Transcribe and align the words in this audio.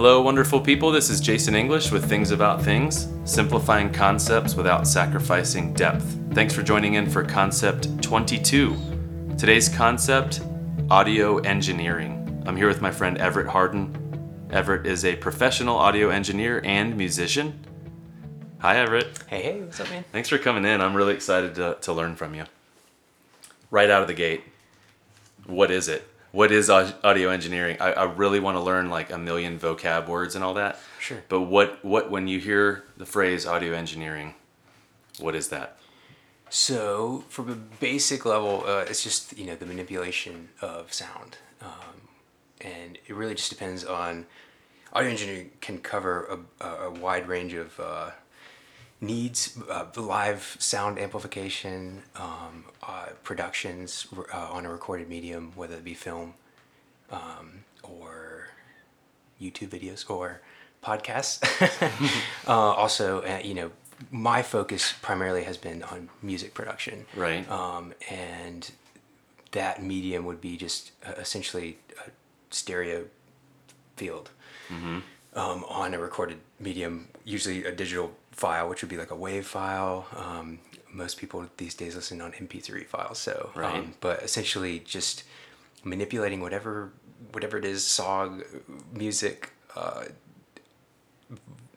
Hello, 0.00 0.22
wonderful 0.22 0.60
people. 0.60 0.92
This 0.92 1.10
is 1.10 1.20
Jason 1.20 1.56
English 1.56 1.90
with 1.90 2.08
Things 2.08 2.30
About 2.30 2.62
Things, 2.62 3.08
simplifying 3.24 3.92
concepts 3.92 4.54
without 4.54 4.86
sacrificing 4.86 5.72
depth. 5.72 6.16
Thanks 6.34 6.54
for 6.54 6.62
joining 6.62 6.94
in 6.94 7.10
for 7.10 7.24
Concept 7.24 8.00
22. 8.00 8.76
Today's 9.36 9.68
concept 9.68 10.40
audio 10.88 11.38
engineering. 11.38 12.44
I'm 12.46 12.56
here 12.56 12.68
with 12.68 12.80
my 12.80 12.92
friend 12.92 13.18
Everett 13.18 13.48
Harden. 13.48 14.46
Everett 14.52 14.86
is 14.86 15.04
a 15.04 15.16
professional 15.16 15.76
audio 15.76 16.10
engineer 16.10 16.62
and 16.64 16.96
musician. 16.96 17.58
Hi, 18.60 18.76
Everett. 18.76 19.24
Hey, 19.26 19.42
hey, 19.42 19.62
what's 19.62 19.80
up, 19.80 19.90
man? 19.90 20.04
Thanks 20.12 20.28
for 20.28 20.38
coming 20.38 20.64
in. 20.64 20.80
I'm 20.80 20.94
really 20.94 21.14
excited 21.14 21.56
to, 21.56 21.76
to 21.80 21.92
learn 21.92 22.14
from 22.14 22.36
you. 22.36 22.44
Right 23.72 23.90
out 23.90 24.02
of 24.02 24.06
the 24.06 24.14
gate, 24.14 24.44
what 25.44 25.72
is 25.72 25.88
it? 25.88 26.08
What 26.30 26.52
is 26.52 26.68
audio 26.68 27.30
engineering? 27.30 27.78
I, 27.80 27.92
I 27.92 28.04
really 28.04 28.38
want 28.38 28.56
to 28.56 28.60
learn 28.60 28.90
like 28.90 29.10
a 29.10 29.18
million 29.18 29.58
vocab 29.58 30.08
words 30.08 30.34
and 30.34 30.44
all 30.44 30.54
that. 30.54 30.78
Sure. 30.98 31.22
But 31.28 31.42
what, 31.42 31.82
what 31.84 32.10
when 32.10 32.28
you 32.28 32.38
hear 32.38 32.84
the 32.96 33.06
phrase 33.06 33.46
audio 33.46 33.72
engineering, 33.72 34.34
what 35.18 35.34
is 35.34 35.48
that? 35.48 35.78
So, 36.50 37.24
from 37.28 37.50
a 37.50 37.54
basic 37.54 38.24
level, 38.24 38.64
uh, 38.66 38.84
it's 38.88 39.02
just 39.02 39.36
you 39.36 39.46
know 39.46 39.54
the 39.54 39.66
manipulation 39.66 40.48
of 40.62 40.92
sound, 40.92 41.36
um, 41.60 42.08
and 42.60 42.98
it 43.06 43.14
really 43.14 43.34
just 43.34 43.50
depends 43.50 43.84
on. 43.84 44.26
Audio 44.94 45.10
engineering 45.10 45.50
can 45.60 45.78
cover 45.78 46.40
a, 46.60 46.66
a 46.66 46.90
wide 46.90 47.28
range 47.28 47.52
of 47.52 47.78
uh, 47.78 48.10
needs, 49.00 49.58
uh, 49.70 49.86
live 49.96 50.56
sound 50.58 50.98
amplification, 50.98 52.02
um, 52.16 52.64
uh, 52.82 53.06
productions 53.22 54.06
uh, 54.32 54.48
on 54.50 54.66
a 54.66 54.70
recorded 54.70 55.08
medium, 55.08 55.52
whether 55.54 55.74
it 55.74 55.84
be 55.84 55.94
film 55.94 56.34
um, 57.10 57.64
or 57.82 58.48
YouTube 59.40 59.68
videos 59.68 60.08
or 60.08 60.40
podcasts. 60.84 61.42
uh, 62.46 62.50
also, 62.50 63.22
uh, 63.22 63.40
you 63.42 63.54
know, 63.54 63.70
my 64.10 64.42
focus 64.42 64.94
primarily 65.02 65.44
has 65.44 65.56
been 65.56 65.82
on 65.84 66.08
music 66.22 66.54
production. 66.54 67.06
Right. 67.16 67.48
Um, 67.50 67.94
and 68.10 68.70
that 69.52 69.82
medium 69.82 70.24
would 70.24 70.40
be 70.40 70.56
just 70.56 70.92
uh, 71.06 71.12
essentially 71.18 71.78
a 72.06 72.10
stereo 72.50 73.04
field 73.96 74.30
um, 75.34 75.64
on 75.68 75.94
a 75.94 75.98
recorded 75.98 76.38
medium, 76.60 77.08
usually 77.24 77.64
a 77.64 77.72
digital 77.72 78.12
file, 78.38 78.68
which 78.68 78.82
would 78.82 78.88
be 78.88 78.96
like 78.96 79.10
a 79.10 79.16
WAV 79.16 79.44
file. 79.44 80.06
Um, 80.16 80.60
most 80.92 81.18
people 81.18 81.44
these 81.56 81.74
days 81.74 81.94
listen 81.96 82.20
on 82.20 82.32
MP3 82.32 82.86
files. 82.86 83.18
So, 83.18 83.50
Right. 83.54 83.74
um, 83.74 83.94
but 84.00 84.22
essentially 84.22 84.78
just 84.80 85.24
manipulating 85.84 86.40
whatever 86.40 86.92
whatever 87.32 87.58
it 87.58 87.64
is, 87.64 87.84
song, 87.84 88.42
music, 88.94 89.50
uh, 89.76 90.04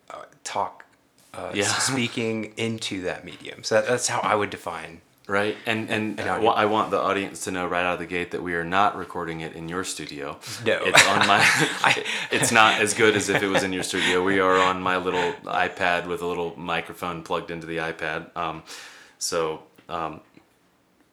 uh, 0.10 0.24
talk, 0.44 0.86
uh, 1.34 1.52
Yeah. 1.54 1.66
speaking 1.92 2.54
into 2.58 3.02
that 3.02 3.26
medium. 3.26 3.64
So 3.64 3.76
that, 3.76 3.88
that's 3.88 4.08
how 4.08 4.20
I 4.22 4.36
would 4.36 4.52
define. 4.52 5.02
Right. 5.32 5.56
And 5.66 5.90
and 5.90 6.20
And. 6.20 6.30
I 6.30 6.66
want 6.66 6.92
the 6.92 7.00
audience 7.00 7.46
to 7.46 7.52
know 7.52 7.66
right 7.66 7.86
out 7.86 7.94
of 7.94 8.00
the 8.00 8.06
gate 8.06 8.32
that 8.32 8.44
we 8.44 8.54
are 8.54 8.66
not 8.66 8.98
recording 8.98 9.40
it 9.40 9.54
in 9.54 9.70
your 9.70 9.86
studio. 9.86 10.38
No. 10.66 10.82
It's 10.84 11.08
on 11.08 11.26
my 11.26 11.42
It's 12.32 12.52
not 12.52 12.82
as 12.82 12.94
good 12.94 13.16
as 13.16 13.30
if 13.30 13.42
it 13.42 13.48
was 13.48 13.64
in 13.64 13.72
your 13.72 13.84
studio. 13.84 14.22
We 14.26 14.42
are 14.42 14.58
on 14.58 14.82
my 14.82 14.98
little 14.98 15.32
iPad 15.46 16.06
with 16.06 16.22
a 16.22 16.28
little 16.28 16.54
microphone 16.60 17.24
plugged 17.24 17.50
into 17.50 17.66
the 17.66 17.78
iPad. 17.78 18.36
Um, 18.36 18.64
so 19.20 19.64
um, 19.88 20.20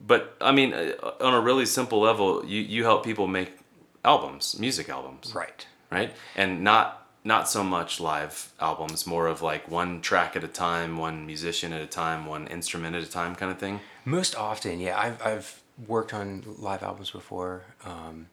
but 0.04 0.36
I 0.40 0.50
mean 0.50 0.74
uh, 0.74 0.94
on 1.20 1.34
a 1.34 1.40
really 1.40 1.64
simple 1.64 2.00
level, 2.00 2.44
you 2.44 2.60
you 2.60 2.82
help 2.82 3.04
people 3.04 3.28
make 3.28 3.56
albums, 4.04 4.58
music 4.58 4.88
albums. 4.88 5.32
Right. 5.32 5.64
Right? 5.92 6.12
And 6.34 6.64
not 6.64 7.07
not 7.28 7.48
so 7.48 7.62
much 7.62 8.00
live 8.00 8.52
albums, 8.58 9.06
more 9.06 9.26
of 9.26 9.42
like 9.42 9.70
one 9.70 10.00
track 10.00 10.34
at 10.34 10.42
a 10.42 10.48
time, 10.48 10.96
one 10.96 11.26
musician 11.26 11.72
at 11.74 11.82
a 11.82 11.86
time, 11.86 12.24
one 12.24 12.46
instrument 12.46 12.96
at 12.96 13.02
a 13.02 13.10
time 13.10 13.34
kind 13.36 13.52
of 13.52 13.58
thing. 13.58 13.80
Most 14.06 14.34
often, 14.34 14.80
yeah. 14.80 14.98
I've, 14.98 15.20
I've 15.22 15.62
worked 15.86 16.14
on 16.14 16.42
live 16.58 16.82
albums 16.82 17.10
before, 17.10 17.64
um, 17.84 18.28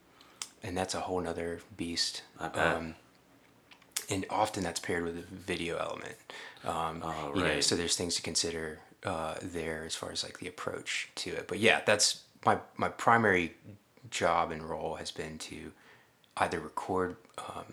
and 0.63 0.77
that's 0.77 0.95
a 0.95 1.01
whole 1.01 1.19
nother 1.19 1.59
beast. 1.75 2.23
I 2.39 2.47
bet. 2.47 2.75
Um, 2.77 2.95
and 4.09 4.25
often 4.29 4.63
that's 4.63 4.79
paired 4.79 5.03
with 5.03 5.17
a 5.17 5.23
video 5.23 5.77
element. 5.77 6.15
Um, 6.63 7.01
Oh, 7.03 7.33
you 7.35 7.41
know, 7.43 7.49
right. 7.55 7.63
so 7.63 7.75
there's 7.75 7.97
things 7.97 8.15
to 8.15 8.21
consider 8.21 8.79
uh, 9.03 9.35
there 9.41 9.83
as 9.85 9.93
far 9.93 10.11
as 10.13 10.23
like 10.23 10.39
the 10.39 10.47
approach 10.47 11.09
to 11.15 11.31
it. 11.31 11.47
But 11.49 11.59
yeah, 11.59 11.81
that's 11.85 12.21
my 12.45 12.59
my 12.77 12.87
primary 12.89 13.55
job 14.09 14.51
and 14.51 14.63
role 14.63 14.95
has 14.95 15.11
been 15.11 15.37
to 15.39 15.71
either 16.37 16.59
record 16.59 17.17
um, 17.49 17.65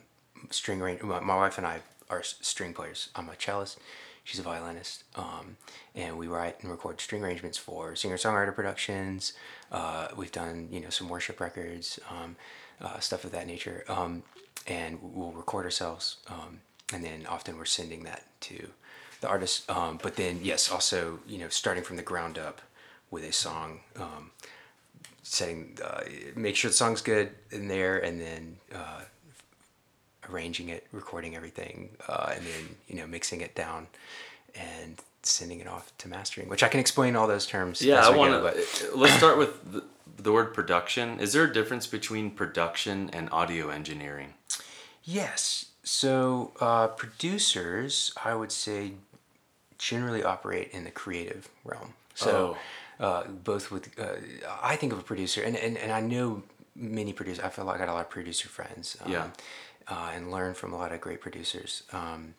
string 0.53 0.81
arrange. 0.81 1.03
My, 1.03 1.21
my 1.21 1.37
wife 1.37 1.59
and 1.59 1.67
I 1.67 1.81
are 2.09 2.23
string 2.23 2.75
players. 2.75 3.09
I'm 3.17 3.29
a 3.29 3.35
cellist. 3.35 3.79
She's 4.25 4.39
a 4.39 4.45
violinist, 4.45 5.03
um, 5.17 5.57
and 5.97 6.17
we 6.17 6.29
write 6.29 6.63
and 6.63 6.71
record 6.71 7.01
string 7.01 7.25
arrangements 7.25 7.59
for 7.59 7.97
singer-songwriter 7.97 8.55
productions. 8.55 9.33
Uh, 9.73 10.07
we've 10.17 10.31
done, 10.31 10.69
you 10.71 10.79
know, 10.79 10.91
some 10.91 11.09
worship 11.09 11.41
records, 11.41 11.99
um, 12.09 12.37
uh, 12.81 13.01
stuff 13.01 13.25
of 13.25 13.33
that 13.33 13.49
nature, 13.49 13.85
um, 13.89 14.23
and 14.69 15.01
we'll 15.03 15.33
record 15.33 15.65
ourselves, 15.65 16.19
um, 16.29 16.61
and 16.95 17.03
then 17.03 17.27
often 17.29 17.59
we're 17.59 17.65
sending 17.65 18.05
that 18.05 18.23
to 18.41 18.69
the 19.23 19.29
artist. 19.29 19.69
Um, 19.69 19.99
but 20.01 20.15
then, 20.15 20.39
yes, 20.41 20.71
also, 20.71 21.19
you 21.27 21.39
know, 21.39 21.49
starting 21.49 21.83
from 21.83 21.97
the 21.97 22.03
ground 22.05 22.39
up 22.39 22.61
with 23.11 23.25
a 23.25 23.33
song, 23.33 23.81
setting, 25.25 25.77
uh, 25.85 26.03
make 26.37 26.55
sure 26.55 26.71
the 26.71 26.77
song's 26.77 27.01
good 27.01 27.31
in 27.51 27.67
there, 27.67 27.99
and 27.99 28.21
then 28.21 28.57
uh, 28.73 29.01
arranging 30.31 30.69
it, 30.69 30.87
recording 30.93 31.37
everything, 31.37 31.91
uh, 32.09 32.33
and 32.35 32.45
then 32.45 32.77
you 32.89 32.97
know 32.97 33.07
mixing 33.07 33.41
it 33.41 33.55
down 33.55 33.87
and 34.55 35.01
sending 35.23 35.61
it 35.61 35.67
off 35.67 35.93
to 35.99 36.09
mastering. 36.09 36.49
Which 36.49 36.63
I 36.63 36.69
can 36.69 36.81
explain 36.81 37.17
all 37.17 37.27
those 37.27 37.47
terms. 37.47 37.83
Yeah, 37.83 38.07
I 38.07 38.11
want 38.17 38.33
to. 38.33 38.91
Let's 38.97 39.15
start 39.15 39.39
with 39.39 39.73
the, 39.73 39.85
the 40.17 40.33
word 40.33 40.55
production. 40.55 41.21
Is 41.21 41.33
there 41.33 41.45
a 41.45 41.53
difference 41.53 41.87
between 41.87 42.31
production 42.31 43.11
and 43.13 43.29
audio 43.31 43.69
engineering? 43.71 44.35
Yes. 45.05 45.67
So 45.85 46.53
uh, 46.61 46.89
producers, 46.89 48.13
I 48.25 48.35
would 48.35 48.53
say, 48.53 48.93
generally 49.79 50.23
operate 50.23 50.71
in 50.73 50.85
the 50.85 50.91
creative 50.93 51.49
realm. 51.65 51.95
So 52.15 52.57
uh, 53.01 53.25
both 53.25 53.73
with, 53.73 53.99
uh, 53.99 54.15
I 54.63 54.77
think 54.77 54.93
of 54.93 54.99
a 54.99 55.03
producer, 55.03 55.43
and, 55.43 55.57
and, 55.57 55.77
and 55.77 55.91
I 55.91 56.01
know 56.01 56.43
many 56.77 57.13
producers. 57.13 57.43
I 57.45 57.49
feel 57.49 57.65
like 57.65 57.77
I 57.77 57.79
got 57.79 57.89
a 57.89 57.95
lot 57.95 58.03
of 58.03 58.11
producer 58.11 58.49
friends. 58.49 58.97
Um, 59.05 59.13
Yeah. 59.13 59.27
Uh, 59.89 60.13
and 60.15 60.31
learn 60.31 60.55
from 60.55 60.73
a 60.73 60.77
lot 60.77 60.93
of 60.93 61.01
great 61.01 61.21
producers. 61.21 61.83
Um, 61.93 62.35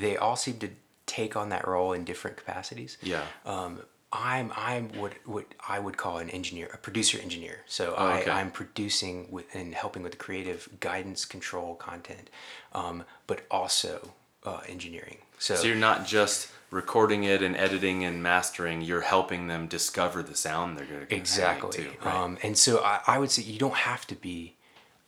they 0.00 0.16
all 0.16 0.36
seem 0.36 0.58
to 0.58 0.70
take 1.06 1.36
on 1.36 1.48
that 1.48 1.66
role 1.66 1.92
in 1.92 2.04
different 2.04 2.36
capacities. 2.36 2.96
Yeah. 3.02 3.24
Um, 3.44 3.80
I'm 4.12 4.52
I'm 4.56 4.88
what 4.94 5.12
what 5.24 5.46
I 5.68 5.78
would 5.78 5.96
call 5.96 6.18
an 6.18 6.30
engineer, 6.30 6.68
a 6.74 6.76
producer 6.78 7.18
engineer. 7.20 7.60
So 7.66 7.94
Oh, 7.96 8.08
okay. 8.08 8.30
I, 8.30 8.40
I'm 8.40 8.50
producing 8.50 9.30
with 9.30 9.46
and 9.54 9.74
helping 9.74 10.02
with 10.02 10.12
the 10.12 10.18
creative 10.18 10.68
guidance, 10.80 11.24
control, 11.24 11.76
content, 11.76 12.28
um, 12.72 13.04
but 13.26 13.42
also 13.50 14.14
uh, 14.44 14.60
engineering. 14.68 15.18
So, 15.38 15.54
So 15.54 15.66
you're 15.68 15.76
not 15.76 16.06
just 16.06 16.48
recording 16.70 17.24
it 17.24 17.42
and 17.42 17.56
editing 17.56 18.04
and 18.04 18.22
mastering. 18.22 18.82
You're 18.82 19.00
helping 19.00 19.46
them 19.46 19.66
discover 19.68 20.22
the 20.22 20.36
sound 20.36 20.76
they're 20.76 20.86
going 20.86 21.06
to 21.06 21.14
exactly. 21.14 21.88
Right? 22.04 22.14
um, 22.14 22.38
and 22.42 22.58
so 22.58 22.82
I, 22.82 23.00
I 23.06 23.18
would 23.18 23.30
say 23.30 23.42
you 23.42 23.58
don't 23.58 23.76
have 23.76 24.06
to 24.08 24.14
be 24.14 24.56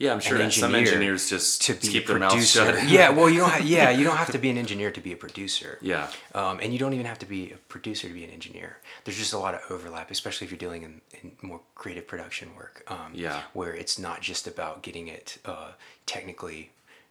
yeah, 0.03 0.13
I'm 0.13 0.21
sure 0.21 0.37
that 0.39 0.53
some 0.53 0.75
engineers 0.75 1.31
just 1.31 1.63
to 1.63 1.75
be 1.75 1.87
keep 1.89 2.07
their 2.09 2.19
mouths 2.19 2.51
shut. 2.51 2.89
yeah, 2.89 3.11
well, 3.11 3.31
you 3.31 3.39
don't. 3.41 3.51
Ha- 3.51 3.63
yeah, 3.65 3.91
you 3.91 4.05
don't 4.05 4.17
have 4.17 4.33
to 4.33 4.39
be 4.39 4.51
an 4.51 4.59
engineer 4.59 4.91
to 4.91 5.01
be 5.01 5.13
a 5.13 5.17
producer. 5.17 5.79
Yeah. 5.93 6.09
Um, 6.35 6.61
and 6.63 6.73
you 6.73 6.79
don't 6.79 6.95
even 6.95 7.07
have 7.07 7.19
to 7.21 7.27
be 7.27 7.53
a 7.53 7.57
producer 7.75 8.09
to 8.09 8.15
be 8.15 8.25
an 8.25 8.31
engineer. 8.31 8.79
There's 9.05 9.17
just 9.19 9.33
a 9.33 9.39
lot 9.39 9.55
of 9.55 9.61
overlap, 9.71 10.11
especially 10.11 10.45
if 10.47 10.51
you're 10.51 10.59
dealing 10.67 10.83
in, 10.83 11.01
in 11.21 11.33
more 11.43 11.61
creative 11.75 12.07
production 12.07 12.49
work. 12.57 12.83
Um, 12.89 13.11
Yeah. 13.15 13.43
Where 13.53 13.75
it's 13.75 13.99
not 13.99 14.21
just 14.21 14.47
about 14.47 14.83
getting 14.83 15.07
it 15.09 15.39
uh, 15.45 15.73
technically 16.07 16.71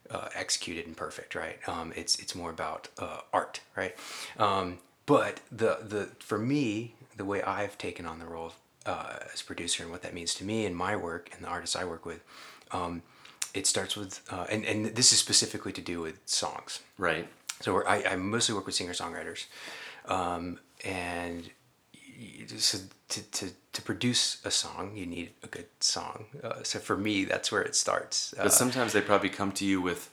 uh, 0.10 0.28
executed 0.36 0.86
and 0.88 0.96
perfect, 0.98 1.36
right? 1.36 1.58
Um, 1.68 1.94
it's 1.96 2.14
it's 2.20 2.36
more 2.36 2.50
about 2.50 2.90
uh, 2.98 3.22
art, 3.32 3.62
right? 3.76 3.96
Um, 4.38 4.80
but 5.06 5.40
the 5.52 5.74
the 5.94 6.04
for 6.20 6.38
me, 6.54 6.94
the 7.18 7.26
way 7.26 7.42
I've 7.42 7.78
taken 7.78 8.06
on 8.06 8.20
the 8.20 8.26
role 8.26 8.48
of, 8.48 8.56
uh, 8.86 9.20
as 9.34 9.42
producer 9.42 9.84
and 9.84 9.92
what 9.92 10.02
that 10.02 10.14
means 10.14 10.34
to 10.36 10.44
me 10.44 10.66
and 10.66 10.76
my 10.76 10.96
work 10.96 11.30
and 11.34 11.44
the 11.46 11.50
artists 11.50 11.76
I 11.76 11.84
work 11.86 12.06
with, 12.06 12.22
um, 12.74 13.02
it 13.54 13.68
starts 13.68 13.96
with 13.98 14.22
uh, 14.32 14.46
and 14.50 14.66
and 14.66 14.86
this 14.96 15.12
is 15.14 15.20
specifically 15.20 15.72
to 15.74 15.82
do 15.82 16.02
with 16.02 16.20
songs. 16.26 16.82
Right. 16.98 17.28
So 17.62 17.74
we're, 17.74 17.88
I, 17.88 18.04
I 18.12 18.16
mostly 18.16 18.56
work 18.56 18.66
with 18.66 18.74
singer 18.76 18.94
songwriters, 18.94 19.46
um, 20.06 20.60
and 20.84 21.50
so 22.58 22.80
to, 23.10 23.22
to 23.32 23.50
to 23.74 23.82
produce 23.82 24.42
a 24.46 24.52
song, 24.52 24.96
you 24.96 25.06
need 25.06 25.30
a 25.44 25.48
good 25.48 25.68
song. 25.80 26.26
Uh, 26.44 26.64
so 26.64 26.80
for 26.80 26.98
me, 26.98 27.26
that's 27.26 27.52
where 27.52 27.62
it 27.62 27.76
starts. 27.76 28.34
Uh, 28.38 28.44
But 28.44 28.54
sometimes 28.54 28.94
they 28.94 29.02
probably 29.02 29.30
come 29.30 29.52
to 29.54 29.66
you 29.66 29.80
with 29.82 30.10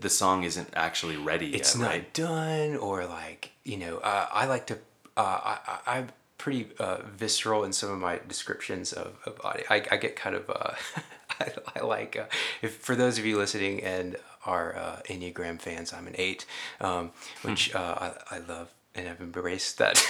the 0.00 0.08
song 0.10 0.42
isn't 0.42 0.68
actually 0.74 1.16
ready 1.16 1.46
yet. 1.46 1.60
it's 1.60 1.74
yet, 1.74 1.80
not 1.82 1.90
right? 1.90 2.12
done, 2.14 2.76
or 2.76 3.06
like 3.06 3.52
you 3.64 3.76
know, 3.76 3.98
uh, 3.98 4.26
I 4.32 4.46
like 4.46 4.66
to. 4.66 4.74
Uh, 5.16 5.20
I, 5.52 5.58
I, 5.66 5.98
I'm 5.98 6.08
pretty 6.38 6.68
uh, 6.78 6.98
visceral 7.16 7.64
in 7.64 7.72
some 7.72 7.90
of 7.90 7.98
my 7.98 8.20
descriptions 8.28 8.92
of, 8.92 9.16
of 9.26 9.40
audio. 9.44 9.64
I, 9.70 9.76
I 9.92 9.96
get 9.96 10.16
kind 10.16 10.34
of. 10.34 10.50
I, 11.40 11.52
I 11.76 11.84
like 11.84 12.16
uh, 12.16 12.24
if 12.62 12.76
for 12.76 12.96
those 12.96 13.18
of 13.18 13.24
you 13.26 13.36
listening 13.38 13.82
and 13.82 14.16
are 14.44 14.76
uh, 14.76 15.00
Enneagram 15.08 15.60
fans, 15.60 15.92
I'm 15.92 16.06
an 16.06 16.14
eight, 16.18 16.46
um, 16.80 17.10
which 17.42 17.74
uh, 17.74 18.12
I, 18.30 18.36
I 18.36 18.38
love 18.38 18.72
and 18.94 19.08
I've 19.08 19.20
embraced 19.20 19.78
that 19.78 20.02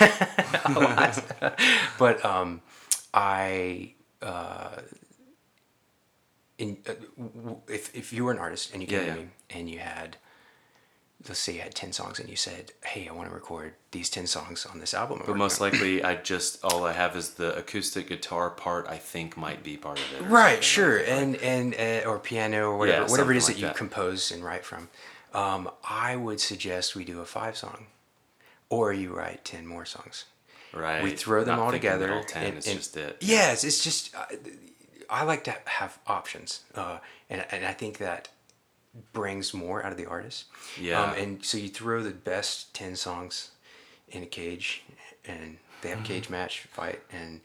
a 0.75 0.81
lot. 0.81 1.23
but 1.99 2.25
um, 2.25 2.61
I, 3.13 3.95
uh, 4.23 4.77
in, 6.59 6.79
uh, 6.89 6.95
w- 7.19 7.61
if, 7.69 7.95
if 7.95 8.13
you 8.13 8.25
were 8.25 8.33
an 8.33 8.39
artist 8.39 8.73
and 8.73 8.83
you 8.83 8.89
came 8.89 9.01
Yeah, 9.01 9.05
to 9.05 9.11
yeah. 9.11 9.25
me 9.25 9.29
and 9.51 9.71
you 9.71 9.79
had, 9.79 10.17
let's 11.27 11.41
say 11.41 11.55
you 11.55 11.61
had 11.61 11.75
10 11.75 11.93
songs 11.93 12.21
and 12.21 12.29
you 12.29 12.37
said, 12.37 12.73
hey, 12.85 13.09
I 13.09 13.13
want 13.13 13.29
to 13.29 13.35
record 13.35 13.75
these 13.91 14.09
10 14.09 14.27
songs 14.29 14.65
on 14.67 14.79
this 14.79 14.95
album. 14.95 15.23
But 15.27 15.37
most 15.37 15.61
on." 15.61 15.71
likely, 15.71 16.05
I 16.05 16.15
just 16.15 16.65
all 16.65 16.85
I 16.85 16.93
have 16.93 17.17
is 17.17 17.31
the 17.31 17.57
acoustic 17.57 18.09
guitar 18.09 18.51
part. 18.51 18.87
I 18.89 18.99
think 18.99 19.37
might 19.37 19.63
be 19.65 19.77
part 19.77 19.99
of 19.99 20.05
it. 20.21 20.23
right 20.31 20.63
sure 20.63 20.99
and 20.99 21.37
and 21.37 21.75
uh, 21.75 22.09
or 22.09 22.19
piano 22.19 22.71
or 22.71 22.77
whatever 22.79 23.05
Yeah, 23.05 23.11
whatever 23.11 23.33
it 23.33 23.37
is 23.39 23.47
something 23.47 23.63
that 23.63 23.69
like 23.69 23.79
you 23.81 23.87
that. 23.87 23.93
compose 23.95 24.31
and 24.31 24.45
write 24.45 24.65
from 24.65 24.89
um, 25.35 25.71
i 25.85 26.17
would 26.17 26.41
suggest 26.41 26.95
we 26.97 27.05
do 27.05 27.21
a 27.21 27.25
five 27.27 27.57
song 27.57 27.87
or 28.71 28.93
you 28.93 29.13
write 29.15 29.45
10 29.45 29.67
more 29.67 29.85
songs 29.85 30.25
right. 30.73 31.03
we 31.03 31.11
throw 31.13 31.45
them 31.45 31.57
Not 31.57 31.65
all 31.67 31.71
together 31.73 32.07
middle 32.09 32.25
Ten 32.25 32.47
and- 32.47 32.59
is 32.59 32.67
and- 32.67 32.77
just 32.79 32.97
it. 32.97 33.17
yeah 33.21 33.53
it's, 33.53 33.65
it's 33.65 33.83
just 33.85 34.15
I, 34.17 34.25
I 35.11 35.25
like 35.25 35.45
to 35.45 35.55
have 35.67 35.99
options 36.07 36.61
uh, 36.75 36.99
and, 37.29 37.45
and 37.51 37.65
i 37.67 37.73
think 37.73 37.99
that 37.99 38.29
brings 39.13 39.53
more 39.55 39.85
out 39.85 39.93
of 39.93 39.99
the 39.99 40.07
artist 40.07 40.47
Yeah. 40.81 41.03
um, 41.03 41.13
and 41.15 41.45
so 41.45 41.59
you 41.59 41.69
throw 41.69 42.03
the 42.03 42.11
best 42.11 42.75
10 42.75 42.97
songs 42.97 43.51
in 44.09 44.23
a 44.23 44.27
cage 44.27 44.83
and 45.25 45.59
they 45.81 45.91
Mm-hmm. 45.91 45.99
have 45.99 46.05
a 46.05 46.09
cage 46.09 46.29
match 46.31 46.61
fight 46.63 47.01
and 47.13 47.41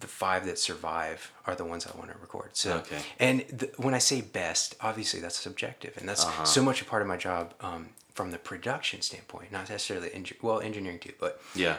the 0.00 0.06
five 0.06 0.46
that 0.46 0.58
survive 0.58 1.32
are 1.46 1.56
the 1.56 1.64
ones 1.64 1.84
I 1.84 1.96
want 1.98 2.12
to 2.12 2.18
record. 2.18 2.50
So, 2.56 2.76
Okay. 2.78 3.00
and 3.18 3.40
the, 3.48 3.70
when 3.78 3.94
I 3.94 3.98
say 3.98 4.20
best, 4.20 4.76
obviously 4.80 5.18
that's 5.18 5.36
subjective, 5.36 5.96
and 5.96 6.08
that's 6.08 6.24
Uh-huh. 6.24 6.44
so 6.44 6.62
much 6.62 6.80
a 6.80 6.84
part 6.84 7.02
of 7.02 7.08
my 7.08 7.16
job 7.16 7.52
um, 7.60 7.88
from 8.14 8.30
the 8.30 8.38
production 8.38 9.02
standpoint, 9.02 9.50
not 9.50 9.68
necessarily 9.68 10.10
well 10.40 10.60
engineering 10.60 11.00
too, 11.00 11.14
but 11.18 11.42
Yeah. 11.56 11.78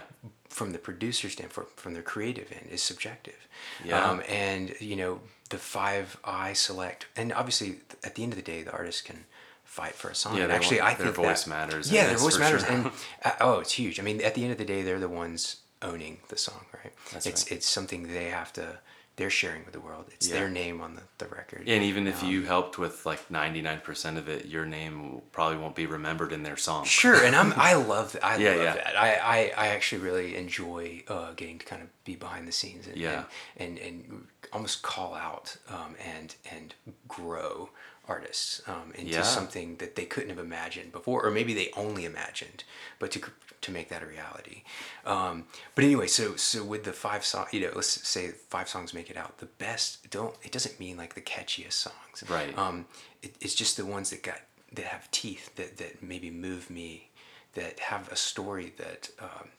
from 0.49 0.73
the 0.73 0.79
producer 0.79 1.29
standpoint, 1.29 1.69
from 1.77 1.93
the 1.93 2.01
creative 2.01 2.51
end, 2.51 2.67
is 2.69 2.83
subjective. 2.83 3.47
Yeah. 3.85 4.03
Um, 4.09 4.21
and 4.27 4.75
you 4.81 4.97
know, 4.97 5.21
the 5.49 5.57
five 5.57 6.17
I 6.23 6.53
select, 6.53 7.07
and 7.15 7.33
obviously 7.33 7.77
at 8.03 8.15
the 8.15 8.23
end 8.23 8.33
of 8.33 8.37
the 8.37 8.43
day, 8.43 8.63
the 8.63 8.71
artist 8.71 9.05
can 9.05 9.25
fight 9.63 9.93
for 9.95 10.09
a 10.09 10.15
song. 10.15 10.37
Yeah, 10.37 10.47
actually, 10.47 10.79
want- 10.79 10.91
I 10.93 10.95
their 10.95 11.05
think 11.07 11.15
voice 11.15 11.43
that- 11.43 11.49
matters 11.49 11.91
Yeah, 11.91 12.07
their 12.07 12.17
voice 12.17 12.37
matters, 12.39 12.63
sure. 12.63 12.71
and 12.71 12.91
uh, 13.23 13.31
oh, 13.41 13.59
it's 13.59 13.73
huge. 13.73 13.99
I 13.99 14.03
mean, 14.03 14.21
at 14.21 14.35
the 14.35 14.43
end 14.43 14.51
of 14.51 14.57
the 14.57 14.65
day, 14.65 14.81
they're 14.81 14.99
the 14.99 15.09
ones 15.09 15.57
owning 15.81 16.19
the 16.29 16.37
song, 16.37 16.65
right? 16.83 16.93
That's 17.13 17.25
it's 17.25 17.43
right. 17.45 17.57
it's 17.57 17.67
something 17.69 18.07
they 18.07 18.25
have 18.25 18.51
to. 18.53 18.79
They're 19.19 19.29
sharing 19.29 19.65
with 19.65 19.73
the 19.73 19.81
world. 19.81 20.05
It's 20.13 20.29
Yeah. 20.29 20.35
their 20.35 20.49
name 20.49 20.79
on 20.79 20.95
the, 20.95 21.01
the 21.17 21.27
record. 21.27 21.67
And 21.67 21.83
even 21.83 22.07
if 22.07 22.23
Um, 22.23 22.29
you 22.31 22.43
helped 22.45 22.77
with 22.77 23.05
like 23.05 23.29
ninety 23.29 23.61
nine 23.61 23.81
percent 23.81 24.17
of 24.17 24.29
it, 24.29 24.45
your 24.45 24.65
name 24.65 25.21
probably 25.33 25.57
won't 25.57 25.75
be 25.75 25.85
remembered 25.85 26.31
in 26.31 26.43
their 26.43 26.55
song. 26.55 26.85
Sure, 26.85 27.21
and 27.25 27.35
I'm 27.35 27.53
I 27.57 27.73
love 27.73 28.13
that. 28.13 28.23
I 28.23 28.37
Yeah, 28.37 28.51
love 28.51 28.63
yeah. 28.63 28.73
that. 28.75 28.95
I, 28.97 29.09
I, 29.15 29.37
I 29.57 29.67
actually 29.75 30.01
really 30.03 30.37
enjoy 30.37 31.03
uh, 31.09 31.33
getting 31.33 31.59
to 31.59 31.65
kind 31.65 31.81
of 31.81 31.89
be 32.05 32.15
behind 32.15 32.47
the 32.47 32.53
scenes 32.53 32.87
and 32.87 32.95
Yeah. 32.95 33.25
and, 33.57 33.77
and, 33.77 34.05
and 34.05 34.27
almost 34.53 34.83
call 34.83 35.13
out 35.15 35.57
um, 35.67 35.95
and 36.15 36.35
and 36.49 36.73
grow 37.09 37.71
artists 38.07 38.61
um, 38.67 38.93
into 38.95 39.11
Yeah. 39.11 39.23
something 39.23 39.75
that 39.77 39.95
they 39.97 40.05
couldn't 40.05 40.29
have 40.29 40.39
imagined 40.39 40.93
before, 40.93 41.25
or 41.25 41.29
maybe 41.29 41.53
they 41.53 41.71
only 41.75 42.05
imagined, 42.05 42.63
but 42.99 43.11
to 43.11 43.19
to 43.61 43.71
make 43.71 43.89
that 43.89 44.03
a 44.03 44.05
reality. 44.05 44.63
Um, 45.05 45.45
but 45.75 45.83
anyway, 45.83 46.07
so 46.07 46.35
so 46.35 46.63
with 46.63 46.83
the 46.83 46.93
five 46.93 47.25
song, 47.25 47.47
you 47.51 47.61
know, 47.61 47.71
let's 47.75 48.07
say 48.07 48.29
five 48.29 48.69
songs 48.69 48.93
make 48.93 49.09
it 49.09 49.17
out. 49.17 49.37
The 49.39 49.45
best 49.45 50.09
don't. 50.09 50.35
It 50.43 50.51
doesn't 50.51 50.79
mean 50.79 50.97
like 50.97 51.15
the 51.15 51.21
catchiest 51.21 51.73
songs. 51.73 52.23
Right. 52.29 52.57
Um, 52.57 52.85
it, 53.21 53.35
it's 53.41 53.55
just 53.55 53.77
the 53.77 53.85
ones 53.85 54.09
that 54.11 54.23
got 54.23 54.41
that 54.73 54.85
have 54.85 55.09
teeth 55.11 55.55
that 55.55 55.77
that 55.77 56.01
maybe 56.01 56.29
move 56.29 56.69
me, 56.69 57.09
that 57.53 57.79
have 57.79 58.11
a 58.11 58.15
story 58.15 58.73
that. 58.77 59.09
Um, 59.19 59.49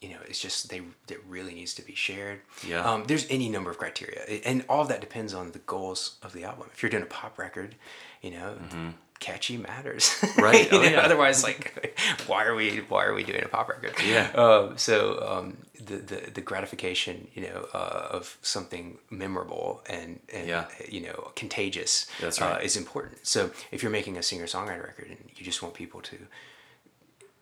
you 0.00 0.10
know, 0.10 0.18
it's 0.28 0.38
just 0.38 0.68
they 0.68 0.82
that 1.06 1.16
really 1.26 1.54
needs 1.54 1.72
to 1.74 1.82
be 1.82 1.94
shared. 1.94 2.40
Yeah. 2.66 2.84
Um, 2.84 3.04
there's 3.06 3.26
any 3.30 3.48
number 3.48 3.70
of 3.70 3.78
criteria, 3.78 4.20
and 4.44 4.62
all 4.68 4.82
of 4.82 4.88
that 4.88 5.00
depends 5.00 5.32
on 5.32 5.52
the 5.52 5.60
goals 5.60 6.18
of 6.22 6.34
the 6.34 6.44
album. 6.44 6.68
If 6.74 6.82
you're 6.82 6.90
doing 6.90 7.04
a 7.04 7.06
pop 7.06 7.38
record, 7.38 7.74
you 8.20 8.32
know, 8.32 8.58
catchy 9.26 9.56
matters. 9.56 10.04
Right. 10.48 10.68
Oh, 10.72 10.82
yeah. 10.82 11.00
Otherwise, 11.06 11.42
like, 11.50 11.62
why 12.30 12.44
are 12.48 12.54
we 12.54 12.66
why 12.92 13.02
are 13.08 13.14
we 13.14 13.22
doing 13.30 13.42
a 13.44 13.48
pop 13.48 13.68
record? 13.68 13.94
Yeah. 14.14 14.26
Um, 14.44 14.76
so 14.76 14.96
um, 15.30 15.46
the, 15.88 15.96
the 16.10 16.18
the 16.36 16.40
gratification, 16.50 17.16
you 17.36 17.42
know, 17.48 17.58
uh, 17.80 18.16
of 18.18 18.36
something 18.42 18.98
memorable 19.10 19.68
and 19.96 20.10
and 20.36 20.46
Yeah. 20.48 20.64
you 20.96 21.00
know 21.06 21.18
contagious 21.42 21.94
That's 22.20 22.40
uh, 22.40 22.58
is 22.68 22.76
important. 22.76 23.26
So 23.26 23.40
if 23.74 23.78
you're 23.82 23.96
making 24.00 24.16
a 24.18 24.22
singer 24.22 24.46
songwriter 24.46 24.84
record 24.90 25.08
and 25.14 25.22
you 25.36 25.44
just 25.50 25.60
want 25.62 25.74
people 25.74 26.00
to 26.12 26.16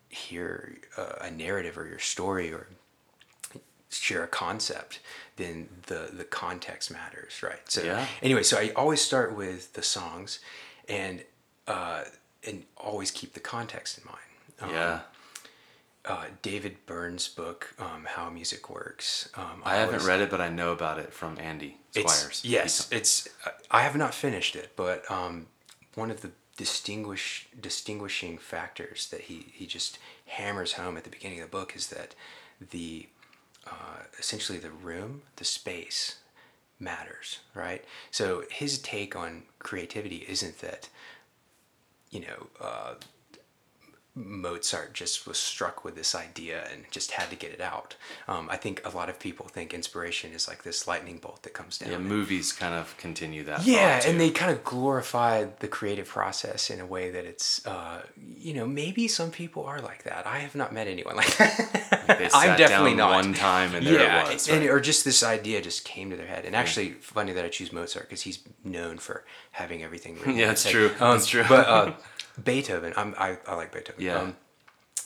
hear 0.09 0.77
uh, 0.97 1.15
a 1.29 1.31
narrative 1.31 1.79
or 1.79 1.87
your 1.87 1.99
story 1.99 2.53
or 2.53 2.67
share 3.91 4.25
a 4.25 4.29
concept, 4.29 5.01
then 5.37 5.69
the 5.87 6.11
the 6.13 6.25
context 6.25 6.91
matters, 6.91 7.43
right? 7.43 7.61
So 7.69 7.83
Yeah. 7.83 8.07
anyway, 8.23 8.43
so 8.43 8.55
I 8.59 8.71
always 8.77 9.01
start 9.01 9.35
with 9.37 9.73
the 9.73 9.83
songs, 9.83 10.39
and 10.89 11.25
uh, 11.67 12.05
and 12.47 12.65
always 12.77 13.11
keep 13.11 13.35
the 13.35 13.41
context 13.41 13.99
in 13.99 14.05
mind. 14.05 14.19
Um, 14.61 14.71
Yeah. 14.71 15.01
uh, 16.05 16.27
David 16.43 16.85
Byrne's 16.87 17.29
book, 17.29 17.75
um, 17.79 18.05
How 18.05 18.29
Music 18.29 18.69
Works. 18.69 19.29
Um, 19.35 19.63
I 19.65 19.77
haven't 19.77 19.97
always- 19.97 20.07
read 20.09 20.21
it, 20.21 20.31
but 20.31 20.41
I 20.41 20.49
know 20.49 20.73
about 20.73 20.99
it 20.99 21.13
from 21.13 21.39
Andy 21.39 21.79
it's, 21.95 22.13
Squires. 22.13 22.45
Yes, 22.45 22.89
it's. 22.91 23.29
I 23.71 23.83
have 23.83 23.95
not 23.97 24.13
finished 24.15 24.57
it, 24.57 24.73
but 24.77 25.09
um, 25.11 25.47
one 25.95 26.11
of 26.11 26.21
the 26.23 26.33
distinguish 26.57 27.49
distinguishing 27.59 28.37
factors 28.39 29.09
that 29.11 29.23
he 29.23 29.47
he 29.53 29.67
just 29.67 29.99
hammers 30.27 30.73
home 30.75 30.97
at 30.97 31.05
the 31.05 31.11
beginning 31.11 31.41
of 31.41 31.51
the 31.51 31.57
book 31.57 31.75
is 31.77 31.87
that 31.89 32.15
the 32.71 33.09
uh, 33.67 34.03
essentially 34.19 34.59
the 34.59 34.71
room, 34.71 35.23
the 35.37 35.45
space 35.45 36.17
matters, 36.81 37.39
right? 37.55 37.85
So 38.11 38.43
his 38.51 38.79
take 38.79 39.15
on 39.15 39.45
creativity 39.61 40.25
isn't 40.29 40.59
that 40.61 40.89
you 42.13 42.21
know. 42.21 42.47
Uh, 42.61 42.95
Mozart 44.15 44.93
just 44.93 45.27
was 45.27 45.39
struck 45.39 45.85
with 45.85 45.95
this 45.95 46.15
idea 46.15 46.69
and 46.71 46.85
just 46.91 47.13
had 47.13 47.31
to 47.31 47.37
get 47.37 47.51
it 47.51 47.63
out. 47.63 47.97
Um, 48.29 48.47
I 48.51 48.57
think 48.57 48.83
a 48.85 48.91
lot 48.95 49.09
of 49.09 49.19
people 49.19 49.47
think 49.49 49.73
inspiration 49.73 50.33
is 50.33 50.47
like 50.47 50.65
this 50.65 50.87
lightning 50.87 51.17
bolt 51.17 51.43
that 51.45 51.55
comes 51.55 51.79
down. 51.79 51.93
Yeah, 51.93 51.99
movies 51.99 52.53
kind 52.53 52.75
of 52.75 52.95
continue 52.99 53.43
that. 53.45 53.65
yeah, 53.65 54.03
and 54.05 54.21
they 54.21 54.31
kind 54.31 54.53
of 54.53 54.65
glorify 54.65 55.47
the 55.61 55.69
creative 55.69 56.07
process 56.07 56.69
in 56.69 56.79
a 56.79 56.85
way 56.85 57.11
that 57.11 57.25
it's, 57.25 57.67
uh, 57.67 58.03
you 58.17 58.53
know, 58.53 58.67
maybe 58.67 59.09
some 59.09 59.31
people 59.31 59.65
are 59.65 59.81
like 59.81 60.03
that. 60.03 60.27
I 60.27 60.41
have 60.41 60.55
not 60.55 60.75
met 60.75 60.89
anyone 60.89 61.17
like 61.17 61.35
that. 61.39 61.89
Sat 62.07 62.35
I'm 62.35 62.59
definitely 62.59 62.91
down 62.91 62.99
not. 62.99 63.11
one 63.13 63.35
time 63.35 63.75
and 63.75 63.87
there 63.87 63.95
it 63.95 64.01
yeah, 64.03 64.31
was, 64.31 64.49
and, 64.49 64.61
right? 64.61 64.71
or 64.71 64.81
just 64.81 65.07
this 65.07 65.23
idea 65.23 65.63
just 65.63 65.85
came 65.87 66.11
to 66.11 66.17
their 66.17 66.27
head. 66.27 66.45
And 66.45 66.55
actually, 66.55 66.93
funny 66.93 67.33
that 67.33 67.45
I 67.47 67.49
choose 67.49 67.73
Mozart 67.73 68.09
because 68.09 68.23
he's 68.23 68.41
known 68.63 68.99
for 68.99 69.25
having 69.53 69.83
everything. 69.83 70.15
written 70.19 70.37
Yeah, 70.37 70.51
it's 70.51 70.69
true. 70.69 70.91
Um, 71.01 71.13
That's 71.17 71.27
true. 71.27 71.45
But 71.49 71.67
uh, 71.67 71.93
Beethoven, 72.43 72.93
I'm, 72.97 73.15
I 73.19 73.39
I 73.47 73.55
like 73.55 73.73
Beethoven. 73.73 74.03
Yeah. 74.05 74.19
Um, 74.19 74.37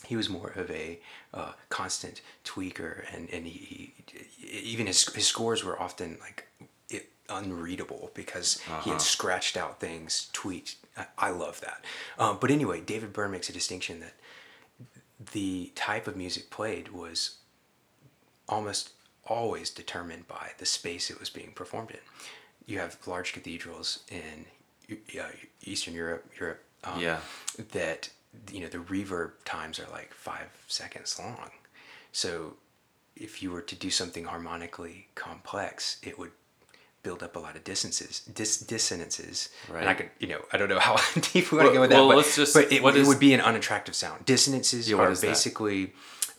he 0.07 0.15
was 0.15 0.29
more 0.29 0.51
of 0.55 0.71
a 0.71 1.01
uh, 1.35 1.53
constant 1.69 2.21
tweaker, 2.45 3.05
and 3.15 3.29
and 3.31 3.47
he, 3.47 3.93
he 4.39 4.49
even 4.49 4.87
his 4.87 5.13
his 5.15 5.27
scores 5.27 5.65
were 5.65 5.81
often 5.81 6.19
like 6.21 6.47
it, 6.89 7.11
unreadable 7.29 8.11
because 8.15 8.61
he 8.61 8.73
Uh-huh. 8.73 8.91
had 8.93 9.01
scratched 9.03 9.57
out 9.57 9.81
things, 9.81 10.29
tweaked. 10.33 10.77
I, 10.97 11.07
I 11.19 11.31
love 11.31 11.61
that. 11.63 11.85
Um, 12.19 12.39
but 12.41 12.51
anyway, 12.51 12.81
David 12.81 13.13
Byrne 13.13 13.33
makes 13.33 13.49
a 13.49 13.53
distinction 13.53 14.01
that 14.01 14.15
the 15.33 15.73
type 15.75 16.07
of 16.07 16.17
music 16.17 16.51
played 16.51 16.89
was 16.93 17.39
almost 18.49 18.91
always 19.27 19.71
determined 19.71 20.29
by 20.29 20.53
the 20.59 20.67
space 20.67 21.11
it 21.11 21.19
was 21.19 21.31
being 21.31 21.51
performed 21.53 21.91
in. 21.91 21.99
You 22.67 22.79
have 22.79 22.97
large 23.07 23.33
cathedrals 23.33 24.05
in 24.09 24.47
uh, 25.21 25.25
Eastern 25.65 25.95
Europe, 25.95 26.31
Europe, 26.39 26.63
um, 26.85 27.01
Yeah. 27.01 27.19
that 27.73 28.11
you 28.53 28.61
know 28.61 28.69
the 28.69 28.79
reverb 28.79 29.33
times 29.45 29.79
are 29.79 29.89
like 29.91 30.13
five 30.15 30.49
seconds 30.69 31.19
long. 31.19 31.51
So 32.13 32.55
if 33.17 33.43
you 33.43 33.51
were 33.51 33.63
to 33.63 33.75
do 33.75 33.91
something 33.91 34.25
harmonically 34.25 35.09
complex, 35.15 35.99
it 36.03 36.19
would 36.19 36.33
build 37.03 37.23
up 37.23 37.37
a 37.37 37.39
lot 37.39 37.57
of 37.57 37.63
dissonances, 37.65 38.21
dis- 38.21 38.59
dissonances. 38.59 39.49
And 39.73 39.89
I 39.89 39.95
could, 39.95 40.11
you 40.19 40.27
know, 40.27 40.41
I 40.53 40.57
don't 40.59 40.69
know 40.69 40.79
how 40.89 40.97
deep 41.33 41.51
we 41.53 41.59
want 41.59 41.69
to 41.71 41.75
go 41.75 41.81
with 41.83 41.91
that, 41.91 41.97
well, 41.97 42.09
but, 42.09 42.17
let's 42.17 42.35
just- 42.37 42.53
but 42.53 42.71
it, 42.73 42.83
what 42.83 42.97
it 42.97 43.01
is- 43.03 43.09
would 43.09 43.21
be 43.21 43.33
an 43.33 43.41
unattractive 43.41 43.95
sound. 43.95 44.25
Dissonances 44.27 44.91
Yeah, 44.91 44.97
are 44.99 45.15
basically 45.15 45.93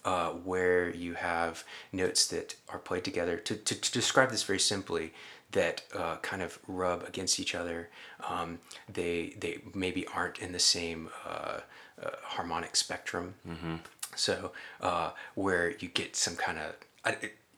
uh, 0.05 0.31
where 0.31 0.89
you 0.93 1.13
have 1.15 1.63
notes 1.91 2.27
that 2.27 2.55
are 2.69 2.79
played 2.79 3.03
together. 3.03 3.37
To, 3.37 3.55
to, 3.55 3.75
to 3.75 3.91
describe 3.91 4.29
this 4.29 4.43
very 4.43 4.59
simply, 4.59 5.13
that 5.51 5.83
uh, 5.95 6.17
kind 6.17 6.41
of 6.41 6.59
rub 6.67 7.03
against 7.03 7.39
each 7.39 7.55
other. 7.55 7.89
Um, 8.27 8.59
they 8.91 9.35
they 9.39 9.59
maybe 9.73 10.05
aren't 10.13 10.39
in 10.39 10.51
the 10.51 10.59
same 10.59 11.09
uh, 11.25 11.59
uh, 12.01 12.09
harmonic 12.23 12.75
spectrum. 12.75 13.35
Mm-hmm. 13.47 13.75
So 14.15 14.51
uh, 14.81 15.11
where 15.35 15.71
you 15.77 15.87
get 15.89 16.15
some 16.15 16.35
kind 16.35 16.57
of 16.57 16.75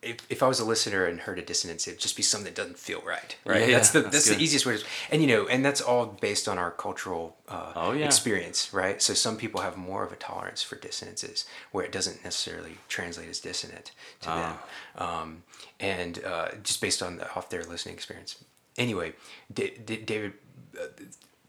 if, 0.02 0.18
if 0.30 0.42
I 0.42 0.48
was 0.48 0.60
a 0.62 0.66
listener 0.66 1.06
and 1.06 1.20
heard 1.20 1.40
a 1.40 1.42
dissonance, 1.42 1.88
it'd 1.88 2.00
just 2.00 2.16
be 2.16 2.24
something 2.24 2.46
that 2.46 2.56
doesn't 2.56 2.80
feel 2.80 3.02
right. 3.06 3.36
Right. 3.46 3.68
Yeah, 3.68 3.76
that's 3.76 3.92
the 3.92 4.02
that's 4.02 4.14
that's, 4.26 4.30
the 4.30 4.42
easiest 4.42 4.66
way 4.66 4.78
to, 4.78 4.86
and 5.12 5.22
you 5.22 5.28
know, 5.28 5.48
and 5.48 5.64
that's 5.66 5.82
all 5.82 6.06
based 6.06 6.48
on 6.48 6.58
our 6.58 6.72
cultural 6.72 7.36
uh, 7.50 7.74
Oh, 7.76 7.92
yeah. 7.92 8.06
experience, 8.06 8.74
right? 8.74 9.02
So 9.02 9.14
some 9.14 9.36
people 9.36 9.60
have 9.62 9.76
more 9.76 10.04
of 10.06 10.12
a 10.14 10.16
tolerance 10.16 10.62
for 10.64 10.78
dissonances 10.78 11.46
where 11.72 11.84
it 11.84 11.92
doesn't 11.92 12.24
necessarily 12.24 12.78
translate 12.88 13.28
as 13.30 13.40
dissonant 13.42 13.92
to 14.22 14.28
them, 14.28 14.54
Ah. 14.98 15.22
um, 15.22 15.44
and 15.82 16.24
uh, 16.24 16.50
just 16.64 16.80
based 16.80 17.04
on 17.04 17.18
the 17.18 17.30
off 17.36 17.50
their 17.50 17.64
listening 17.64 17.96
experience. 17.96 18.42
Anyway, 18.78 19.14
D- 19.54 19.74
D- 19.86 19.98
David, 19.98 20.34
uh, 20.82 20.86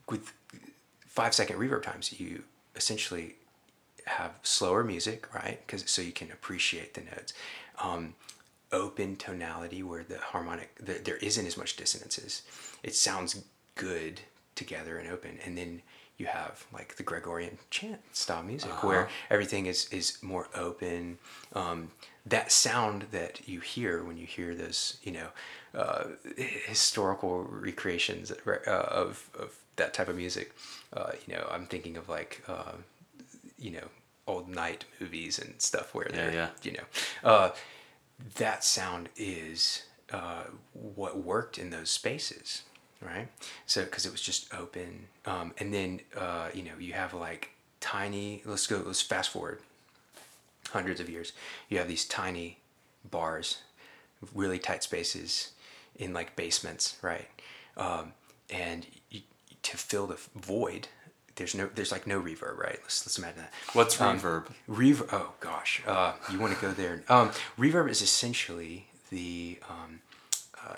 with 0.09 0.33
five 1.07 1.35
second 1.35 1.57
reverb 1.59 1.83
times, 1.85 2.19
you 2.21 2.43
essentially 2.75 3.37
have 4.07 4.33
slower 4.43 4.83
music, 4.83 5.33
right? 5.33 5.61
Because 5.65 5.89
so 5.89 6.03
you 6.03 6.11
can 6.11 6.33
appreciate 6.33 6.95
the 6.95 7.03
notes. 7.03 7.33
Um, 7.81 8.15
open 8.73 9.17
tonality 9.17 9.83
where 9.83 10.05
the 10.05 10.19
harmonic 10.19 10.75
the, 10.77 10.95
there 11.05 11.17
isn't 11.17 11.47
as 11.47 11.57
much 11.57 11.77
dissonances. 11.77 12.43
It 12.83 12.95
sounds 12.95 13.43
good 13.75 14.21
together 14.55 14.99
and 14.99 15.11
open, 15.11 15.39
and 15.45 15.57
then 15.57 15.83
you 16.17 16.27
have 16.27 16.67
like 16.73 16.97
the 16.97 17.03
Gregorian 17.03 17.59
chant 17.71 18.01
style 18.13 18.43
music 18.43 18.83
where 18.85 19.09
everything 19.31 19.67
is 19.67 19.89
is 19.91 20.23
more 20.23 20.49
open. 20.55 21.19
Um, 21.55 21.91
that 22.27 22.53
sound 22.53 23.07
that 23.11 23.49
you 23.49 23.61
hear 23.61 24.05
when 24.05 24.19
you 24.19 24.27
hear 24.27 24.55
those, 24.55 24.99
you 25.03 25.13
know, 25.13 25.29
uh, 25.75 26.05
historical 26.37 27.45
recreations 27.45 28.31
uh, 28.31 28.71
of 28.71 29.29
of 29.39 29.57
that 29.77 29.95
type 29.95 30.09
of 30.09 30.17
music. 30.17 30.55
Uh, 30.93 31.13
you 31.27 31.35
know, 31.35 31.49
I'm 31.51 31.67
thinking 31.67 31.97
of 31.97 32.09
like. 32.09 32.43
Uh, 32.47 32.73
you 33.59 33.71
know 33.71 33.89
old 34.27 34.49
knight 34.49 34.85
movies 35.01 35.39
and 35.39 35.61
stuff 35.61 35.95
where 35.95 36.09
they're 36.11 36.33
yeah. 36.33 36.49
you 36.63 36.73
know 36.73 36.85
uh, 37.25 37.51
that 38.37 38.65
sound 38.65 39.09
is 39.17 39.85
uh, 40.13 40.45
what 40.73 41.19
worked 41.19 41.59
in 41.59 41.71
those 41.71 41.91
spaces 41.91 42.63
right? 43.03 43.29
So 43.67 43.85
because 43.85 44.07
it 44.07 44.13
was 44.13 44.21
just 44.21 44.53
open 44.55 45.07
um, 45.27 45.53
and 45.59 45.73
then 45.73 46.01
uh, 46.17 46.51
you 46.53 46.63
know 46.63 46.73
you 46.79 46.93
have 46.93 47.15
like 47.15 47.51
tiny 47.81 48.43
let's 48.45 48.67
go 48.67 48.83
let's 48.85 49.01
fast 49.01 49.31
forward 49.31 49.61
hundreds 50.69 51.01
of 51.01 51.09
years. 51.09 51.33
You 51.69 51.79
have 51.79 51.89
these 51.89 52.05
tiny 52.05 52.59
bars 53.11 53.59
really 54.35 54.59
tight 54.59 54.83
spaces 54.83 55.53
in 55.97 56.13
like 56.13 56.37
basements 56.37 56.97
right? 57.03 57.29
Um, 57.77 58.13
and 58.51 58.87
you, 59.09 59.21
to 59.63 59.77
fill 59.77 60.07
the 60.07 60.19
void 60.35 60.89
there's 61.37 61.55
no 61.55 61.69
there's 61.75 61.93
like 61.93 62.07
no 62.07 62.21
reverb 62.21 62.57
right 62.59 62.79
let's 62.83 63.05
let's 63.07 63.19
imagine 63.19 63.39
that 63.41 63.53
What's 63.73 64.01
Um, 64.01 64.19
reverb? 64.19 64.47
Reverb. 64.69 65.09
Oh 65.13 65.33
gosh, 65.41 65.83
uh, 65.87 66.13
you 66.31 66.39
want 66.39 66.55
to 66.55 66.61
go 66.61 66.73
there? 66.73 67.03
Um, 67.09 67.31
reverb 67.59 67.89
is 67.89 68.03
essentially 68.03 68.87
the 69.11 69.59
um, 69.69 70.01
uh, 70.65 70.77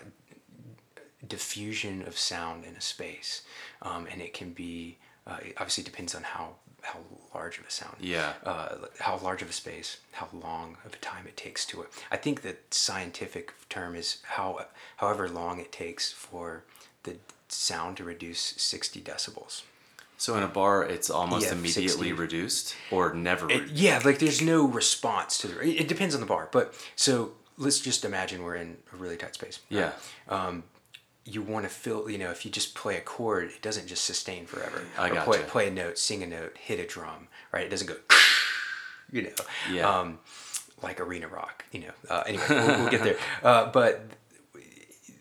diffusion 1.26 2.02
of 2.06 2.18
sound 2.18 2.64
in 2.64 2.75
a 2.76 2.80
space, 2.80 3.42
um, 3.82 4.06
and 4.11 4.21
it 4.21 4.35
can 4.35 4.52
be 4.52 4.99
uh, 5.26 5.38
it 5.42 5.54
obviously 5.56 5.85
depends 5.85 6.14
on 6.14 6.23
how 6.23 6.54
how 6.82 6.99
large 7.32 7.59
of 7.59 7.66
a 7.66 7.71
sound. 7.71 7.97
Yeah. 8.00 8.32
Uh, 8.44 8.75
how 8.99 9.16
large 9.18 9.40
of 9.40 9.49
a 9.49 9.52
space, 9.52 9.99
how 10.12 10.28
long 10.32 10.76
of 10.85 10.92
a 10.94 10.97
time 10.97 11.26
it 11.28 11.37
takes 11.37 11.64
to 11.66 11.80
it. 11.82 11.88
I 12.11 12.16
think 12.16 12.42
the 12.42 12.56
scientific 12.73 13.54
term 13.68 13.94
is 13.94 14.18
how 14.25 14.66
however 14.97 15.28
long 15.28 15.61
it 15.61 15.71
takes 15.71 16.11
for 16.12 16.64
the 17.04 17.16
sound 17.49 17.97
to 17.99 18.04
reduce 18.04 18.40
sixty 18.40 19.00
decibels. 19.00 19.62
So 20.23 20.37
in 20.37 20.45
a 20.45 20.49
bar, 20.49 20.85
it's 20.85 21.11
almost 21.11 21.47
Yeah, 21.47 21.52
immediately 21.55 22.11
60. 22.11 22.12
reduced 22.12 22.76
or 22.93 23.12
never. 23.12 23.50
It- 23.50 23.62
re- 23.62 23.71
yeah, 23.73 24.00
like 24.05 24.21
there's 24.21 24.41
no 24.41 24.64
response 24.64 25.37
to 25.38 25.49
the. 25.49 25.61
It, 25.61 25.81
it 25.81 25.88
depends 25.88 26.14
on 26.14 26.21
the 26.21 26.29
bar, 26.29 26.49
but 26.52 26.75
so 26.95 27.33
let's 27.59 27.81
just 27.81 28.05
imagine 28.05 28.45
we're 28.45 28.55
in 28.55 28.76
a 28.93 28.97
really 28.97 29.17
tight 29.17 29.35
space. 29.35 29.59
right? 29.69 29.93
yeah. 30.31 30.52
You 31.25 31.43
want 31.43 31.64
to 31.64 31.69
fill. 31.69 32.09
You 32.09 32.19
know, 32.19 32.31
if 32.31 32.45
you 32.45 32.52
just 32.52 32.76
play 32.76 32.97
a 32.97 33.00
chord, 33.00 33.50
it 33.50 33.62
doesn't 33.62 33.88
just 33.88 34.05
sustain 34.05 34.47
forever. 34.47 34.83
I 34.97 35.09
or 35.11 35.14
gotcha. 35.14 35.25
play, 35.25 35.43
play 35.43 35.69
a 35.69 35.71
note, 35.73 35.99
sing 35.99 36.23
a 36.23 36.26
note, 36.29 36.57
hit 36.57 36.79
a 36.79 36.87
drum. 36.87 37.26
Right? 37.52 37.67
It 37.67 37.71
doesn't 37.71 37.88
go. 37.88 37.97
You 39.11 39.23
know. 39.25 39.31
Yeah. 39.71 39.91
Um, 39.99 40.21
like 40.83 41.00
arena 41.00 41.26
rock. 41.26 41.64
You 41.73 41.81
know. 41.81 41.93
Uh, 42.09 42.23
anyway, 42.29 42.45
we'll, 42.49 42.67
we'll 42.67 42.91
get 42.91 43.02
there. 43.02 43.17
Uh, 43.43 43.71
but 43.73 44.05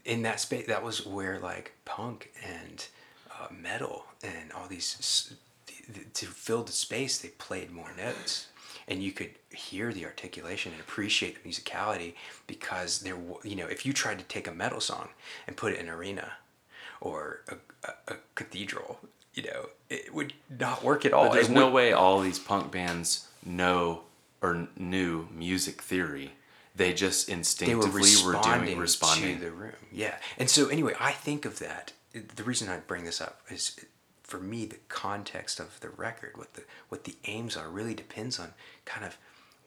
in 0.05 0.21
that 0.21 0.39
space, 0.39 0.67
that 0.67 0.83
was 0.83 1.05
where 1.07 1.39
like 1.39 1.73
punk 1.85 2.31
and 2.45 2.85
uh, 3.31 3.47
metal 3.51 4.05
and 4.23 4.51
all 4.53 4.67
these 4.67 4.95
s- 4.99 5.33
th- 5.67 5.83
th- 5.93 6.07
to 6.13 6.25
fill 6.27 6.63
the 6.63 6.71
space, 6.71 7.17
they 7.17 7.29
played 7.29 7.71
more 7.71 7.91
notes, 7.97 8.47
and 8.87 9.01
you 9.03 9.11
could 9.11 9.31
hear 9.49 9.91
the 9.93 10.05
articulation 10.05 10.71
and 10.71 10.81
appreciate 10.81 11.41
the 11.43 11.49
musicality 11.49 12.13
because 12.47 12.99
there, 12.99 13.17
you 13.43 13.55
know, 13.55 13.67
if 13.67 13.85
you 13.85 13.93
tried 13.93 14.19
to 14.19 14.25
take 14.25 14.47
a 14.47 14.51
metal 14.51 14.79
song 14.81 15.09
and 15.47 15.57
put 15.57 15.73
it 15.73 15.79
in 15.79 15.87
an 15.87 15.93
arena 15.93 16.33
or 16.99 17.41
a, 17.49 17.55
a, 17.87 18.13
a 18.13 18.17
cathedral, 18.35 18.99
you 19.33 19.43
know, 19.43 19.69
it 19.89 20.13
would 20.13 20.33
not 20.59 20.83
work 20.83 21.05
at 21.05 21.13
all. 21.13 21.25
But 21.27 21.33
there's 21.33 21.49
It 21.49 21.53
no 21.53 21.65
would- 21.65 21.73
way 21.73 21.93
all 21.93 22.19
these 22.21 22.39
punk 22.39 22.71
bands 22.71 23.27
know 23.45 24.01
or 24.41 24.67
knew 24.77 25.27
music 25.33 25.81
theory. 25.81 26.33
They 26.75 26.93
just 26.93 27.27
they 27.27 27.33
were 27.33 27.37
instinctively 27.39 28.01
were, 28.25 28.41
doing 28.41 28.77
responding. 28.79 29.39
to 29.39 29.45
the 29.45 29.51
room. 29.51 29.73
Yeah, 29.91 30.15
and 30.37 30.49
so 30.49 30.67
anyway, 30.69 30.93
I 30.99 31.11
think 31.11 31.45
of 31.45 31.59
that. 31.59 31.91
The 32.13 32.43
reason 32.43 32.69
I 32.69 32.77
bring 32.77 33.03
this 33.03 33.19
up 33.19 33.41
is, 33.49 33.77
for 34.31 34.39
me, 34.39 34.65
the 34.65 34.79
context 34.87 35.59
of 35.59 35.79
the 35.81 35.89
record, 35.89 36.37
what 36.37 36.53
the 36.53 36.63
what 36.89 37.03
the 37.03 37.15
aims 37.25 37.57
are, 37.57 37.69
really 37.69 37.93
depends 37.93 38.39
on 38.39 38.53
kind 38.85 39.05
of 39.05 39.17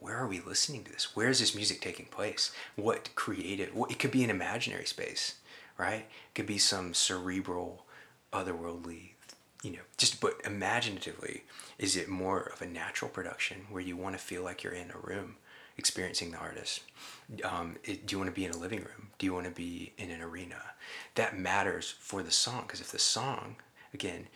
where 0.01 0.17
are 0.17 0.27
we 0.27 0.41
listening 0.41 0.85
to 0.85 0.93
this? 0.93 1.15
Where 1.15 1.29
is 1.29 1.41
this 1.41 1.55
music 1.55 1.81
taking 1.81 2.07
place? 2.07 2.51
What 2.77 3.15
creative? 3.15 3.75
What, 3.75 3.91
it 3.91 3.99
could 3.99 4.11
be 4.11 4.25
an 4.25 4.31
imaginary 4.31 4.87
space, 4.87 5.35
right? 5.79 6.07
It 6.29 6.35
could 6.35 6.47
be 6.47 6.59
some 6.59 6.95
cerebral, 6.95 7.85
otherworldly 8.33 9.11
you 9.65 9.71
know, 9.71 9.79
just 9.97 10.21
but 10.21 10.39
imaginatively, 10.45 11.43
is 11.79 11.97
it 11.97 12.07
more 12.07 12.53
of 12.53 12.61
a 12.61 12.67
natural 12.67 13.11
production 13.11 13.67
where 13.71 13.83
you 13.83 13.97
want 13.97 14.15
to 14.15 14.23
feel 14.23 14.43
like 14.43 14.63
you're 14.63 14.75
in 14.75 14.91
a 14.91 14.99
room 14.99 15.37
experiencing 15.79 16.31
the 16.31 16.37
artist? 16.37 16.83
Um, 17.43 17.77
it, 17.83 18.07
do 18.07 18.13
you 18.13 18.19
want 18.19 18.31
to 18.31 18.39
be 18.39 18.45
in 18.45 18.53
a 18.53 18.59
living 18.59 18.81
room? 18.81 19.09
Do 19.19 19.25
you 19.25 19.33
want 19.33 19.47
to 19.47 19.51
be 19.51 19.95
in 19.97 20.11
an 20.11 20.21
arena? 20.21 20.61
That 21.15 21.39
matters 21.39 21.95
for 21.99 22.23
the 22.23 22.31
song 22.31 22.65
because 22.67 22.83
if 22.83 22.93
the 22.93 22.99
song, 22.99 23.57
again, 23.95 24.27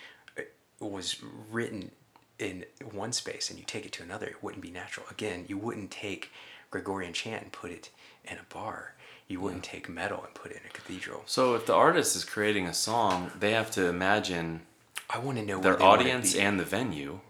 was 0.80 1.16
written 1.50 1.90
in 2.38 2.64
one 2.92 3.12
space 3.12 3.50
and 3.50 3.58
you 3.58 3.64
take 3.64 3.84
it 3.84 3.92
to 3.92 4.02
another, 4.02 4.26
it 4.26 4.42
wouldn't 4.42 4.62
be 4.62 4.70
natural. 4.70 5.06
Again, 5.10 5.44
you 5.48 5.58
wouldn't 5.58 5.90
take 5.90 6.30
Gregorian 6.70 7.12
chant 7.12 7.42
and 7.42 7.52
put 7.52 7.70
it 7.70 7.90
in 8.24 8.38
a 8.38 8.54
bar. 8.54 8.94
You 9.26 9.40
wouldn't 9.40 9.64
take 9.64 9.88
metal 9.88 10.22
and 10.24 10.34
put 10.34 10.52
it 10.52 10.58
in 10.62 10.68
a 10.68 10.72
cathedral. 10.72 11.22
So 11.26 11.54
if 11.54 11.66
the 11.66 11.74
artist 11.74 12.16
is 12.16 12.24
creating 12.24 12.66
a 12.66 12.74
song, 12.74 13.30
they 13.38 13.52
have 13.52 13.70
to 13.72 13.86
imagine 13.86 14.62
I 15.10 15.18
want 15.18 15.38
to 15.38 15.44
know 15.44 15.60
their 15.60 15.82
audience 15.82 16.34
and 16.34 16.60
the 16.60 16.64
venue. 16.64 17.20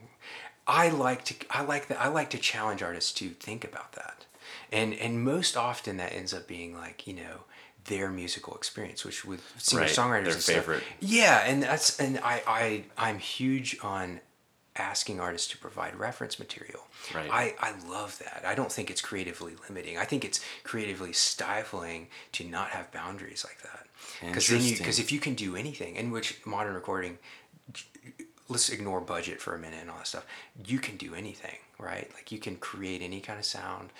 I 0.66 0.90
like 0.90 1.24
to 1.26 1.34
I 1.50 1.62
like 1.62 1.88
that 1.88 2.00
I 2.00 2.08
like 2.08 2.30
to 2.30 2.38
challenge 2.38 2.82
artists 2.82 3.12
to 3.12 3.30
think 3.30 3.64
about 3.64 3.92
that. 3.92 4.26
And 4.70 4.94
and 4.94 5.24
most 5.24 5.56
often 5.56 5.96
that 5.96 6.12
ends 6.12 6.34
up 6.34 6.46
being 6.46 6.74
like, 6.74 7.06
you 7.06 7.14
know, 7.14 7.44
their 7.88 8.10
musical 8.10 8.54
experience, 8.54 9.04
which 9.04 9.24
with 9.24 9.42
singer 9.58 9.84
songwriters 9.84 10.12
Right, 10.12 10.24
their 10.24 10.32
and 10.34 10.42
stuff- 10.42 10.82
Yeah, 11.00 11.42
and 11.44 11.62
that's 11.62 11.98
and 11.98 12.18
I, 12.18 12.42
I 12.46 12.84
I'm 12.96 13.18
huge 13.18 13.76
on 13.82 14.20
asking 14.76 15.18
artists 15.18 15.48
to 15.48 15.58
provide 15.58 15.96
reference 15.96 16.38
material. 16.38 16.86
Right. 17.12 17.28
I, 17.32 17.54
I 17.58 17.72
love 17.88 18.16
that. 18.20 18.44
I 18.46 18.54
don't 18.54 18.70
think 18.70 18.90
it's 18.90 19.00
creatively 19.00 19.54
limiting. 19.68 19.98
I 19.98 20.04
think 20.04 20.24
it's 20.24 20.40
creatively 20.62 21.12
stifling 21.12 22.06
to 22.32 22.44
not 22.44 22.68
have 22.70 22.92
boundaries 22.92 23.44
like 23.44 23.60
that. 23.62 23.86
Because 24.24 24.46
then 24.46 24.62
you 24.62 24.76
because 24.76 25.00
if 25.00 25.10
you 25.10 25.18
can 25.18 25.34
do 25.34 25.56
anything, 25.56 25.96
in 25.96 26.10
which 26.12 26.38
modern 26.46 26.74
recording 26.74 27.18
let's 28.48 28.70
ignore 28.70 29.00
budget 29.00 29.40
for 29.40 29.54
a 29.54 29.58
minute 29.58 29.78
and 29.80 29.90
all 29.90 29.98
that 29.98 30.06
stuff. 30.06 30.26
You 30.66 30.78
can 30.78 30.96
do 30.96 31.14
anything, 31.14 31.56
right? 31.78 32.08
Like 32.14 32.32
you 32.32 32.38
can 32.38 32.56
create 32.56 33.02
any 33.02 33.20
kind 33.20 33.38
of 33.38 33.44
sound, 33.44 33.90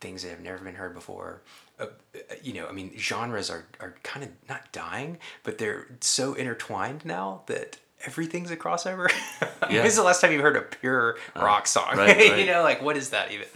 things 0.00 0.22
that 0.22 0.30
have 0.30 0.40
never 0.40 0.58
been 0.64 0.74
heard 0.74 0.94
before. 0.94 1.40
Uh, 1.80 1.86
uh, 2.14 2.18
you 2.42 2.52
know, 2.52 2.66
I 2.66 2.72
mean, 2.72 2.92
genres 2.98 3.50
are, 3.50 3.64
are 3.80 3.94
kind 4.02 4.24
of 4.24 4.30
not 4.48 4.70
dying, 4.72 5.18
but 5.42 5.58
they're 5.58 5.86
so 6.00 6.34
intertwined 6.34 7.04
now 7.04 7.42
that 7.46 7.78
everything's 8.04 8.50
a 8.50 8.56
crossover. 8.56 9.10
Yeah. 9.70 9.82
When's 9.82 9.94
the 9.94 10.02
last 10.02 10.20
time 10.20 10.32
you 10.32 10.40
heard 10.42 10.56
a 10.56 10.62
pure 10.62 11.16
rock 11.36 11.68
song? 11.68 11.96
right, 11.96 12.36
you 12.40 12.46
know, 12.46 12.62
like 12.62 12.82
what 12.82 12.96
is 12.96 13.10
that 13.10 13.30
even? 13.30 13.46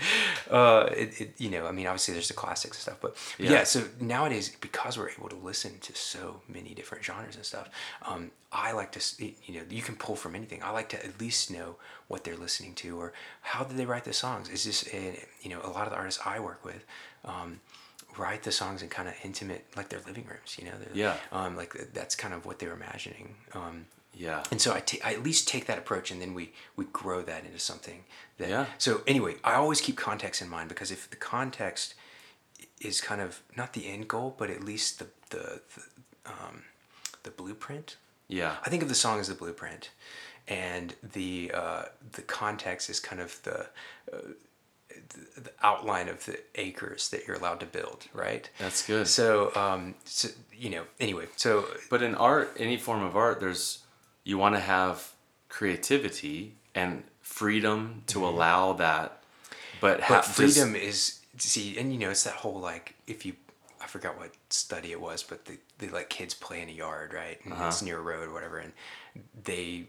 Uh, 0.49 0.89
it, 0.97 1.21
it, 1.21 1.35
you 1.37 1.51
know, 1.51 1.67
I 1.67 1.73
mean, 1.73 1.87
obviously 1.89 2.15
there's 2.15 2.29
the 2.29 2.33
classics 2.35 2.77
and 2.79 2.83
stuff, 2.83 2.99
but 3.03 3.17
Yeah. 3.39 3.51
yeah. 3.51 3.65
So 3.65 3.83
nowadays, 4.01 4.55
because 4.61 4.97
we're 4.97 5.11
able 5.11 5.29
to 5.29 5.37
listen 5.37 5.79
to 5.81 5.95
so 5.97 6.43
many 6.49 6.75
different 6.75 7.05
genres 7.05 7.35
and 7.35 7.45
stuff, 7.45 7.69
um, 8.03 8.31
I 8.53 8.71
like 8.73 8.93
to, 8.93 9.25
you 9.25 9.55
know, 9.55 9.63
you 9.69 9.83
can 9.83 9.97
pull 9.97 10.15
from 10.15 10.37
anything. 10.37 10.63
I 10.63 10.71
like 10.71 10.89
to 10.91 11.05
at 11.05 11.21
least 11.21 11.51
know 11.51 11.75
what 12.07 12.23
they're 12.23 12.37
listening 12.37 12.75
to 12.77 12.99
or 12.99 13.13
how 13.43 13.65
did 13.65 13.77
they 13.77 13.85
write 13.85 14.05
the 14.05 14.13
songs. 14.13 14.49
Is 14.49 14.65
this, 14.65 14.89
a, 14.95 15.23
you 15.43 15.51
know, 15.51 15.61
a 15.65 15.69
lot 15.71 15.87
of 15.87 15.91
the 15.93 15.97
artists 15.99 16.21
I 16.25 16.39
work 16.39 16.65
with. 16.65 16.85
Um, 17.25 17.61
write 18.19 18.43
the 18.43 18.53
songs 18.53 18.83
in 18.83 18.89
kind 18.89 19.09
of 19.09 19.15
intimate 19.25 19.65
like 19.77 19.89
their 19.89 20.01
living 20.07 20.25
rooms 20.27 20.57
you 20.59 20.65
know 20.65 20.73
they're- 20.79 20.91
Yeah. 20.95 21.17
um 21.33 21.57
like 21.57 21.73
that's 21.93 22.15
kind 22.15 22.35
of 22.35 22.47
what 22.47 22.59
they 22.59 22.67
were 22.67 22.75
imagining 22.75 23.35
um 23.53 23.87
Yeah. 24.15 24.43
and 24.51 24.61
so 24.61 24.73
I 24.73 24.81
ta- 24.81 25.03
I 25.05 25.13
at 25.15 25.23
least 25.23 25.47
take 25.49 25.67
that 25.67 25.79
approach 25.79 26.11
and 26.11 26.21
then 26.23 26.33
we 26.35 26.53
we 26.77 26.85
grow 26.87 27.23
that 27.23 27.45
into 27.45 27.59
something 27.59 28.05
that 28.39 28.49
Yeah. 28.49 28.67
so 28.79 29.03
anyway 29.07 29.37
i 29.45 29.55
always 29.55 29.81
keep 29.81 29.97
context 29.97 30.41
in 30.43 30.49
mind 30.49 30.69
because 30.69 30.91
if 30.91 31.09
the 31.11 31.17
context 31.17 31.95
is 32.81 33.01
kind 33.01 33.21
of 33.21 33.41
not 33.57 33.73
the 33.73 33.87
end 33.89 34.07
goal, 34.09 34.35
but 34.39 34.51
at 34.51 34.63
least 34.65 34.99
the 34.99 35.07
the 35.31 35.61
the, 35.75 35.83
um, 36.33 36.63
the 37.23 37.31
blueprint. 37.31 37.97
Yeah. 38.29 38.57
I 38.65 38.69
think 38.71 38.83
of 38.83 38.89
the 38.89 38.95
song 38.95 39.19
as 39.21 39.29
the 39.29 39.35
blueprint, 39.35 39.91
and 40.49 40.95
the 41.13 41.51
uh, 41.55 41.85
the 42.13 42.23
context 42.23 42.91
is 42.91 42.99
kind 43.01 43.21
of 43.23 43.43
the, 43.45 43.59
uh, 44.13 44.19
the 45.37 45.53
outline 45.62 46.09
of 46.09 46.25
the 46.26 46.38
acres 46.55 47.09
that 47.11 47.26
you're 47.26 47.37
allowed 47.37 47.61
to 47.61 47.67
build, 47.67 48.07
right? 48.12 48.49
That's 48.59 48.87
good. 48.87 49.07
So, 49.09 49.55
um, 49.55 49.95
so 50.05 50.29
you 50.53 50.71
know, 50.71 50.85
anyway, 51.00 51.26
so 51.37 51.67
But 51.91 52.03
in 52.03 52.15
art, 52.15 52.57
any 52.59 52.76
form 52.76 53.03
of 53.03 53.17
art, 53.17 53.41
there's 53.41 53.85
you 54.25 54.38
want 54.38 54.55
to 54.55 54.61
have 54.61 55.12
creativity 55.49 56.55
and 56.75 57.03
freedom 57.23 58.03
to 58.09 58.26
allow 58.26 58.73
that. 58.75 59.23
But, 59.81 60.00
Mm-hmm. 60.00 60.12
but 60.12 60.25
freedom 60.25 60.75
is 60.76 61.21
see, 61.38 61.79
and 61.79 61.93
you 61.93 61.99
know, 61.99 62.11
it's 62.11 62.25
that 62.25 62.35
whole 62.35 62.59
like 62.61 62.95
if 63.07 63.25
you. 63.26 63.35
I 63.79 63.87
forgot 63.88 64.19
what 64.19 64.33
study 64.50 64.91
it 64.91 65.00
was, 65.00 65.23
but 65.23 65.45
they, 65.45 65.59
they 65.79 65.88
let 65.88 66.09
kids 66.09 66.35
play 66.35 66.61
in 66.62 66.69
a 66.69 66.73
yard, 66.73 67.12
right? 67.12 67.38
And 67.45 67.53
Uh-huh. 67.53 67.69
it's 67.69 67.83
near 67.83 67.99
a 67.99 68.03
road 68.03 68.29
or 68.29 68.33
whatever, 68.33 68.59
and 68.59 68.73
they 69.45 69.85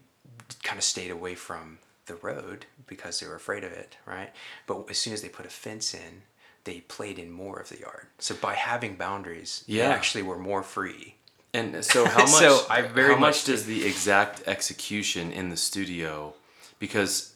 kind 0.61 0.77
of 0.77 0.83
stayed 0.83 1.09
away 1.09 1.33
from 1.35 1.79
the 2.07 2.15
road 2.15 2.65
because 2.87 3.19
they 3.19 3.27
were 3.27 3.35
afraid 3.35 3.63
of 3.63 3.71
it, 3.71 3.97
right? 4.05 4.31
But 4.65 4.89
as 4.89 4.97
soon 4.97 5.13
as 5.13 5.21
they 5.21 5.29
put 5.29 5.45
a 5.45 5.49
fence 5.49 5.93
in, 5.93 6.23
they 6.63 6.81
played 6.81 7.17
in 7.19 7.31
more 7.31 7.59
of 7.59 7.69
the 7.69 7.79
yard. 7.79 8.07
So 8.19 8.35
by 8.35 8.55
having 8.55 8.95
boundaries, 8.95 9.63
they 9.67 9.75
Yeah. 9.75 9.89
actually 9.89 10.23
were 10.23 10.37
more 10.39 10.63
free. 10.63 11.15
And 11.53 11.83
so 11.83 12.05
how 12.05 12.19
much 12.25 12.29
So 12.29 12.65
I 12.69 12.81
very 12.81 13.13
how 13.13 13.19
much 13.19 13.35
much 13.35 13.45
does 13.45 13.65
the 13.65 13.85
exact 13.85 14.43
execution 14.47 15.31
in 15.31 15.49
the 15.49 15.57
studio 15.57 16.33
because 16.79 17.33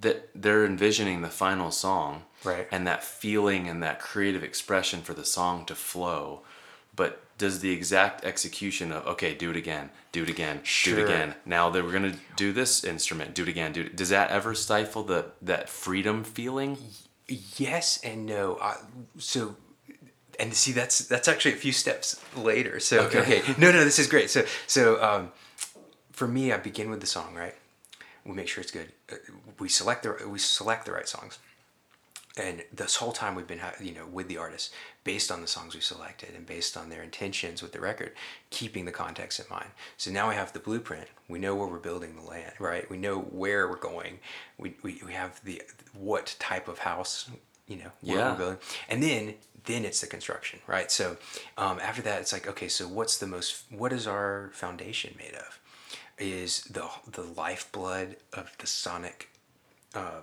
that 0.00 0.28
they're 0.34 0.66
envisioning 0.66 1.22
the 1.22 1.30
final 1.30 1.70
song 1.70 2.24
Right. 2.42 2.68
and 2.70 2.86
that 2.86 3.02
feeling 3.02 3.68
and 3.68 3.82
that 3.82 4.00
creative 4.00 4.44
expression 4.44 5.00
for 5.00 5.14
the 5.14 5.24
song 5.24 5.64
to 5.66 5.74
flow 5.74 6.42
but 6.94 7.20
does 7.38 7.60
the 7.60 7.70
exact 7.72 8.24
execution 8.24 8.92
of 8.92 9.06
okay 9.06 9.34
do 9.34 9.50
it 9.50 9.56
again 9.56 9.90
do 10.12 10.22
it 10.22 10.28
again 10.30 10.60
do 10.84 10.96
it 10.96 11.02
again 11.04 11.34
now 11.44 11.68
that 11.70 11.82
we're 11.84 11.90
going 11.90 12.12
to 12.12 12.18
do 12.36 12.52
this 12.52 12.84
instrument 12.84 13.34
do 13.34 13.42
it 13.42 13.48
again 13.48 13.72
do 13.72 13.80
it 13.82 13.96
does 13.96 14.08
that 14.10 14.30
ever 14.30 14.54
stifle 14.54 15.02
the 15.02 15.26
that 15.42 15.68
freedom 15.68 16.22
feeling 16.24 16.78
Yes 17.56 17.98
and 18.04 18.26
no. 18.26 18.58
I, 18.60 18.76
so, 19.16 19.56
and 20.38 20.52
see, 20.52 20.72
that's 20.72 20.98
that's 20.98 21.26
actually 21.26 21.54
a 21.54 21.56
few 21.56 21.72
steps 21.72 22.20
later. 22.36 22.78
So, 22.80 22.98
Okay. 23.06 23.20
okay, 23.20 23.42
no, 23.56 23.72
no, 23.72 23.82
this 23.82 23.98
is 23.98 24.08
great. 24.08 24.28
So, 24.28 24.44
so 24.66 25.02
um, 25.02 25.32
for 26.12 26.28
me, 26.28 26.52
I 26.52 26.58
begin 26.58 26.90
with 26.90 27.00
the 27.00 27.06
song, 27.06 27.34
right? 27.34 27.54
We 28.26 28.34
make 28.34 28.48
sure 28.48 28.60
it's 28.60 28.70
good. 28.70 28.92
Uh, 29.10 29.16
We 29.58 29.70
select 29.70 30.02
the 30.02 30.28
we 30.28 30.38
select 30.38 30.84
the 30.84 30.92
right 30.92 31.08
songs, 31.08 31.38
and 32.36 32.62
this 32.70 32.96
whole 32.96 33.12
time 33.12 33.34
we've 33.34 33.46
been, 33.46 33.60
you 33.80 33.94
know, 33.94 34.06
with 34.06 34.28
the 34.28 34.36
artist, 34.36 34.74
based 35.04 35.30
on 35.30 35.40
the 35.42 35.46
songs 35.46 35.74
we 35.74 35.80
selected 35.80 36.30
and 36.34 36.46
based 36.46 36.76
on 36.76 36.88
their 36.88 37.02
intentions 37.02 37.62
with 37.62 37.72
the 37.72 37.80
record, 37.80 38.12
keeping 38.50 38.86
the 38.86 38.90
context 38.92 39.38
in 39.38 39.44
mind. 39.50 39.68
So 39.98 40.10
now 40.10 40.28
we 40.30 40.34
have 40.34 40.52
the 40.52 40.58
blueprint. 40.58 41.06
We 41.28 41.38
know 41.38 41.54
where 41.54 41.68
we're 41.68 41.78
building 41.78 42.16
the 42.16 42.22
land, 42.28 42.52
right? 42.58 42.88
We 42.90 42.96
know 42.96 43.18
where 43.20 43.68
we're 43.68 43.76
going. 43.76 44.18
We, 44.58 44.74
we, 44.82 45.00
we 45.04 45.12
have 45.12 45.40
the 45.44 45.62
what 45.92 46.34
type 46.38 46.68
of 46.68 46.78
house, 46.78 47.30
you 47.68 47.76
know, 47.76 47.90
Yeah. 48.02 48.32
we're 48.32 48.38
building, 48.38 48.58
and 48.88 49.02
then 49.02 49.34
then 49.66 49.86
it's 49.86 50.02
the 50.02 50.06
construction, 50.06 50.60
right? 50.66 50.92
So 50.92 51.16
um, 51.56 51.78
after 51.80 52.02
that, 52.02 52.20
it's 52.20 52.34
like 52.34 52.46
okay, 52.46 52.68
so 52.68 52.86
what's 52.86 53.16
the 53.16 53.26
most? 53.26 53.64
What 53.70 53.92
is 53.94 54.06
our 54.06 54.50
foundation 54.52 55.14
made 55.18 55.34
of? 55.34 55.58
Is 56.18 56.62
the 56.64 56.86
the 57.10 57.22
lifeblood 57.22 58.16
of 58.34 58.52
the 58.58 58.66
sonic 58.66 59.30
uh, 59.94 60.20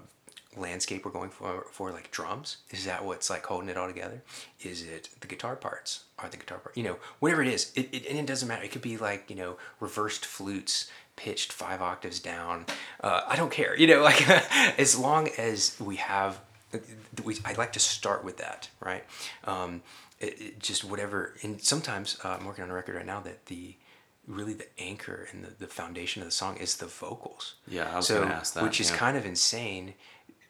landscape 0.58 1.06
we're 1.06 1.12
going 1.12 1.30
for 1.30 1.66
for 1.72 1.92
like 1.92 2.12
drums? 2.12 2.58
Is 2.72 2.86
that 2.86 3.06
what's 3.06 3.30
like 3.30 3.46
holding 3.46 3.70
it 3.70 3.78
all 3.78 3.88
together? 3.88 4.22
Is 4.62 4.84
it 4.84 5.10
the 5.20 5.28
guitar 5.28 5.56
parts? 5.56 6.06
Are 6.20 6.30
the 6.30 6.38
guitar 6.38 6.60
part 6.60 6.76
you 6.76 6.84
know 6.84 6.98
whatever 7.20 7.42
it 7.42 7.48
is 7.48 7.72
it, 7.76 7.90
it 7.92 8.06
and 8.08 8.18
it 8.18 8.26
doesn't 8.26 8.48
matter. 8.48 8.64
It 8.64 8.72
could 8.72 8.82
be 8.82 8.98
like 8.98 9.30
you 9.30 9.36
know 9.36 9.58
reversed 9.80 10.26
flutes 10.26 10.90
pitched 11.16 11.52
five 11.52 11.82
octaves 11.82 12.20
down. 12.20 12.66
Uh, 13.02 13.22
i 13.28 13.36
don't 13.36 13.52
care 13.52 13.78
you 13.78 13.88
know 13.88 14.02
like 14.12 14.28
as 14.80 14.98
long 14.98 15.28
as 15.38 15.76
we 15.80 15.98
have 15.98 16.40
we, 17.24 17.38
i 17.46 17.54
like 17.54 17.74
to 17.74 17.80
start 17.80 18.24
with 18.24 18.38
that 18.38 18.70
right? 18.80 19.04
Um, 19.44 19.82
it, 20.20 20.40
it 20.40 20.60
just 20.60 20.84
whatever 20.84 21.36
and 21.42 21.62
sometimes 21.62 22.18
uh, 22.24 22.38
i'm 22.40 22.46
working 22.46 22.64
on 22.64 22.70
a 22.70 22.74
record 22.74 22.96
right 22.96 23.06
now 23.06 23.20
that 23.22 23.48
the 23.48 23.76
really 24.28 24.54
the 24.54 24.68
anchor 24.80 25.28
and 25.32 25.44
the, 25.44 25.52
the 25.60 25.68
foundation 25.68 26.22
of 26.22 26.28
the 26.28 26.32
song 26.32 26.58
is 26.58 26.78
the 26.78 26.86
vocals. 26.86 27.56
Yeah, 27.68 27.92
I 27.92 27.98
was 27.98 28.08
so, 28.08 28.22
gonna 28.22 28.34
ask 28.34 28.54
that, 28.54 28.64
which 28.64 28.80
is 28.80 28.92
yeah. 28.92 28.98
kind 28.98 29.18
of 29.18 29.26
insane 29.26 29.94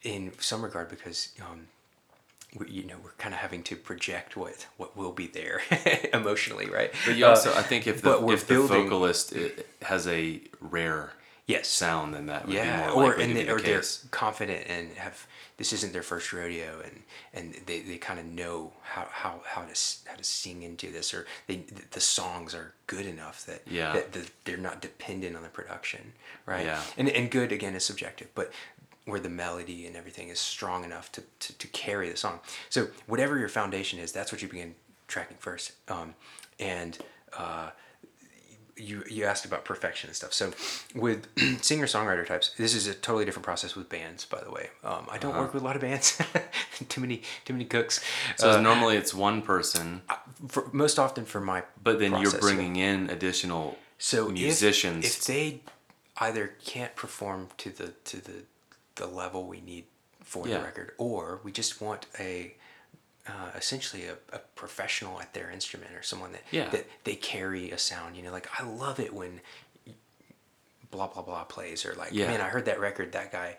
in 0.03 0.31
some 0.39 0.63
regard 0.63 0.89
because 0.89 1.29
um, 1.41 1.67
we, 2.57 2.67
you 2.69 2.83
know 2.83 2.95
we're 3.03 3.11
kind 3.17 3.33
of 3.33 3.39
having 3.39 3.63
to 3.63 3.75
project 3.75 4.35
what 4.35 4.65
what 4.77 4.95
will 4.97 5.11
be 5.13 5.27
there 5.27 5.61
emotionally, 6.13 6.69
right? 6.69 6.91
but 7.05 7.15
you 7.15 7.25
Uh, 7.25 7.29
also 7.29 7.53
i 7.53 7.61
think 7.61 7.87
if 7.87 8.01
the 8.01 8.17
if 8.27 8.47
the 8.47 8.59
vocalist 8.61 9.33
i- 9.35 9.51
has 9.85 10.07
a 10.07 10.41
rare 10.59 11.13
yes, 11.47 11.67
sound 11.67 12.13
then 12.13 12.25
that 12.27 12.45
would 12.45 12.55
yeah, 12.55 12.87
be 12.89 12.93
more 12.93 13.13
or 13.13 13.19
and 13.19 13.29
to 13.29 13.33
they, 13.33 13.43
the 13.45 13.51
or 13.53 13.59
they're 13.61 13.83
confident 14.11 14.65
and 14.67 14.91
have 14.97 15.27
this 15.57 15.73
isn't 15.73 15.93
their 15.93 16.01
first 16.03 16.33
rodeo 16.33 16.81
and 16.83 17.03
and 17.33 17.53
they, 17.67 17.79
they 17.81 17.97
kind 17.97 18.19
of 18.19 18.25
know 18.25 18.71
how, 18.83 19.07
how 19.11 19.41
how 19.45 19.61
to 19.61 19.75
how 20.09 20.15
to 20.15 20.23
sing 20.23 20.63
into 20.63 20.91
this 20.91 21.13
or 21.13 21.25
they 21.47 21.63
the 21.91 21.99
songs 21.99 22.53
are 22.55 22.73
good 22.87 23.05
enough 23.05 23.45
that 23.45 23.61
Yeah. 23.69 23.93
that, 23.93 24.11
that 24.13 24.29
they're 24.45 24.57
not 24.57 24.81
dependent 24.81 25.35
on 25.35 25.43
the 25.43 25.49
production 25.49 26.13
right 26.45 26.65
Yeah. 26.65 26.81
and 26.97 27.07
and 27.09 27.29
good 27.31 27.51
again 27.51 27.75
is 27.75 27.85
subjective 27.85 28.27
but 28.35 28.51
where 29.05 29.19
the 29.19 29.29
melody 29.29 29.85
and 29.85 29.95
everything 29.95 30.29
is 30.29 30.39
strong 30.39 30.83
enough 30.83 31.11
to, 31.11 31.23
to, 31.39 31.57
to 31.57 31.67
carry 31.67 32.09
the 32.09 32.17
song 32.17 32.39
so 32.69 32.87
whatever 33.07 33.37
your 33.37 33.49
foundation 33.49 33.99
is 33.99 34.11
that's 34.11 34.31
what 34.31 34.41
you 34.41 34.47
begin 34.47 34.75
tracking 35.07 35.37
first 35.39 35.73
um, 35.89 36.13
and 36.59 36.99
uh, 37.37 37.69
you 38.81 39.03
you 39.09 39.25
asked 39.25 39.45
about 39.45 39.63
perfection 39.65 40.09
and 40.09 40.15
stuff. 40.15 40.33
So 40.33 40.51
with 40.95 41.27
singer 41.61 41.85
songwriter 41.85 42.25
types, 42.25 42.53
this 42.57 42.73
is 42.73 42.87
a 42.87 42.93
totally 42.93 43.25
different 43.25 43.45
process 43.45 43.75
with 43.75 43.89
bands. 43.89 44.25
By 44.25 44.41
the 44.41 44.51
way, 44.51 44.69
um, 44.83 45.07
I 45.09 45.17
don't 45.17 45.35
work 45.37 45.53
with 45.53 45.61
a 45.61 45.65
lot 45.65 45.75
of 45.75 45.81
bands. 45.81 46.19
too 46.89 47.01
many 47.01 47.21
too 47.45 47.53
many 47.53 47.65
cooks. 47.65 47.99
so 48.37 48.51
Uh, 48.51 48.61
normally 48.61 48.97
it's 48.97 49.13
one 49.13 49.41
person 49.41 50.01
for, 50.47 50.69
most 50.71 50.97
often 50.99 51.25
for 51.25 51.39
my 51.41 51.63
but 51.83 51.99
then 51.99 52.11
you're 52.13 52.21
process, 52.31 52.39
bringing 52.39 52.75
in 52.77 53.09
additional 53.09 53.77
so 53.97 54.27
if- 54.27 54.33
musicians 54.33 55.05
If, 55.05 55.25
they 55.25 55.61
either 56.17 56.53
can't 56.63 56.95
perform 56.95 57.49
to 57.57 57.69
the 57.69 57.89
to 58.05 58.17
the 58.23 58.43
the 59.01 59.07
level 59.07 59.45
we 59.45 59.59
need 59.61 59.85
for 60.23 60.47
Yeah. 60.47 60.59
the 60.59 60.63
record, 60.63 60.91
or 60.99 61.39
we 61.43 61.51
just 61.51 61.81
want 61.81 62.05
a 62.19 62.55
uh, 63.27 63.51
essentially 63.55 64.05
a, 64.05 64.13
a 64.33 64.39
professional 64.55 65.19
at 65.21 65.33
their 65.33 65.49
instrument 65.51 65.91
or 65.95 66.01
someone 66.03 66.31
that 66.31 66.43
Yeah. 66.51 66.69
that 66.69 66.85
they 67.03 67.15
carry 67.15 67.71
a 67.71 67.77
sound. 67.77 68.15
You 68.15 68.23
know, 68.23 68.31
like 68.31 68.47
I 68.59 68.63
love 68.63 68.99
it 68.99 69.13
when 69.13 69.41
blah 70.91 71.07
blah 71.07 71.21
blah 71.23 71.43
plays 71.45 71.85
or 71.85 71.93
like 71.95 72.09
Yeah. 72.13 72.27
man, 72.27 72.41
I 72.41 72.49
heard 72.49 72.65
that 72.65 72.79
record. 72.79 73.11
That 73.13 73.31
guy 73.31 73.57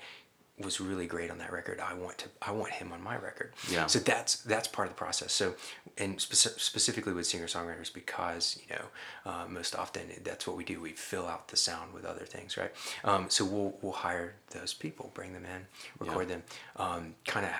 was 0.64 0.80
really 0.80 1.06
great 1.06 1.30
on 1.30 1.38
that 1.38 1.52
record. 1.52 1.80
I 1.80 1.94
want 1.94 2.18
to 2.18 2.28
I 2.40 2.52
want 2.52 2.72
him 2.72 2.92
on 2.92 3.02
my 3.02 3.16
record. 3.16 3.52
Yeah. 3.70 3.86
So 3.86 3.98
that's 3.98 4.36
that's 4.42 4.68
part 4.68 4.88
of 4.88 4.94
the 4.94 4.98
process. 4.98 5.32
So 5.32 5.54
and 5.98 6.18
speci- 6.18 6.58
specifically 6.58 7.12
with 7.12 7.26
singer 7.26 7.46
songwriters 7.46 7.92
because 7.92 8.58
you 8.68 8.76
know 8.76 9.30
uh, 9.30 9.44
most 9.48 9.74
often 9.76 10.02
that's 10.22 10.46
what 10.46 10.56
we 10.56 10.64
do. 10.64 10.80
We 10.80 10.90
fill 10.90 11.26
out 11.26 11.48
the 11.48 11.56
sound 11.56 11.92
with 11.92 12.04
other 12.04 12.24
things, 12.24 12.56
right? 12.56 12.72
Um, 13.04 13.26
so 13.28 13.44
we'll 13.44 13.74
we'll 13.82 13.92
hire 13.92 14.34
those 14.50 14.74
people, 14.74 15.10
bring 15.14 15.32
them 15.32 15.44
in, 15.44 15.66
record 15.98 16.28
them, 16.28 16.42
um, 16.76 17.14
kind 17.26 17.46
of, 17.46 17.52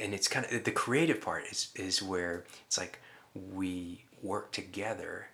and 0.00 0.14
it's 0.14 0.28
kind 0.28 0.46
of 0.50 0.64
the 0.64 0.70
creative 0.70 1.20
part 1.20 1.44
is 1.50 1.70
is 1.74 2.02
where 2.02 2.44
it's 2.66 2.78
like 2.78 2.98
we 3.34 4.04
work 4.22 4.52
together 4.52 5.28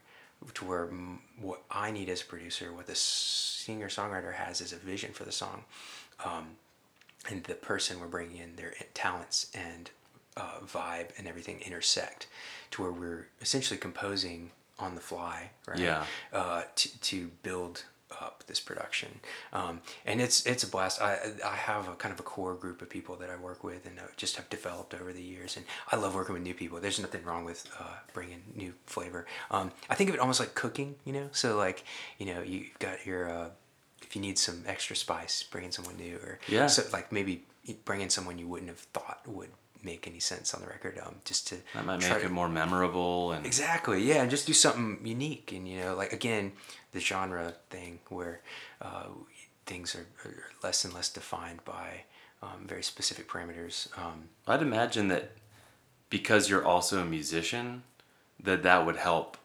to 0.55 0.65
where 0.65 0.89
what 1.41 1.63
I 1.71 1.91
need 1.91 2.09
as 2.09 2.23
a 2.23 2.25
producer, 2.25 2.73
what 2.73 2.87
the 2.87 2.95
singer 2.95 3.89
songwriter 3.89 4.35
has 4.35 4.61
as 4.61 4.73
a 4.73 4.77
vision 4.77 5.13
for 5.13 5.25
the 5.25 5.33
song, 5.33 5.65
um, 6.25 6.49
and 7.29 7.45
the 7.45 7.55
person 7.55 8.01
we're 8.01 8.07
bringing 8.07 8.37
in, 8.39 8.57
their 8.57 8.75
talents 8.95 9.51
and 9.55 9.91
uh, 10.37 10.61
vibe 10.65 11.09
and 11.19 11.27
everything 11.27 11.61
intersect, 11.61 12.27
to 12.71 12.83
where 12.83 12.93
we're 12.93 13.29
essentially 13.41 13.79
composing 13.79 14.51
on 14.79 14.95
the 14.95 15.01
fly, 15.01 15.51
right? 15.67 15.79
Yeah. 15.79 16.05
Uh, 16.33 16.63
to 16.77 17.01
to 17.01 17.31
build 17.43 17.85
up 18.23 18.43
this 18.47 18.59
production, 18.61 19.21
um, 19.53 19.81
and 20.07 20.21
it's 20.21 20.47
it's 20.47 20.63
a 20.63 20.67
blast. 20.69 21.03
I 21.03 21.19
I 21.45 21.57
have 21.57 21.89
a 21.89 21.95
kind 21.95 22.13
of 22.13 22.21
a 22.21 22.23
core 22.23 22.55
group 22.55 22.81
of 22.81 22.89
people 22.89 23.17
that 23.17 23.31
I 23.31 23.37
work 23.37 23.65
with 23.65 23.87
and 23.87 23.99
uh, 23.99 24.03
just 24.17 24.37
have 24.37 24.49
developed 24.49 24.95
over 24.95 25.13
the 25.13 25.23
years, 25.23 25.57
and 25.57 25.67
I 25.91 25.97
love 25.97 26.15
working 26.15 26.35
with 26.35 26.43
new 26.43 26.55
people. 26.55 26.81
There's 26.81 27.01
nothing 27.01 27.25
wrong 27.25 27.45
with 27.45 27.69
uh, 27.79 27.97
bringing 28.15 28.43
new 28.55 28.75
flavor. 28.87 29.27
Um, 29.51 29.73
I 29.91 29.95
think 29.95 30.09
of 30.11 30.15
it 30.15 30.21
almost 30.21 30.41
like 30.41 30.55
cooking, 30.55 30.95
you 31.05 31.13
know. 31.13 31.29
So 31.33 31.57
like 31.57 31.85
you 32.19 32.27
know 32.27 32.41
you've 32.43 32.79
got 32.79 33.05
your 33.05 33.29
uh, 33.29 33.49
if 34.03 34.15
you 34.17 34.23
need 34.23 34.39
some 34.39 34.65
extra 34.67 34.97
spice, 34.97 35.43
bring 35.43 35.65
in 35.65 35.73
someone 35.73 35.97
new, 35.97 36.17
or 36.17 36.39
Yeah. 36.49 36.67
so 36.67 36.83
like 36.93 37.13
maybe 37.13 37.45
bring 37.85 38.01
in 38.01 38.11
someone 38.11 38.39
you 38.39 38.49
wouldn't 38.49 38.71
have 38.71 38.79
thought 38.79 39.21
would 39.27 39.51
make 39.83 40.07
any 40.09 40.19
sense 40.21 40.55
on 40.55 40.61
the 40.61 40.67
record, 40.67 40.99
um, 41.05 41.17
just 41.25 41.47
to 41.49 41.57
that 41.75 41.85
might 41.85 42.01
make 42.01 42.09
to- 42.21 42.27
it 42.27 42.31
more 42.31 42.49
memorable 42.49 43.31
and 43.33 43.47
Exactly. 43.47 44.03
Yeah, 44.03 44.23
and 44.23 44.31
just 44.31 44.47
do 44.47 44.53
something 44.53 45.07
unique, 45.07 45.53
and 45.53 45.69
you 45.69 45.79
know, 45.81 45.95
like 45.95 46.13
again, 46.13 46.53
the 46.93 47.01
genre 47.01 47.55
thing 47.71 48.01
where 48.09 48.41
uh, 48.83 49.07
things 49.67 49.95
are, 49.95 50.07
are 50.25 50.45
less 50.63 50.85
and 50.85 50.93
less 50.95 51.09
defined 51.11 51.65
by 51.65 52.05
um, 52.43 52.67
very 52.67 52.83
specific 52.83 53.29
parameters. 53.29 53.89
Um, 53.99 54.31
I'd 54.47 54.63
imagine 54.63 55.09
that 55.09 55.33
because 56.11 56.49
you're 56.49 56.65
also 56.65 57.03
a 57.03 57.05
musician, 57.05 57.83
that 58.43 58.63
that 58.63 58.87
would 58.87 58.97
help 58.97 59.37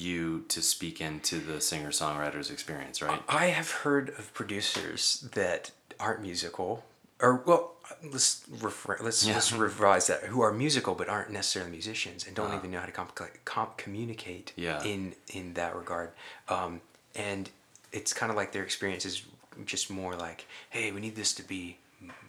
you 0.00 0.44
to 0.48 0.60
speak 0.60 1.00
into 1.00 1.38
the 1.38 1.58
singer 1.60 1.88
songwriter's 1.90 2.50
experience, 2.50 3.00
right? 3.00 3.22
I 3.28 3.46
have 3.46 3.70
heard 3.70 4.10
of 4.10 4.32
producers 4.34 5.26
that 5.32 5.70
aren't 5.98 6.20
musical, 6.20 6.84
or 7.18 7.36
well, 7.46 7.72
let's 8.12 8.44
refer, 8.60 8.98
let's 9.00 9.24
Yeah. 9.24 9.32
let's 9.34 9.52
revise 9.52 10.06
that. 10.08 10.24
Who 10.24 10.42
are 10.42 10.52
musical 10.52 10.94
but 10.94 11.08
aren't 11.08 11.30
necessarily 11.30 11.70
musicians 11.70 12.26
and 12.26 12.36
don't 12.36 12.48
Uh-huh. 12.48 12.58
even 12.58 12.72
know 12.72 12.80
how 12.80 12.86
to 12.86 12.92
compli- 12.92 13.30
com- 13.46 13.70
communicate 13.78 14.52
Yeah. 14.54 14.82
in 14.84 15.14
in 15.28 15.54
that 15.54 15.74
regard. 15.74 16.12
Um, 16.48 16.82
and 17.14 17.48
it's 17.90 18.12
kind 18.12 18.30
of 18.30 18.36
like 18.36 18.52
their 18.52 18.64
experience 18.64 19.06
is 19.06 19.22
just 19.64 19.88
more 19.88 20.14
like, 20.14 20.44
hey, 20.68 20.92
we 20.92 21.00
need 21.00 21.16
this 21.16 21.32
to 21.32 21.42
be, 21.42 21.78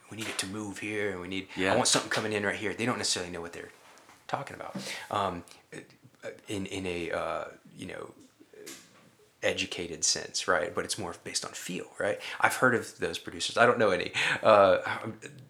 we 0.09 0.15
need 0.15 0.29
it 0.29 0.37
to 0.37 0.47
move 0.47 0.77
here, 0.79 1.11
and 1.11 1.19
we 1.19 1.27
need, 1.27 1.49
Yeah. 1.57 1.73
I 1.73 1.75
want 1.75 1.89
something 1.89 2.09
coming 2.09 2.31
in 2.31 2.45
right 2.45 2.55
here. 2.55 2.73
They 2.73 2.85
don't 2.85 2.97
necessarily 2.97 3.29
know 3.29 3.41
what 3.41 3.51
they're 3.51 3.73
talking 4.29 4.55
about. 4.55 4.73
Um, 5.11 5.43
in 6.47 6.65
in 6.67 6.85
a 6.85 7.11
uh, 7.11 7.45
you 7.77 7.87
know 7.87 8.11
educated 9.43 10.03
sense, 10.03 10.47
right? 10.47 10.73
But 10.73 10.83
it's 10.85 10.97
more 10.97 11.15
based 11.23 11.45
on 11.45 11.51
feel, 11.51 11.85
right? 11.99 12.19
I've 12.41 12.55
heard 12.55 12.75
of 12.75 12.97
those 12.99 13.17
producers. 13.17 13.57
I 13.57 13.65
don't 13.65 13.77
know 13.79 13.91
any. 13.91 14.11
Uh, 14.41 14.79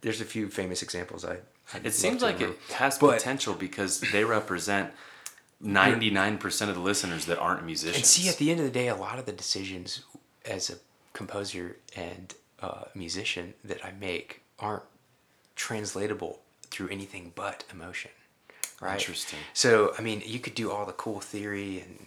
there's 0.01 0.21
a 0.21 0.25
few 0.25 0.49
famous 0.49 0.82
examples. 0.82 1.23
I 1.25 1.38
I'd 1.73 1.86
It 1.86 1.93
seems 1.93 2.21
like 2.21 2.41
it 2.41 2.58
has 2.75 2.97
But- 2.97 3.17
potential 3.17 3.53
because 3.53 4.01
they 4.01 4.23
represent 4.38 4.91
99% 5.63 6.69
of 6.69 6.75
the 6.75 6.82
listeners 6.82 7.25
that 7.25 7.39
aren't 7.39 7.65
musicians. 7.65 7.97
And 7.97 8.06
see, 8.06 8.30
at 8.30 8.38
the 8.38 8.51
end 8.51 8.60
of 8.60 8.65
the 8.65 8.71
day, 8.71 8.88
a 8.89 8.95
lot 8.95 9.19
of 9.19 9.25
the 9.25 9.32
decisions 9.32 10.01
as 10.45 10.69
a 10.69 10.75
composer 11.13 11.77
and 11.95 12.36
uh, 12.62 12.84
musician 12.93 13.53
that 13.63 13.84
I 13.84 13.91
make 13.91 14.41
aren't 14.60 14.84
translatable 15.56 16.41
through 16.69 16.89
anything 16.89 17.32
but 17.36 17.63
emotion. 17.71 18.12
Right. 18.82 19.00
Interesting. 19.00 19.40
So, 19.54 19.94
I 19.98 20.02
mean, 20.02 20.22
you 20.26 20.40
could 20.40 20.54
do 20.54 20.72
all 20.72 20.86
the 20.86 20.94
cool 20.94 21.20
theory 21.20 21.80
and 21.80 22.06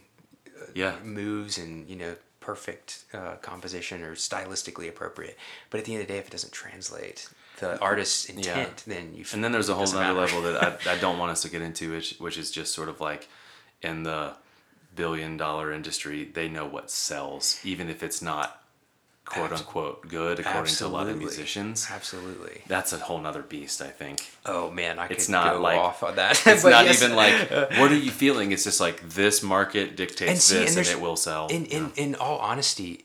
yeah. 0.74 0.94
moves 1.02 1.58
and 1.58 1.88
you 1.88 1.96
know 1.96 2.14
perfect 2.38 3.04
uh, 3.12 3.34
composition 3.42 4.02
or 4.02 4.14
stylistically 4.14 4.88
appropriate, 4.88 5.36
but 5.68 5.78
at 5.78 5.84
the 5.84 5.94
end 5.94 6.02
of 6.02 6.08
the 6.08 6.14
day, 6.14 6.18
if 6.18 6.26
it 6.26 6.30
doesn't 6.30 6.52
translate 6.52 7.28
the 7.58 7.78
artist's 7.80 8.26
intent, 8.26 8.84
then 8.86 9.14
you. 9.14 9.24
And 9.32 9.44
then 9.44 9.52
there's 9.52 9.68
a 9.68 9.74
whole 9.74 9.86
other 9.86 10.12
level 10.12 10.42
that 10.42 10.86
I, 10.86 10.92
I 10.92 10.98
don't 10.98 11.18
want 11.18 11.32
us 11.32 11.42
to 11.42 11.50
get 11.50 11.62
into, 11.62 11.92
which, 11.94 12.16
which 12.18 12.38
is 12.38 12.50
just 12.50 12.72
sort 12.74 12.88
of 12.88 13.00
like 13.00 13.28
in 13.82 14.02
the 14.02 14.34
billion 14.94 15.36
dollar 15.36 15.72
industry, 15.72 16.24
they 16.24 16.48
know 16.48 16.66
what 16.66 16.90
sells, 16.90 17.60
even 17.64 17.88
if 17.88 18.02
it's 18.02 18.20
not 18.20 18.59
quote 19.30 19.52
unquote 19.52 20.08
good 20.08 20.40
according 20.40 20.74
to 20.74 20.86
a 20.86 20.88
lot 20.88 21.08
of 21.08 21.16
musicians. 21.16 21.88
Absolutely. 21.90 22.62
That's 22.66 22.92
a 22.92 22.98
whole 22.98 23.20
nother 23.20 23.42
beast, 23.42 23.80
I 23.80 23.88
think. 23.88 24.30
Oh 24.44 24.70
man, 24.70 24.98
I 24.98 25.06
It's 25.06 25.26
could 25.26 25.32
not 25.32 25.54
go 25.54 25.60
like- 25.62 25.78
off 25.78 26.02
on 26.02 26.16
that. 26.16 26.46
It's 26.46 26.64
not 26.76 26.84
yes. 26.84 27.02
even 27.02 27.16
like, 27.16 27.50
what 27.78 27.90
are 27.92 27.96
you 27.96 28.10
feeling? 28.10 28.52
It's 28.52 28.64
just 28.64 28.80
like, 28.80 29.08
this 29.08 29.42
market 29.42 29.96
dictates 29.96 30.30
And 30.30 30.38
see, 30.40 30.58
this 30.58 30.68
and, 30.70 30.76
there's- 30.76 30.90
it 30.92 31.00
will 31.00 31.16
sell. 31.16 31.46
in 31.48 31.64
Yeah. 31.66 31.76
in 31.78 31.92
in 31.96 32.14
all 32.16 32.38
honesty, 32.38 33.04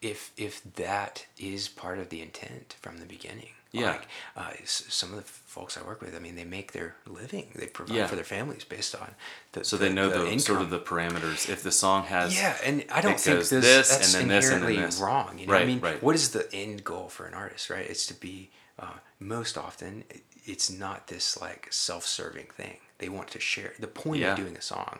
if 0.00 0.32
if 0.36 0.62
that 0.76 1.26
is 1.38 1.68
part 1.68 1.98
of 1.98 2.08
the 2.10 2.20
intent 2.22 2.76
from 2.80 2.98
the 2.98 3.06
beginning, 3.06 3.50
Yeah. 3.80 3.90
like 3.92 4.08
uh, 4.36 4.50
some 4.64 5.10
of 5.10 5.16
the 5.16 5.22
folks 5.22 5.76
I 5.76 5.82
work 5.82 6.00
with, 6.00 6.14
I 6.14 6.18
mean, 6.18 6.36
they 6.36 6.44
make 6.44 6.72
their 6.72 6.94
living, 7.06 7.48
they 7.54 7.66
provide 7.66 7.96
Yeah. 7.96 8.06
for 8.06 8.14
their 8.16 8.24
families 8.24 8.64
based 8.64 8.94
on 8.94 9.10
the 9.52 9.64
so 9.64 9.76
they 9.76 9.92
know 9.92 10.08
the, 10.08 10.38
sort 10.38 10.60
of 10.62 10.70
the 10.70 10.78
parameters. 10.78 11.48
If 11.48 11.62
the 11.62 11.72
song 11.72 12.04
has 12.04 12.34
Yeah, 12.36 12.56
and 12.64 12.84
I 12.90 13.00
don't 13.00 13.18
think 13.18 13.38
this, 13.40 13.50
this, 13.50 13.88
that's 13.88 14.14
and 14.14 14.22
then 14.22 14.28
this, 14.36 14.46
and 14.50 14.54
inherently 14.62 14.84
this. 14.86 15.00
wrong. 15.00 15.38
You 15.38 15.46
know, 15.46 15.54
I 15.54 15.64
mean, 15.64 15.80
right. 15.80 16.02
what 16.02 16.14
is 16.14 16.30
the 16.30 16.48
end 16.54 16.84
goal 16.84 17.08
for 17.08 17.26
an 17.26 17.34
artist? 17.34 17.70
Right, 17.70 17.86
it's 17.88 18.06
to 18.06 18.14
be. 18.14 18.50
Uh, 18.76 18.86
most 19.20 19.56
often, 19.56 20.02
it's 20.44 20.68
not 20.68 21.06
this 21.06 21.40
like 21.40 21.68
self-serving 21.70 22.46
thing. 22.56 22.78
They 22.98 23.08
want 23.08 23.28
to 23.28 23.40
share. 23.40 23.72
The 23.78 23.86
point 23.86 24.20
Yeah. 24.22 24.32
of 24.32 24.36
doing 24.38 24.56
a 24.56 24.60
song 24.62 24.98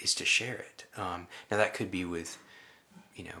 is 0.00 0.14
to 0.16 0.24
share 0.24 0.54
it. 0.56 0.86
Um, 0.96 1.26
now 1.50 1.58
that 1.58 1.74
could 1.74 1.90
be 1.90 2.04
with, 2.06 2.38
you 3.14 3.24
know, 3.24 3.40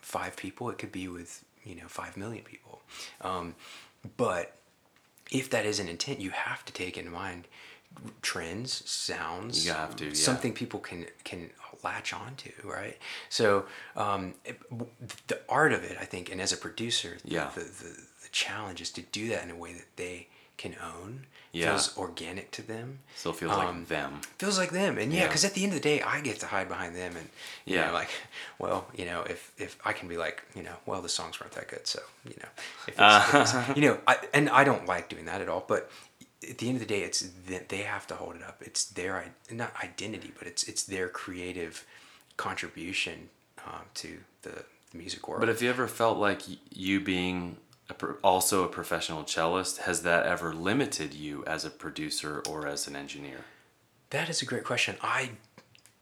five 0.00 0.36
people. 0.36 0.68
It 0.70 0.78
could 0.78 0.92
be 0.92 1.08
with 1.08 1.44
you 1.64 1.74
know 1.76 1.86
five 1.88 2.16
million 2.16 2.44
people. 2.44 2.82
Um, 3.20 3.54
but 4.16 4.56
if 5.30 5.50
that 5.50 5.64
is 5.66 5.78
an 5.80 5.88
intent, 5.88 6.20
you 6.20 6.30
have 6.30 6.64
to 6.64 6.72
take 6.72 6.96
in 6.98 7.10
mind 7.10 7.46
trends, 8.22 8.88
sounds. 8.88 9.66
You 9.66 9.72
have 9.72 9.96
to, 9.96 10.06
yeah. 10.06 10.14
Something 10.14 10.52
people 10.52 10.80
can 10.80 11.06
can 11.24 11.50
latch 11.82 12.12
onto, 12.12 12.50
right? 12.64 12.98
So 13.28 13.64
um, 13.96 14.34
it, 14.44 14.60
the 15.28 15.40
art 15.48 15.72
of 15.72 15.82
it, 15.84 15.96
I 16.00 16.04
think, 16.04 16.30
and 16.30 16.40
as 16.40 16.52
a 16.52 16.56
producer, 16.56 17.18
Yeah. 17.24 17.50
the, 17.54 17.60
the 17.62 17.96
the 18.22 18.28
challenge 18.32 18.80
is 18.80 18.90
to 18.92 19.02
do 19.02 19.28
that 19.28 19.42
in 19.44 19.50
a 19.50 19.56
way 19.56 19.72
that 19.72 19.96
they 19.96 20.28
can 20.62 20.74
own. 20.94 21.12
Yeah. 21.52 21.70
Feels 21.70 21.96
organic 21.98 22.46
to 22.52 22.62
them. 22.62 22.88
still 23.16 23.32
feels 23.32 23.52
Um, 23.52 23.58
like 23.80 23.88
them. 23.88 24.20
feels 24.38 24.56
like 24.62 24.70
them 24.80 24.98
and 24.98 25.12
yeah 25.12 25.20
Yeah. 25.22 25.26
because 25.26 25.44
at 25.44 25.54
the 25.54 25.62
end 25.64 25.72
of 25.74 25.78
the 25.82 25.88
day 25.92 25.98
i 26.14 26.16
get 26.28 26.36
to 26.44 26.46
hide 26.54 26.68
behind 26.74 26.92
them 26.94 27.12
and 27.20 27.28
you 27.64 27.74
Yeah. 27.76 27.86
know 27.86 27.92
like 28.00 28.10
well 28.62 28.80
you 29.00 29.04
know 29.10 29.20
if 29.34 29.40
if 29.66 29.72
i 29.88 29.92
can 29.98 30.06
be 30.14 30.16
like 30.26 30.38
you 30.56 30.62
know 30.66 30.76
well 30.88 31.00
the 31.02 31.08
songs 31.18 31.34
weren't 31.40 31.54
that 31.58 31.66
good 31.74 31.86
so 31.94 32.00
you 32.32 32.36
know 32.42 32.50
if 32.86 32.94
it's, 32.94 33.28
if 33.28 33.34
it's- 33.34 33.76
you 33.76 33.82
know 33.86 33.96
I, 34.12 34.14
and 34.36 34.44
i 34.60 34.62
don't 34.68 34.86
like 34.94 35.04
doing 35.14 35.24
that 35.30 35.40
at 35.44 35.48
all 35.48 35.64
but 35.72 35.82
at 36.50 36.56
the 36.58 36.66
end 36.68 36.76
of 36.80 36.82
the 36.86 36.92
day 36.94 37.02
it's 37.08 37.20
that 37.52 37.64
they 37.72 37.82
have 37.94 38.04
to 38.10 38.14
hold 38.20 38.34
it 38.38 38.42
up 38.50 38.56
it's 38.68 38.82
their 38.84 39.14
not 39.50 39.72
identity 39.88 40.30
but 40.38 40.46
it's 40.50 40.62
it's 40.70 40.84
their 40.94 41.08
creative 41.22 41.74
contribution 42.44 43.28
um, 43.66 43.84
to 43.94 44.10
the, 44.42 44.64
the 44.92 44.96
music 45.02 45.26
world 45.28 45.40
But 45.40 45.48
have 45.48 45.60
you 45.62 45.68
ever 45.70 45.86
felt 45.88 46.16
like 46.18 46.42
you 46.70 47.00
being 47.00 47.56
also 48.22 48.64
a 48.64 48.68
professional 48.68 49.24
cellist, 49.24 49.78
has 49.82 50.02
that 50.02 50.26
ever 50.26 50.52
limited 50.54 51.14
you 51.14 51.44
as 51.46 51.64
a 51.64 51.70
producer 51.70 52.42
or 52.48 52.66
as 52.66 52.86
an 52.86 52.96
engineer? 52.96 53.44
That 54.10 54.28
is 54.28 54.42
a 54.42 54.44
great 54.44 54.64
question. 54.64 54.96
I 55.02 55.30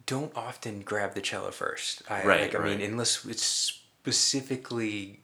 don't 0.06 0.32
often 0.34 0.80
grab 0.80 1.14
the 1.14 1.20
cello 1.20 1.50
first. 1.50 2.02
I, 2.08 2.24
Right, 2.24 2.40
like, 2.52 2.54
I 2.54 2.64
mean, 2.64 2.80
unless 2.80 3.24
it's 3.26 3.44
specifically 3.44 5.20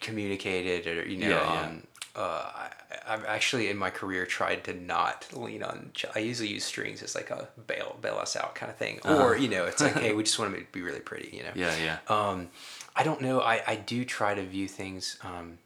communicated 0.00 0.86
or 0.86 1.08
you 1.08 1.18
know. 1.18 1.28
Yeah, 1.28 1.52
yeah. 1.52 1.66
Um, 1.66 1.86
uh, 2.16 2.50
I, 2.54 2.70
I've 3.08 3.24
actually 3.24 3.68
in 3.70 3.76
my 3.76 3.90
career 3.90 4.24
tried 4.24 4.62
to 4.64 4.74
not 4.74 5.26
lean 5.32 5.62
on. 5.62 5.90
cello. 5.94 6.12
I 6.16 6.20
usually 6.20 6.48
use 6.48 6.64
strings 6.64 7.02
as 7.02 7.14
like 7.14 7.30
a 7.30 7.48
bail 7.66 7.96
bail 8.00 8.16
us 8.16 8.36
out 8.36 8.54
kind 8.54 8.70
of 8.70 8.76
thing, 8.76 9.00
or 9.04 9.36
you 9.36 9.48
know, 9.48 9.64
it's 9.66 9.82
like 9.82 9.94
hey, 9.94 10.12
we 10.16 10.22
just 10.22 10.38
want 10.38 10.54
to 10.54 10.64
be 10.72 10.82
really 10.82 11.00
pretty, 11.00 11.30
you 11.36 11.42
know. 11.42 11.50
Uh-huh. 11.50 11.76
Yeah, 11.78 11.98
yeah. 12.08 12.14
Um, 12.16 12.48
I 12.96 13.02
don't 13.02 13.20
know. 13.20 13.40
I, 13.40 13.62
I 13.66 13.76
do 13.76 14.04
try 14.04 14.34
to 14.34 14.42
view 14.42 14.68
things, 14.68 15.18
um, 15.24 15.58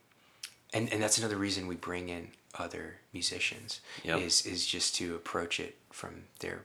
and 0.73 0.93
and 0.93 1.03
that's 1.03 1.19
another 1.19 1.37
reason 1.37 1.67
we 1.67 1.77
bring 1.77 2.09
in 2.09 2.29
other 2.55 2.97
musicians 3.13 3.81
Yep. 4.05 4.21
is 4.21 4.47
is 4.47 4.67
just 4.67 4.95
to 4.97 5.15
approach 5.15 5.61
it 5.61 5.77
from 5.91 6.25
their 6.41 6.65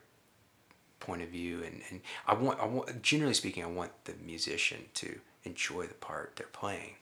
point 1.00 1.22
of 1.22 1.30
view, 1.30 1.62
and, 1.64 1.82
and 1.90 2.02
I 2.26 2.34
want 2.34 2.60
I 2.60 2.66
want 2.66 3.02
generally 3.02 3.34
speaking, 3.34 3.64
I 3.64 3.68
want 3.68 3.92
the 4.06 4.14
musician 4.26 4.86
to 4.96 5.20
enjoy 5.44 5.86
the 5.88 5.94
part 5.96 6.34
they're 6.38 6.48
playing 6.48 6.96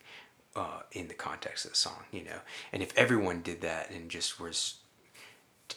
uh, 0.56 0.82
in 0.92 1.08
the 1.08 1.14
context 1.14 1.66
of 1.66 1.72
the 1.72 1.78
song, 1.78 2.04
you 2.12 2.24
know. 2.24 2.40
And 2.74 2.82
if 2.82 2.98
everyone 2.98 3.42
did 3.42 3.62
that 3.62 3.92
and 3.92 4.10
just 4.10 4.40
was 4.40 4.76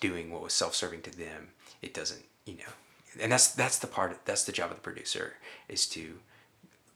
doing 0.01 0.31
what 0.31 0.43
was 0.43 0.53
self-serving 0.55 1.03
to 1.03 1.17
them, 1.17 1.49
it 1.83 1.93
doesn't, 1.95 2.25
you 2.47 2.55
know. 2.55 2.73
And 3.21 3.31
that's 3.31 3.49
that's 3.49 3.79
the 3.79 3.87
part 3.87 4.19
that's 4.25 4.45
the 4.45 4.53
job 4.53 4.71
of 4.71 4.77
the 4.77 4.83
producer 4.83 5.35
is 5.69 5.87
to 5.89 6.19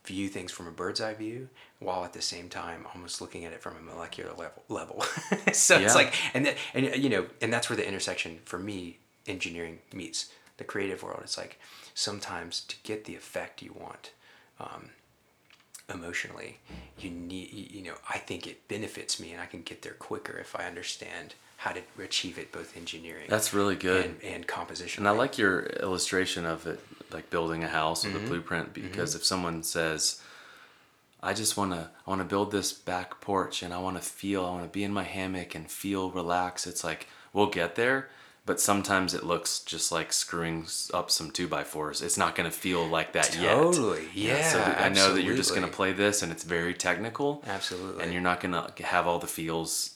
view 0.09 0.29
things 0.29 0.51
from 0.51 0.67
a 0.67 0.71
bird's 0.81 1.01
eye 1.01 1.15
view 1.15 1.49
while 1.79 2.03
at 2.05 2.13
the 2.15 2.23
same 2.23 2.49
time 2.49 2.81
almost 2.95 3.21
looking 3.21 3.45
at 3.45 3.53
it 3.53 3.61
from 3.63 3.75
a 3.77 3.81
molecular 3.93 4.33
level 4.43 4.63
level 4.69 4.99
so 5.53 5.75
Yeah. 5.79 5.85
it's 5.87 5.95
like 5.95 6.13
and 6.35 6.45
that 6.47 6.57
and 6.75 6.83
you 7.05 7.11
know 7.15 7.27
and 7.43 7.53
that's 7.53 7.69
where 7.71 7.77
the 7.77 7.87
intersection 7.87 8.41
for 8.45 8.59
me 8.59 8.99
engineering 9.27 9.79
meets 9.93 10.21
the 10.57 10.65
creative 10.65 11.03
world 11.03 11.21
it's 11.23 11.39
like 11.39 11.59
sometimes 11.95 12.53
to 12.71 12.77
get 12.83 13.05
the 13.05 13.15
effect 13.15 13.63
you 13.63 13.73
want 13.85 14.13
um, 14.59 14.83
emotionally 15.93 16.59
you 16.99 17.11
need 17.11 17.53
you 17.53 17.67
you 17.79 17.83
know 17.83 17.95
i 18.11 18.19
think 18.19 18.47
it 18.47 18.67
benefits 18.69 19.19
me 19.21 19.33
and 19.33 19.41
i 19.41 19.47
can 19.47 19.63
get 19.63 19.83
there 19.83 19.95
quicker 19.95 20.37
if 20.39 20.55
i 20.57 20.65
understand 20.67 21.35
how 21.63 21.73
to 21.73 21.81
achieve 22.03 22.39
it 22.39 22.53
both 22.53 22.77
engineering 22.77 23.27
That's 23.29 23.53
really 23.53 23.75
good. 23.77 24.05
and, 24.07 24.23
and 24.23 24.47
composition 24.47 25.03
And 25.03 25.09
I 25.09 25.19
like 25.19 25.39
your 25.39 25.63
illustration 25.87 26.45
of 26.47 26.67
it, 26.67 26.79
like 27.13 27.31
building 27.31 27.65
a 27.65 27.69
house 27.69 28.05
with 28.05 28.15
Mm-hmm. 28.15 28.25
a 28.27 28.29
blueprint, 28.29 28.75
because 28.75 29.15
if 29.17 29.25
someone 29.25 29.63
says, 29.65 30.21
"I 31.23 31.33
just 31.35 31.57
want 31.57 31.73
to, 31.73 31.91
I 32.07 32.11
want 32.11 32.21
to 32.21 32.25
build 32.35 32.53
this 32.53 32.73
back 32.73 33.21
porch, 33.21 33.63
and 33.65 33.75
I 33.75 33.79
want 33.79 33.97
to 33.97 34.03
feel, 34.03 34.45
I 34.45 34.51
want 34.51 34.65
to 34.65 34.69
be 34.71 34.85
in 34.85 34.93
my 34.93 35.03
hammock 35.03 35.55
and 35.57 35.69
feel 35.71 36.11
relaxed," 36.11 36.67
it's 36.67 36.85
like 36.85 37.09
we'll 37.33 37.47
get 37.61 37.75
there, 37.75 38.09
but 38.47 38.61
sometimes 38.61 39.13
it 39.15 39.25
looks 39.25 39.59
just 39.61 39.91
like 39.91 40.13
screwing 40.13 40.65
up 40.95 41.11
some 41.11 41.31
two 41.33 41.49
by 41.49 41.65
fours. 41.65 42.03
It's 42.03 42.17
not 42.19 42.37
going 42.37 42.49
to 42.49 42.57
feel 42.57 42.87
like 42.87 43.13
that 43.15 43.35
yet. 43.35 43.53
Totally. 43.55 44.05
Yeah, 44.15 44.43
so 44.53 44.61
I 44.63 44.89
know 44.91 45.13
that 45.15 45.23
you're 45.25 45.37
just 45.37 45.51
going 45.57 45.67
to 45.67 45.77
play 45.81 45.93
this, 45.93 46.23
and 46.23 46.31
it's 46.31 46.45
very 46.45 46.73
technical. 46.75 47.43
Absolutely. 47.49 48.05
And 48.05 48.13
you're 48.13 48.23
not 48.23 48.41
going 48.41 48.53
to 48.53 48.83
have 48.85 49.07
all 49.09 49.19
the 49.19 49.27
feels. 49.27 49.95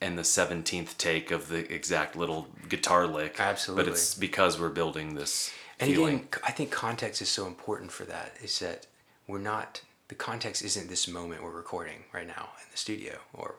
In 0.00 0.16
the 0.16 0.22
17th 0.22 0.96
take 0.96 1.30
of 1.30 1.48
the 1.48 1.70
exact 1.72 2.16
little 2.16 2.48
guitar 2.68 3.06
lick. 3.06 3.36
Absolutely. 3.38 3.84
But 3.84 3.92
it's 3.92 4.14
because 4.14 4.58
we're 4.60 4.70
building 4.70 5.14
this 5.14 5.52
And 5.78 5.90
feeling. 5.90 6.14
again, 6.14 6.28
I 6.46 6.52
think 6.52 6.70
context 6.70 7.20
is 7.20 7.28
so 7.28 7.46
important 7.46 7.92
for 7.92 8.04
that. 8.04 8.32
Is 8.42 8.58
that 8.60 8.86
we're 9.26 9.38
not 9.38 9.82
the 10.08 10.14
context 10.16 10.62
isn't 10.64 10.88
this 10.88 11.06
moment 11.06 11.42
we're 11.42 11.50
recording 11.50 12.04
right 12.12 12.26
now 12.26 12.48
in 12.60 12.66
the 12.72 12.76
studio 12.76 13.18
or 13.32 13.54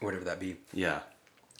whatever 0.00 0.24
that 0.24 0.38
be. 0.38 0.56
yeah. 0.74 1.00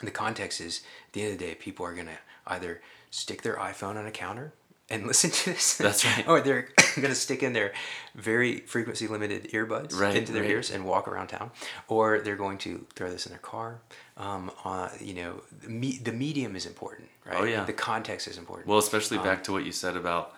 the 0.03 0.11
context 0.11 0.61
is 0.61 0.83
at 1.07 1.12
the 1.14 1.23
end 1.23 1.33
of 1.33 1.38
the 1.38 1.44
day, 1.46 1.55
people 1.55 1.87
are 1.87 1.94
gonna 1.94 2.18
either 2.46 2.83
stick 3.11 3.42
their 3.42 3.57
iPhone 3.57 3.96
on 3.96 4.07
a 4.07 4.11
counter 4.11 4.53
and 4.90 5.07
listen 5.11 5.31
to 5.31 5.50
this. 5.53 5.76
That's 5.76 6.05
right. 6.05 6.26
or 6.29 6.40
they're 6.40 6.68
gonna 7.00 7.14
stick 7.14 7.42
in 7.42 7.53
their 7.53 7.72
very 8.14 8.61
frequency 8.61 9.07
limited 9.07 9.50
earbuds 9.53 9.94
Right, 9.98 10.16
into 10.16 10.33
their 10.33 10.42
right. 10.42 10.50
ears 10.50 10.70
and 10.70 10.85
walk 10.85 11.07
around 11.09 11.29
town, 11.29 11.50
or 11.88 12.20
they're 12.20 12.37
going 12.37 12.59
to 12.59 12.87
throw 12.96 13.09
this 13.11 13.26
in 13.26 13.31
their 13.33 13.38
car. 13.40 13.81
Um, 14.16 14.50
uh, 14.64 14.88
you 15.00 15.14
know, 15.14 15.42
the, 15.62 15.68
me- 15.70 16.00
the 16.03 16.12
medium 16.12 16.57
is 16.57 16.66
important, 16.66 17.09
right? 17.24 17.37
Oh, 17.40 17.44
yeah. 17.44 17.64
The 17.64 17.72
context 17.72 18.26
is 18.29 18.37
important. 18.37 18.68
Well, 18.68 18.79
especially 18.79 19.18
Um, 19.18 19.24
back 19.24 19.44
to 19.44 19.53
what 19.53 19.64
you 19.64 19.72
said 19.72 19.96
about 19.96 20.35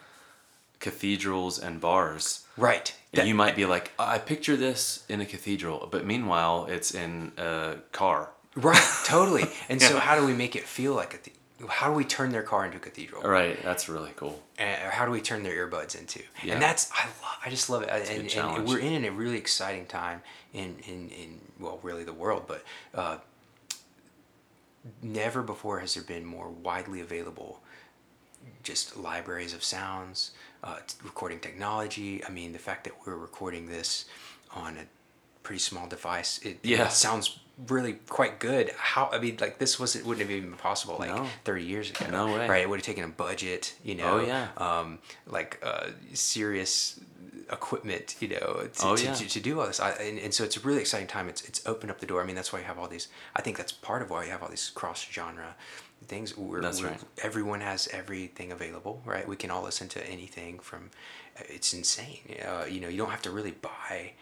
cathedrals 0.80 1.58
and 1.58 1.80
bars. 1.80 2.44
right. 2.56 2.94
And 3.12 3.20
That- 3.22 3.26
you 3.28 3.34
might 3.34 3.56
be 3.56 3.66
like, 3.66 3.92
I 3.98 4.18
picture 4.18 4.56
this 4.56 5.04
in 5.08 5.20
a 5.20 5.26
cathedral, 5.26 5.88
but 5.90 6.04
meanwhile, 6.06 6.66
it's 6.66 6.94
in 6.94 7.32
a 7.38 7.76
car. 7.92 8.30
Right, 8.54 8.82
totally. 9.04 9.44
And 9.68 9.80
so, 9.80 9.98
how 9.98 10.14
do 10.18 10.26
we 10.26 10.34
make 10.34 10.56
it 10.56 10.64
feel 10.64 10.94
like 10.94 11.14
a? 11.14 11.18
Th- 11.18 11.36
how 11.68 11.88
do 11.88 11.94
we 11.94 12.05
turn 12.05 12.31
their 12.31 12.42
car 12.42 12.64
into 12.64 12.77
a 12.77 12.81
cathedral? 12.81 13.22
Right. 13.22 13.62
That's 13.62 13.88
really 13.88 14.12
cool. 14.16 14.42
And, 14.59 14.87
or 14.87 14.90
how 14.90 15.07
do 15.07 15.12
we 15.12 15.20
turn 15.20 15.42
their 15.42 15.66
earbuds 15.66 15.98
into? 15.98 16.22
Yeah. 16.42 16.55
And 16.55 16.62
that's 16.62 16.90
I 16.92 17.05
love. 17.05 17.38
I 17.44 17.51
just 17.51 17.70
love 17.70 17.83
it. 17.83 17.88
And, 17.88 18.31
and 18.33 18.68
we're 18.68 18.79
in 18.79 19.05
a 19.05 19.11
really 19.11 19.38
exciting 19.38 19.87
time 19.87 20.22
in 20.53 20.77
in 20.87 21.09
in 21.11 21.40
well, 21.59 21.81
really 21.83 22.05
the 22.05 22.12
world, 22.12 22.44
but 22.46 22.64
uh, 22.94 23.18
never 25.03 25.42
before 25.42 25.81
has 25.81 25.94
there 25.94 26.03
been 26.03 26.25
more 26.25 26.48
widely 26.48 27.01
available 27.01 27.61
just 28.62 28.96
libraries 28.96 29.55
of 29.55 29.62
sounds, 29.62 30.33
uh, 30.64 30.79
recording 31.03 31.40
technology. 31.40 32.25
I 32.25 32.31
mean, 32.31 32.53
the 32.53 32.59
fact 32.59 32.85
that 32.85 32.92
we're 33.07 33.16
recording 33.16 33.66
this 33.66 34.07
on 34.55 34.77
a 34.77 34.85
pretty 35.42 35.61
small 35.61 35.87
device, 35.88 36.38
it, 36.42 36.59
Yeah. 36.62 36.87
it 36.87 36.92
sounds 36.92 37.38
really 37.68 37.94
quite 38.09 38.38
good. 38.38 38.70
How 38.76 39.09
I 39.12 39.18
mean, 39.18 39.37
like 39.40 39.59
this 39.59 39.78
was 39.78 39.94
it 39.96 40.05
wouldn't 40.05 40.22
have 40.26 40.31
even 40.37 40.50
been 40.50 40.59
possible 40.59 40.96
like 40.98 41.14
No. 41.14 41.26
thirty 41.44 41.64
years 41.64 41.90
ago. 41.90 42.07
No 42.11 42.26
way. 42.33 42.48
Right? 42.48 42.62
It 42.62 42.68
would 42.68 42.78
have 42.78 42.87
taken 42.87 43.05
a 43.05 43.09
budget, 43.09 43.74
you 43.85 43.94
know. 43.94 44.20
Oh, 44.20 44.24
yeah. 44.24 44.48
Um, 44.57 44.98
like 45.26 45.59
uh, 45.62 45.88
serious 46.14 46.98
equipment, 47.50 48.16
you 48.20 48.28
know, 48.28 48.68
to, 48.74 48.87
Oh, 48.87 48.96
to, 48.96 49.05
yeah. 49.05 49.14
to, 49.14 49.28
to 49.28 49.40
do 49.40 49.61
all 49.61 49.66
this. 49.66 49.81
I, 49.81 49.90
and, 49.90 50.18
and 50.18 50.33
so 50.33 50.44
it's 50.44 50.57
a 50.57 50.61
really 50.61 50.81
exciting 50.81 51.07
time. 51.07 51.28
It's 51.28 51.42
it's 51.42 51.64
opened 51.66 51.90
up 51.90 52.00
the 52.00 52.07
door. 52.07 52.22
I 52.22 52.24
mean, 52.24 52.37
that's 52.37 52.52
why 52.52 52.61
you 52.61 52.64
have 52.64 52.78
all 52.78 52.88
these. 52.88 53.09
I 53.37 53.42
think 53.42 53.57
that's 53.59 53.72
part 53.72 54.02
of 54.02 54.11
why 54.11 54.24
you 54.24 54.31
have 54.31 54.42
all 54.42 54.48
these 54.48 54.70
cross 54.70 55.07
genre 55.11 55.55
things. 56.07 56.37
Where, 56.37 56.61
That's 56.62 56.81
where 56.81 56.92
right. 56.92 57.00
Everyone 57.22 57.61
has 57.61 57.87
everything 57.92 58.50
available, 58.50 59.02
right? 59.05 59.26
We 59.28 59.37
can 59.37 59.50
all 59.50 59.62
listen 59.62 59.88
to 59.90 60.05
anything 60.11 60.59
from. 60.59 60.90
It's 61.37 61.72
insane. 61.74 62.18
Uh, 62.46 62.64
you 62.68 62.81
know, 62.81 62.88
you 62.88 62.98
don't 62.98 63.11
have 63.11 63.22
to 63.22 63.31
really 63.31 63.52
buy 63.52 64.12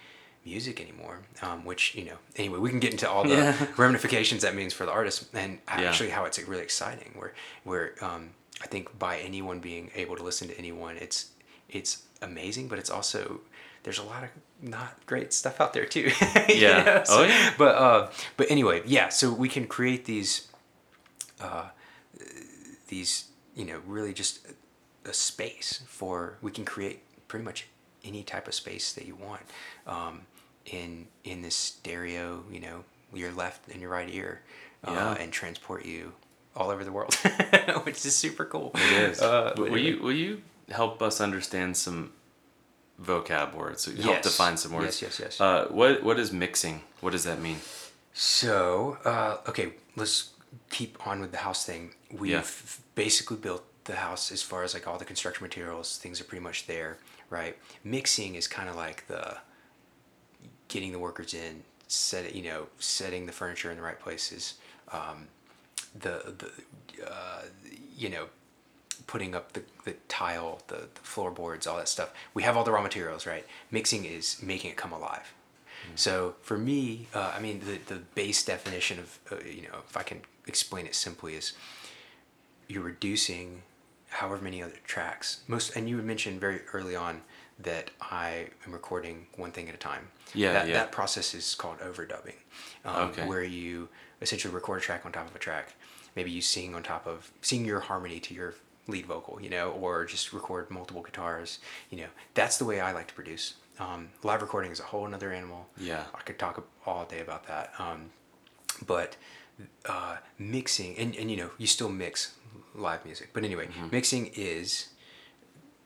music 0.44 0.80
anymore. 0.80 1.20
Um, 1.42 1.64
which 1.64 1.94
you 1.94 2.04
know, 2.04 2.16
anyway, 2.36 2.58
we 2.58 2.70
can 2.70 2.80
get 2.80 2.92
into 2.92 3.08
all 3.08 3.24
the 3.24 3.30
Yeah. 3.34 3.66
ramifications 3.76 4.42
that 4.42 4.54
means 4.54 4.72
for 4.72 4.84
the 4.86 4.92
artist, 4.92 5.26
and 5.34 5.58
Yeah. 5.68 5.88
actually 5.88 6.10
how 6.10 6.24
it's 6.24 6.38
really 6.38 6.62
exciting. 6.62 7.12
Where 7.16 7.34
where 7.64 7.94
um, 8.02 8.30
I 8.62 8.66
think 8.66 8.98
by 8.98 9.18
anyone 9.18 9.60
being 9.60 9.90
able 9.94 10.16
to 10.16 10.22
listen 10.22 10.48
to 10.48 10.58
anyone, 10.58 10.96
it's 10.96 11.26
it's 11.68 12.02
amazing, 12.22 12.68
but 12.68 12.78
it's 12.78 12.90
also 12.90 13.40
there's 13.82 13.98
a 13.98 14.02
lot 14.02 14.24
of 14.24 14.30
not 14.62 15.06
great 15.06 15.32
stuff 15.32 15.60
out 15.60 15.72
there 15.72 15.86
too. 15.86 16.10
Yeah. 16.48 16.82
know, 16.84 17.02
Oh, 17.08 17.22
yeah. 17.24 17.54
But 17.56 17.74
uh, 17.76 18.10
but 18.36 18.50
anyway, 18.50 18.82
yeah. 18.84 19.08
So 19.08 19.32
we 19.32 19.48
can 19.48 19.66
create 19.66 20.04
these 20.04 20.48
uh, 21.40 21.68
these 22.88 23.24
you 23.54 23.64
know 23.64 23.80
really 23.86 24.12
just 24.12 24.40
a 25.04 25.12
space 25.12 25.82
for 25.86 26.36
we 26.42 26.50
can 26.50 26.64
create 26.64 27.00
pretty 27.28 27.44
much 27.44 27.66
any 28.04 28.22
type 28.22 28.46
of 28.48 28.54
space 28.54 28.92
that 28.94 29.06
you 29.06 29.14
want 29.16 29.42
um, 29.86 30.20
in 30.66 31.06
in 31.24 31.42
this 31.42 31.54
stereo 31.56 32.42
you 32.50 32.60
know 32.60 32.84
your 33.12 33.32
left 33.32 33.68
and 33.70 33.80
your 33.80 33.90
right 33.90 34.08
ear 34.12 34.40
uh, 34.84 34.92
Yeah. 34.92 35.14
and 35.22 35.32
transport 35.32 35.84
you 35.84 36.12
all 36.56 36.70
over 36.70 36.84
the 36.84 36.92
world 36.92 37.14
which 37.84 38.04
is 38.06 38.14
super 38.16 38.44
cool 38.44 38.70
It 38.74 38.92
is. 38.92 39.20
uh, 39.20 39.52
will, 39.56 39.66
anyway. 39.66 39.82
you 39.82 39.98
will 40.02 40.12
you 40.12 40.42
help 40.70 41.02
us 41.02 41.20
understand 41.20 41.76
some 41.76 42.12
vocab 43.02 43.54
words? 43.54 43.82
So 43.84 43.90
help 43.92 44.16
Yes. 44.16 44.24
define 44.24 44.56
some 44.56 44.72
words. 44.72 45.00
Yes, 45.02 45.18
yes, 45.18 45.20
yes. 45.20 45.40
Uh, 45.40 45.66
what 45.70 46.02
what 46.02 46.18
is 46.18 46.32
mixing? 46.32 46.82
What 47.00 47.12
does 47.12 47.24
that 47.24 47.40
mean? 47.40 47.58
So, 48.12 48.98
uh, 49.04 49.38
okay, 49.48 49.72
let's 49.96 50.30
keep 50.68 51.06
on 51.06 51.20
with 51.20 51.30
the 51.32 51.38
house 51.38 51.64
thing. 51.64 51.94
We've 52.10 52.30
Yeah. 52.32 52.44
basically 52.94 53.36
built 53.38 53.64
the 53.84 53.96
house 53.96 54.30
as 54.30 54.42
far 54.42 54.62
as 54.64 54.74
like 54.74 54.86
all 54.86 54.98
the 54.98 55.04
construction 55.04 55.42
materials, 55.44 55.96
things 55.96 56.20
are 56.20 56.24
pretty 56.24 56.42
much 56.44 56.66
there, 56.66 56.98
right? 57.30 57.56
Mixing 57.84 58.34
is 58.34 58.46
kind 58.46 58.68
of 58.68 58.76
like 58.76 59.06
the 59.06 59.38
getting 60.68 60.92
the 60.92 60.98
workers 60.98 61.32
in, 61.34 61.62
set 61.88 62.34
you 62.34 62.42
know, 62.42 62.66
setting 62.78 63.26
the 63.26 63.32
furniture 63.32 63.70
in 63.70 63.76
the 63.76 63.82
right 63.82 63.98
places, 63.98 64.54
um, 64.92 65.28
the 65.98 66.34
the 66.38 67.06
uh, 67.10 67.42
you 67.96 68.10
know 68.10 68.26
putting 69.06 69.34
up 69.34 69.52
the, 69.54 69.62
the 69.84 69.94
tile, 70.08 70.60
the, 70.68 70.88
the 70.94 71.00
floorboards, 71.00 71.66
all 71.66 71.76
that 71.76 71.88
stuff. 71.88 72.12
We 72.34 72.42
have 72.42 72.56
all 72.56 72.62
the 72.62 72.70
raw 72.70 72.82
materials, 72.82 73.26
right? 73.26 73.44
Mixing 73.70 74.04
is 74.04 74.40
making 74.42 74.70
it 74.70 74.76
come 74.76 74.92
alive. 74.92 75.32
So 75.94 76.34
for 76.42 76.58
me, 76.58 77.08
uh, 77.14 77.32
I 77.34 77.40
mean, 77.40 77.60
the, 77.60 77.78
the 77.92 78.00
base 78.14 78.44
definition 78.44 78.98
of, 78.98 79.18
uh, 79.32 79.36
you 79.44 79.62
know, 79.62 79.78
if 79.88 79.96
I 79.96 80.02
can 80.02 80.20
explain 80.46 80.86
it 80.86 80.94
simply, 80.94 81.34
is 81.34 81.54
you're 82.68 82.82
reducing 82.82 83.62
however 84.10 84.42
many 84.42 84.62
other 84.62 84.74
tracks. 84.86 85.40
Most, 85.48 85.74
and 85.76 85.88
you 85.88 85.96
had 85.96 86.04
mentioned 86.04 86.40
very 86.40 86.60
early 86.72 86.94
on 86.96 87.22
that 87.58 87.90
I 88.00 88.46
am 88.66 88.72
recording 88.72 89.26
one 89.36 89.52
thing 89.52 89.68
at 89.68 89.74
a 89.74 89.78
time. 89.78 90.08
Yeah, 90.34 90.52
That, 90.52 90.68
yeah. 90.68 90.74
that 90.74 90.92
process 90.92 91.34
is 91.34 91.54
called 91.54 91.78
overdubbing, 91.80 92.34
um, 92.84 93.10
Okay. 93.10 93.26
where 93.26 93.42
you 93.44 93.88
essentially 94.22 94.52
record 94.54 94.78
a 94.78 94.80
track 94.80 95.04
on 95.04 95.12
top 95.12 95.28
of 95.28 95.34
a 95.34 95.38
track. 95.38 95.74
Maybe 96.16 96.30
you 96.30 96.40
sing 96.42 96.74
on 96.74 96.82
top 96.82 97.06
of 97.06 97.30
sing 97.42 97.64
your 97.64 97.80
harmony 97.80 98.18
to 98.20 98.34
your 98.34 98.54
lead 98.88 99.06
vocal, 99.06 99.40
you 99.40 99.50
know, 99.50 99.70
or 99.72 100.04
just 100.04 100.32
record 100.32 100.70
multiple 100.70 101.02
guitars. 101.02 101.58
You 101.90 101.98
know, 101.98 102.06
that's 102.34 102.58
the 102.58 102.64
way 102.64 102.80
I 102.80 102.92
like 102.92 103.08
to 103.08 103.14
produce. 103.14 103.54
Um, 103.78 104.08
live 104.22 104.42
recording 104.42 104.72
is 104.72 104.80
a 104.80 104.84
whole 104.84 105.06
another 105.06 105.32
animal. 105.32 105.66
Yeah. 105.76 106.04
I 106.14 106.20
could 106.22 106.38
talk 106.38 106.66
all 106.86 107.04
day 107.04 107.20
about 107.20 107.46
that. 107.46 107.72
Um, 107.78 108.10
but 108.86 109.16
uh, 109.86 110.16
mixing, 110.38 110.96
and, 110.96 111.14
and 111.16 111.30
you 111.30 111.36
know, 111.36 111.50
you 111.58 111.66
still 111.66 111.88
mix 111.90 112.34
live 112.74 113.04
music. 113.04 113.30
But 113.32 113.44
anyway, 113.44 113.66
Mm-hmm. 113.66 113.88
mixing 113.92 114.30
is 114.34 114.88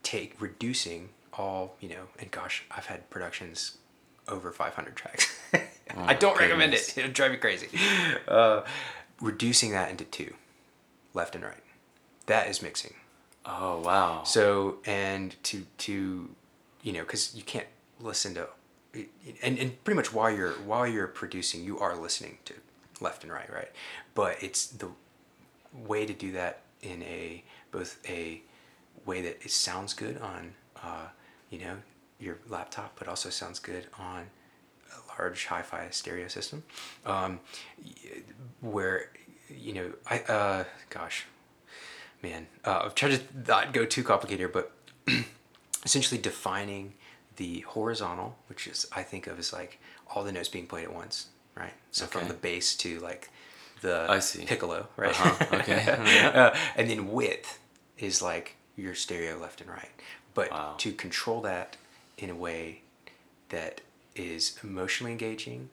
take 0.03 0.41
reducing 0.41 1.11
all 1.33 1.77
you 1.81 1.89
know. 1.89 2.05
And 2.19 2.31
gosh, 2.31 2.65
I've 2.71 2.87
had 2.87 3.09
productions 3.11 3.79
over 4.29 4.53
500 4.53 4.97
tracks. 4.97 5.39
I 5.97 6.15
don't 6.15 6.39
recommend 6.39 6.75
it. 6.75 6.97
It'll 6.97 7.11
drive 7.13 7.33
me 7.33 7.37
crazy. 7.37 7.69
Uh, 8.27 8.63
reducing 9.21 9.73
that 9.73 9.91
into 9.91 10.05
two, 10.05 10.35
left 11.13 11.35
and 11.35 11.45
right. 11.45 11.63
That 12.27 12.49
is 12.49 12.63
mixing. 12.63 12.95
Oh 13.47 13.81
wow. 13.81 14.23
So 14.25 14.79
and 14.87 15.35
to 15.45 15.67
to 15.79 16.31
you 16.83 16.93
know 16.93 17.01
because 17.03 17.35
you 17.35 17.43
can't 17.43 17.67
listen 18.01 18.35
to 18.35 18.49
and, 19.43 19.59
and 19.59 19.85
pretty 19.85 19.97
much 19.97 20.13
while 20.13 20.31
you're 20.31 20.53
while 20.53 20.87
you're 20.87 21.07
producing 21.07 21.65
you 21.65 21.79
are 21.79 21.97
listening 21.97 22.39
to 22.45 22.55
left 23.01 23.23
and 23.25 23.33
right 23.33 23.51
right 23.53 23.71
but 24.15 24.41
it's 24.43 24.67
the 24.67 24.89
way 25.75 26.07
to 26.07 26.13
do 26.13 26.33
that 26.33 26.63
in 26.83 27.03
a 27.03 27.43
both 27.71 27.99
a 28.09 28.43
way 29.05 29.21
that 29.23 29.45
it 29.45 29.51
sounds 29.51 29.95
good 29.95 30.19
on 30.21 30.53
uh, 30.83 31.07
you 31.51 31.59
know 31.59 31.77
your 32.19 32.39
laptop 32.49 32.93
but 32.99 33.09
also 33.09 33.29
sounds 33.31 33.59
good 33.59 33.87
on 33.99 34.27
a 34.93 35.21
large 35.21 35.47
hi-fi 35.47 35.89
stereo 35.91 36.29
system. 36.29 36.63
Um, 37.05 37.41
where 38.61 39.11
you 39.51 39.75
know 39.75 39.93
i 40.07 40.21
uh, 40.21 40.65
gosh 40.89 41.27
man 42.23 42.47
uh, 42.65 42.83
i've 42.85 42.95
tried 42.95 43.13
to 43.13 43.21
not 43.47 43.73
go 43.73 43.85
too 43.85 44.03
complicated 44.03 44.39
here 44.41 44.49
but 44.49 44.73
essentially 45.85 46.21
defining 46.21 46.95
the 47.37 47.61
horizontal 47.61 48.37
which 48.49 48.67
is 48.67 48.87
i 48.93 49.03
think 49.03 49.27
of 49.27 49.39
as 49.39 49.53
like 49.53 49.79
all 50.09 50.25
the 50.25 50.33
notes 50.33 50.49
being 50.49 50.67
played 50.67 50.85
at 50.85 50.95
once 50.95 51.27
right? 51.57 51.73
So 51.91 52.07
from 52.07 52.29
the 52.29 52.35
bass 52.35 52.75
to 52.77 52.99
like 53.01 53.31
the 53.85 54.07
I 54.11 54.19
see. 54.19 54.45
piccolo 54.45 54.89
right? 54.97 55.11
Uh-huh, 55.11 55.57
okay, 55.61 55.83
yeah. 55.87 56.29
uh, 56.53 56.57
and 56.77 56.91
then 56.91 57.13
width 57.13 57.59
is 57.99 58.21
like 58.21 58.57
your 58.77 58.95
stereo 58.95 59.39
left 59.39 59.61
and 59.61 59.71
right. 59.71 59.91
But 60.35 60.51
Wow. 60.51 60.75
to 60.79 60.93
control 60.93 61.41
that 61.43 61.77
in 62.19 62.29
a 62.31 62.35
way 62.35 62.83
that 63.51 63.81
is 64.17 64.59
emotionally 64.65 65.13
engaging 65.13 65.69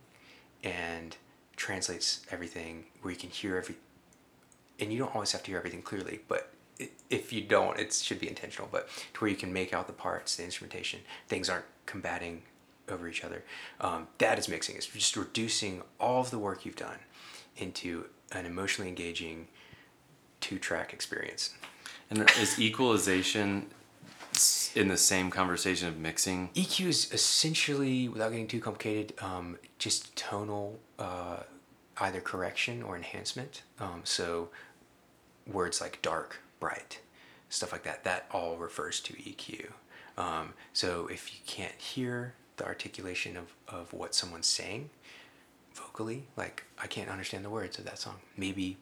and 0.63 1.15
translates 1.56 2.21
everything 2.30 2.86
where 3.02 3.12
you 3.13 3.19
can 3.19 3.30
hear 3.30 3.58
every 3.58 3.76
and 4.80 4.91
you 4.91 4.97
don't 5.00 5.13
always 5.15 5.32
have 5.32 5.43
to 5.43 5.47
hear 5.52 5.58
everything 5.58 5.82
clearly 5.84 6.19
but 6.28 6.52
if 7.10 7.32
you 7.32 7.41
don't 7.41 7.80
it 7.80 7.93
should 7.93 8.19
be 8.19 8.28
intentional 8.28 8.67
but 8.71 8.88
to 9.13 9.19
where 9.21 9.30
you 9.30 9.38
can 9.38 9.54
make 9.54 9.71
out 9.74 9.86
the 9.88 9.93
parts 9.93 10.36
the 10.38 10.43
instrumentation 10.43 11.00
things 11.28 11.50
aren't 11.50 11.65
combating 11.86 12.41
over 12.89 13.08
each 13.08 13.24
other. 13.24 13.43
Um, 13.80 14.08
that 14.17 14.38
is 14.39 14.50
mixing. 14.50 14.76
It's 14.76 14.88
just 14.88 15.15
reducing 15.15 15.82
all 16.00 16.19
of 16.21 16.30
the 16.32 16.39
work 16.39 16.65
you've 16.65 16.76
done 16.76 16.97
into 17.57 18.05
an 18.31 18.45
emotionally 18.45 18.89
engaging 18.89 19.47
two 20.39 20.57
track 20.57 20.93
experience 20.93 21.53
and 22.09 22.19
is 22.39 22.59
equalization 22.59 23.67
in 24.75 24.87
the 24.87 24.97
same 24.97 25.29
conversation 25.29 25.87
of 25.87 25.97
mixing? 25.97 26.49
EQ 26.55 26.87
is 26.87 27.11
essentially, 27.11 28.07
without 28.07 28.31
getting 28.31 28.47
too 28.47 28.59
complicated, 28.59 29.13
um, 29.21 29.57
just 29.77 30.15
tonal. 30.15 30.79
Uh, 30.97 31.37
either 32.01 32.19
correction 32.19 32.81
or 32.81 32.95
enhancement. 32.95 33.61
Um, 33.79 34.01
so 34.03 34.49
words 35.47 35.79
like 35.79 36.01
dark, 36.01 36.41
bright, 36.59 36.99
stuff 37.49 37.71
like 37.71 37.83
that, 37.83 38.03
that 38.03 38.25
all 38.31 38.57
refers 38.57 38.99
to 39.01 39.13
EQ. 39.13 39.67
Um, 40.17 40.53
so 40.73 41.07
if 41.07 41.33
you 41.33 41.39
can't 41.45 41.73
hear 41.73 42.33
the 42.57 42.65
articulation 42.65 43.37
of, 43.37 43.53
of 43.67 43.93
what 43.93 44.13
someone's 44.13 44.47
saying 44.47 44.89
vocally, 45.86 46.24
like 46.38 46.63
I 46.82 46.88
can't 46.88 47.10
understand 47.10 47.44
the 47.46 47.50
words 47.50 47.78
of 47.80 47.86
that 47.86 48.00
song. 48.00 48.15
Maybe, 48.38 48.78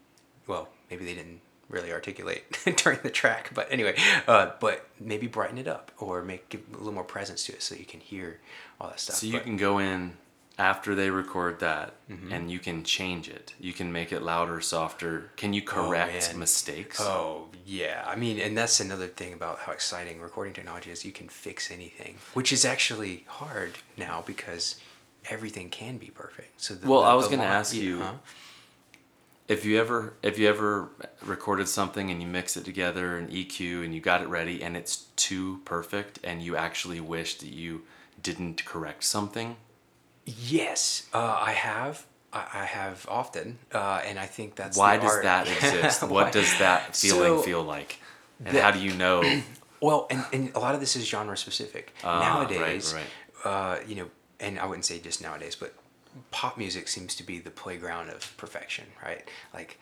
well, 0.48 0.70
maybe 0.90 1.06
they 1.06 1.14
didn't 1.16 1.42
really 1.70 1.92
articulate 1.92 2.58
during 2.78 3.00
the 3.04 3.10
track, 3.12 3.52
but 3.54 3.72
anyway, 3.72 3.96
uh, 4.28 4.52
but 4.60 4.88
maybe 5.00 5.28
brighten 5.28 5.58
it 5.58 5.68
up 5.68 5.92
or 6.00 6.22
make 6.24 6.50
give 6.50 6.62
a 6.74 6.78
little 6.78 6.94
more 6.94 7.04
presence 7.04 7.44
to 7.46 7.54
it 7.54 7.62
so 7.62 7.76
you 7.76 7.86
can 7.86 8.00
hear 8.00 8.40
all 8.82 8.90
that 8.90 9.00
stuff. 9.00 9.18
So 9.18 9.28
you 9.28 9.34
But- 9.34 9.44
can 9.44 9.58
go 9.58 9.78
in 9.78 10.18
after 10.58 10.94
they 10.94 11.10
record 11.10 11.60
that 11.60 11.94
Mm-hmm. 12.10 12.34
and 12.34 12.50
you 12.52 12.58
can 12.58 12.84
change 12.84 13.30
it. 13.30 13.54
You 13.60 13.72
can 13.72 13.92
make 13.92 14.12
it 14.12 14.24
louder, 14.24 14.60
softer. 14.62 15.30
Can 15.38 15.54
you 15.54 15.62
correct 15.62 16.30
man. 16.32 16.40
mistakes? 16.40 17.00
Oh 17.00 17.50
yeah, 17.68 18.04
I 18.08 18.16
mean, 18.16 18.40
and 18.40 18.58
that's 18.58 18.80
another 18.80 19.06
thing 19.08 19.32
about 19.34 19.60
how 19.60 19.72
exciting 19.72 20.20
recording 20.20 20.54
technology 20.54 20.90
is. 20.90 21.06
You 21.06 21.12
can 21.12 21.30
fix 21.30 21.70
anything, 21.70 22.16
which 22.34 22.52
is 22.52 22.66
actually 22.66 23.26
hard 23.28 23.74
now 23.96 24.24
because 24.26 24.82
everything 25.29 25.69
can 25.69 25.97
be 25.97 26.08
perfect. 26.08 26.62
So 26.62 26.75
the, 26.75 26.88
Well, 26.88 27.01
the- 27.01 27.08
I 27.08 27.13
was 27.13 27.27
gonna 27.27 27.43
ask 27.43 27.73
you- 27.75 27.99
huh? 27.99 28.13
If 29.47 29.65
you 29.65 29.79
ever 29.79 30.13
if 30.21 30.38
you 30.38 30.47
ever 30.47 30.89
recorded 31.23 31.67
something 31.67 32.12
and 32.12 32.21
you 32.21 32.27
mix 32.27 32.55
it 32.55 32.65
together 32.65 33.17
in 33.17 33.29
EQ 33.29 33.84
and 33.84 33.95
you 33.95 33.99
got 34.01 34.21
it 34.21 34.27
ready 34.27 34.62
and 34.62 34.77
it's 34.77 35.05
too 35.15 35.62
perfect 35.65 36.19
and 36.23 36.43
you 36.43 36.55
actually 36.55 36.99
wish 36.99 37.39
that 37.39 37.49
you 37.49 37.82
didn't 38.21 38.63
correct 38.65 39.03
something, 39.03 39.55
Yes, 40.25 41.08
uh, 41.13 41.38
I 41.41 41.53
have. 41.53 42.05
I, 42.32 42.45
I 42.53 42.65
have 42.65 43.08
often, 43.10 43.58
uh, 43.73 44.01
and 44.05 44.19
I 44.19 44.27
think 44.27 44.53
that's 44.55 44.77
why 44.77 44.97
does 44.97 45.10
art. 45.10 45.23
that 45.23 45.47
exist? 45.47 46.03
What 46.08 46.32
does 46.32 46.55
that 46.60 46.95
feeling 46.95 47.38
So, 47.38 47.41
feel 47.41 47.63
like? 47.63 47.97
And 48.45 48.55
how 48.55 48.69
do 48.69 48.79
you 48.79 48.93
know? 48.93 49.23
Well, 49.82 50.08
and, 50.12 50.23
and 50.34 50.51
a 50.55 50.60
lot 50.60 50.75
of 50.75 50.82
this 50.82 50.97
is 50.97 51.08
genre 51.08 51.38
specific. 51.38 51.93
Right, 52.03 52.19
nowadays, 52.19 52.93
right. 52.93 53.08
Uh, 53.49 53.79
you 53.88 53.95
know, 53.95 54.08
and 54.39 54.60
I 54.60 54.65
wouldn't 54.65 54.86
say 54.86 54.99
just 54.99 55.21
nowadays, 55.21 55.56
but 55.56 55.73
pop 56.32 56.58
music 56.58 56.88
seems 56.88 57.15
to 57.15 57.23
be 57.23 57.39
the 57.39 57.52
playground 57.52 58.10
of 58.10 58.36
perfection, 58.38 58.86
right? 59.04 59.28
Like, 59.54 59.80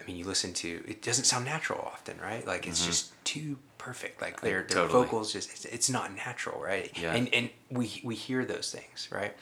I 0.00 0.04
mean, 0.06 0.16
you 0.16 0.24
listen 0.24 0.52
to 0.54 0.82
it 0.86 1.02
doesn't 1.02 1.24
sound 1.24 1.44
natural 1.44 1.80
often, 1.80 2.18
right? 2.20 2.46
Like 2.46 2.66
it's 2.66 2.84
just 2.86 3.12
too 3.24 3.58
perfect. 3.78 4.20
Like 4.22 4.40
their, 4.40 4.62
their 4.62 4.62
Mm-hmm. 4.62 4.74
Totally. 4.88 5.04
vocals 5.04 5.32
just 5.32 5.50
it's, 5.50 5.64
it's 5.64 5.90
not 5.90 6.14
natural, 6.14 6.60
right? 6.60 6.90
Yeah. 7.00 7.14
And 7.14 7.32
and 7.34 7.50
we 7.70 8.00
we 8.04 8.14
hear 8.14 8.44
those 8.44 8.70
things, 8.72 9.08
right? 9.10 9.34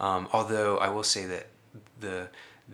Um, 0.00 0.28
although 0.32 0.78
I 0.78 0.88
will 0.90 1.02
say 1.02 1.26
that 1.26 1.46
the 2.00 2.28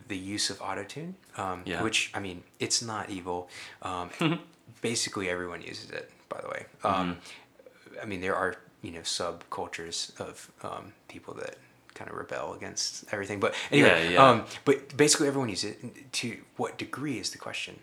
the 0.09 0.17
use 0.17 0.51
of 0.51 0.59
autotune, 0.61 1.15
um, 1.37 1.63
Yeah. 1.65 1.83
which 1.83 2.11
I 2.15 2.21
mean, 2.21 2.43
it's 2.61 2.83
not 2.83 3.09
evil. 3.11 3.49
Um, 3.83 4.11
basically, 4.83 5.29
everyone 5.31 5.63
uses 5.63 5.91
it. 5.91 6.11
By 6.29 6.41
the 6.43 6.49
way, 6.49 6.67
um, 6.85 7.15
Mm-hmm. 7.15 8.01
I 8.03 8.05
mean 8.05 8.21
there 8.21 8.35
are 8.37 8.57
you 8.83 8.91
know 8.91 9.01
subcultures 9.01 10.19
of 10.21 10.51
um, 10.63 10.93
people 11.09 11.35
that 11.35 11.57
kind 11.95 12.11
of 12.11 12.17
rebel 12.17 12.55
against 12.55 13.05
everything. 13.13 13.41
But 13.41 13.55
anyway, 13.73 14.05
Yeah, 14.05 14.11
yeah. 14.11 14.31
Um, 14.31 14.45
but 14.65 14.97
basically 14.97 15.27
everyone 15.27 15.49
uses 15.49 15.73
it. 15.83 16.13
To 16.13 16.37
what 16.57 16.79
degree 16.79 17.19
is 17.19 17.31
the 17.31 17.39
question? 17.39 17.81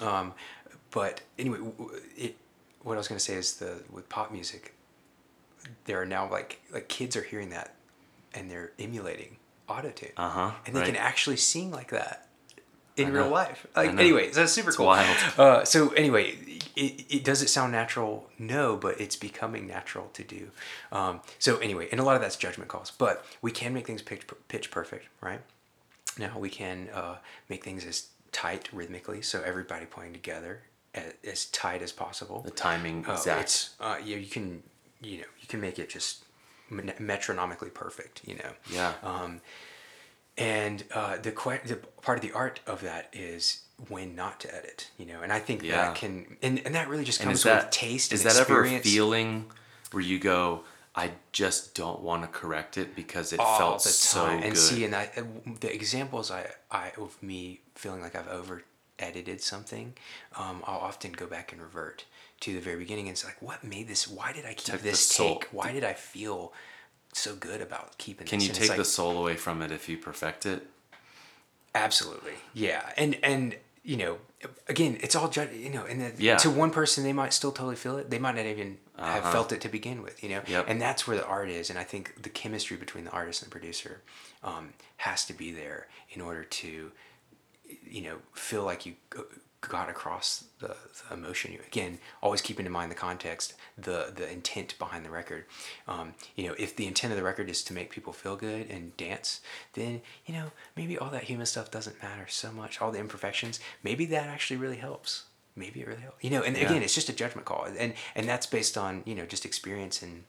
Um, 0.00 0.32
but 0.90 1.20
anyway, 1.38 1.58
it. 2.16 2.36
What 2.82 2.94
I 2.94 2.98
was 2.98 3.08
going 3.08 3.18
to 3.18 3.24
say 3.24 3.34
is 3.34 3.56
the 3.56 3.82
with 3.90 4.08
pop 4.08 4.30
music, 4.30 4.74
there 5.86 6.00
are 6.00 6.06
now 6.06 6.30
like 6.30 6.60
like 6.72 6.88
kids 6.88 7.16
are 7.16 7.22
hearing 7.22 7.50
that, 7.50 7.74
and 8.32 8.50
they're 8.50 8.70
emulating 8.78 9.36
autotune, 9.68 10.12
Uh-huh, 10.16 10.52
and 10.64 10.76
they 10.76 10.84
can 10.86 10.96
actually 10.96 11.36
sing 11.36 11.70
like 11.72 11.90
that 11.90 12.25
in 12.96 13.12
real 13.12 13.28
life. 13.28 13.66
Like 13.76 13.94
know. 13.94 14.00
anyway, 14.00 14.30
that's 14.30 14.52
super 14.52 14.68
It's 14.70 14.76
cool. 14.76 14.86
wild. 14.86 15.16
Uh, 15.38 15.64
so 15.64 15.90
anyway, 15.90 16.36
it, 16.76 17.04
it 17.10 17.24
does 17.24 17.42
it 17.42 17.48
sound 17.48 17.72
natural? 17.72 18.28
No, 18.38 18.76
but 18.76 19.00
it's 19.00 19.16
becoming 19.16 19.66
natural 19.66 20.08
to 20.14 20.24
do. 20.24 20.50
Um, 20.92 21.20
so 21.38 21.58
anyway, 21.58 21.88
and 21.90 22.00
a 22.00 22.04
lot 22.04 22.16
of 22.16 22.22
that's 22.22 22.36
judgment 22.36 22.68
calls, 22.68 22.90
but 22.90 23.24
we 23.42 23.50
can 23.50 23.72
make 23.74 23.86
things 23.86 24.02
pitch, 24.02 24.22
pitch 24.48 24.70
perfect, 24.70 25.06
right? 25.20 25.40
Now 26.18 26.38
we 26.38 26.48
can 26.50 26.88
uh, 26.94 27.16
make 27.48 27.62
things 27.64 27.84
as 27.84 28.08
tight 28.32 28.68
rhythmically, 28.72 29.22
so 29.22 29.42
everybody 29.42 29.86
playing 29.86 30.12
together 30.14 30.62
as, 30.94 31.12
as 31.24 31.44
tight 31.46 31.82
as 31.82 31.92
possible. 31.92 32.40
The 32.42 32.50
timing 32.50 33.04
Uh, 33.06 33.12
exact. 33.12 33.40
it's, 33.42 33.74
uh, 33.80 33.96
yeah, 34.04 34.16
you 34.16 34.26
can, 34.28 34.62
you 35.00 35.18
know, 35.18 35.24
you 35.40 35.46
can 35.48 35.60
make 35.60 35.78
it 35.78 35.88
just 35.90 36.24
metronomically 36.70 37.72
perfect, 37.72 38.22
you 38.26 38.34
know. 38.36 38.50
Yeah. 38.70 38.94
Um, 39.02 39.40
and 40.38 40.84
uh, 40.92 41.16
the, 41.18 41.32
que- 41.32 41.60
the 41.64 41.76
part 42.02 42.18
of 42.18 42.22
the 42.22 42.32
art 42.32 42.60
of 42.66 42.82
that 42.82 43.08
is 43.12 43.62
when 43.88 44.14
not 44.14 44.40
to 44.40 44.54
edit, 44.54 44.90
you 44.98 45.06
know. 45.06 45.22
And 45.22 45.32
I 45.32 45.38
think 45.38 45.62
Yeah. 45.62 45.76
that 45.76 45.94
can, 45.96 46.36
and, 46.42 46.60
and 46.64 46.74
that 46.74 46.88
really 46.88 47.04
just 47.04 47.20
comes 47.20 47.42
that 47.42 47.64
with 47.64 47.70
taste. 47.70 48.12
Is 48.12 48.24
and 48.24 48.30
that 48.30 48.40
ever 48.40 48.64
a 48.64 48.78
feeling 48.80 49.46
where 49.92 50.02
you 50.02 50.18
go, 50.18 50.64
I 50.94 51.12
just 51.32 51.74
don't 51.74 52.00
want 52.00 52.22
to 52.22 52.28
correct 52.28 52.78
it 52.78 52.96
because 52.96 53.32
it 53.32 53.40
all 53.40 53.58
felt 53.58 53.82
so 53.82 54.24
time. 54.24 54.38
good. 54.40 54.46
And 54.48 54.58
see, 54.58 54.84
and 54.84 54.94
I, 54.94 55.10
the 55.60 55.72
examples 55.72 56.30
I, 56.30 56.50
I 56.70 56.92
of 56.98 57.22
me 57.22 57.60
feeling 57.74 58.00
like 58.00 58.16
I've 58.16 58.28
over 58.28 58.62
edited 58.98 59.42
something, 59.42 59.92
um, 60.36 60.62
I'll 60.66 60.78
often 60.78 61.12
go 61.12 61.26
back 61.26 61.52
and 61.52 61.60
revert 61.60 62.06
to 62.40 62.54
the 62.54 62.60
very 62.60 62.78
beginning 62.78 63.08
and 63.08 63.12
it's 63.14 63.24
like, 63.24 63.40
what 63.42 63.62
made 63.62 63.88
this? 63.88 64.08
Why 64.08 64.32
did 64.32 64.44
I 64.46 64.54
keep 64.54 64.74
Took 64.74 64.80
this 64.82 65.14
take? 65.14 65.44
Why 65.52 65.72
did 65.72 65.84
I 65.84 65.92
feel 65.92 66.52
so 67.18 67.34
good 67.34 67.60
about 67.60 67.98
keeping? 67.98 68.26
Can 68.26 68.38
this? 68.38 68.48
you 68.48 68.52
And 68.52 68.58
take 68.60 68.68
like, 68.70 68.78
the 68.78 68.84
soul 68.84 69.18
away 69.18 69.36
from 69.36 69.62
it 69.62 69.70
if 69.72 69.88
you 69.88 69.96
perfect 69.98 70.46
it? 70.46 70.66
Absolutely, 71.74 72.32
yeah, 72.54 72.92
and 72.96 73.18
and 73.22 73.56
you 73.82 73.96
know, 73.98 74.18
again, 74.68 74.96
it's 75.00 75.14
all. 75.14 75.30
You 75.54 75.70
know, 75.70 75.84
and 75.84 76.00
then 76.00 76.14
Yeah. 76.18 76.36
to 76.38 76.50
one 76.50 76.70
person, 76.70 77.04
they 77.04 77.12
might 77.12 77.32
still 77.34 77.52
totally 77.52 77.76
feel 77.76 77.98
it. 77.98 78.08
They 78.10 78.18
might 78.18 78.34
not 78.34 78.46
even 78.46 78.78
have 78.96 79.22
Uh-huh. 79.24 79.30
felt 79.32 79.52
it 79.52 79.60
to 79.60 79.68
begin 79.68 80.02
with. 80.02 80.22
You 80.22 80.30
know, 80.30 80.42
Yep. 80.46 80.64
and 80.68 80.80
that's 80.80 81.06
where 81.06 81.16
the 81.18 81.26
art 81.26 81.50
is. 81.50 81.68
And 81.70 81.78
I 81.78 81.84
think 81.84 82.22
the 82.22 82.30
chemistry 82.30 82.76
between 82.78 83.04
the 83.04 83.10
artist 83.10 83.42
and 83.42 83.50
the 83.50 83.52
producer 83.52 84.00
um, 84.42 84.72
has 84.98 85.24
to 85.26 85.34
be 85.34 85.52
there 85.52 85.88
in 86.10 86.20
order 86.22 86.44
to, 86.44 86.90
you 87.84 88.02
know, 88.02 88.16
feel 88.32 88.64
like 88.64 88.86
you 88.86 88.94
g- 89.14 89.20
got 89.68 89.88
across 89.88 90.44
the, 90.60 90.68
the 91.08 91.14
emotion. 91.14 91.52
You 91.52 91.60
again, 91.66 91.98
always 92.22 92.40
keeping 92.40 92.66
in 92.66 92.72
mind 92.72 92.90
the 92.90 92.96
context, 92.96 93.54
the 93.76 94.12
the 94.14 94.30
intent 94.30 94.78
behind 94.78 95.04
the 95.04 95.10
record. 95.10 95.44
Um, 95.88 96.14
you 96.34 96.46
know, 96.46 96.54
if 96.58 96.76
the 96.76 96.86
intent 96.86 97.12
of 97.12 97.16
the 97.18 97.24
record 97.24 97.48
is 97.50 97.62
to 97.64 97.72
make 97.72 97.90
people 97.90 98.12
feel 98.12 98.36
good 98.36 98.70
and 98.70 98.96
dance, 98.96 99.40
then 99.74 100.02
you 100.26 100.34
know 100.34 100.46
maybe 100.76 100.98
all 100.98 101.10
that 101.10 101.24
human 101.24 101.46
stuff 101.46 101.70
doesn't 101.70 102.02
matter 102.02 102.26
so 102.28 102.50
much. 102.52 102.80
All 102.80 102.90
the 102.90 102.98
imperfections, 103.00 103.60
maybe 103.82 104.06
that 104.06 104.28
actually 104.28 104.56
really 104.58 104.76
helps. 104.78 105.24
Maybe 105.54 105.80
it 105.80 105.88
really 105.88 106.02
helps. 106.02 106.22
You 106.22 106.30
know, 106.30 106.42
and 106.42 106.56
Yeah. 106.56 106.66
again, 106.66 106.82
it's 106.82 106.94
just 106.94 107.08
a 107.08 107.14
judgment 107.14 107.46
call, 107.46 107.64
and 107.78 107.94
and 108.14 108.28
that's 108.28 108.46
based 108.46 108.76
on 108.76 109.02
you 109.06 109.14
know 109.14 109.26
just 109.26 109.44
experience 109.44 110.02
and 110.02 110.24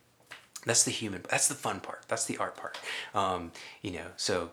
that's 0.66 0.84
the 0.84 0.92
human 0.92 1.22
that's 1.30 1.48
the 1.48 1.54
fun 1.56 1.80
part 1.80 2.04
that's 2.10 2.26
the 2.26 2.36
art 2.38 2.58
part 2.58 2.78
um, 3.14 3.52
you 3.82 3.92
know 3.92 4.08
so 4.18 4.52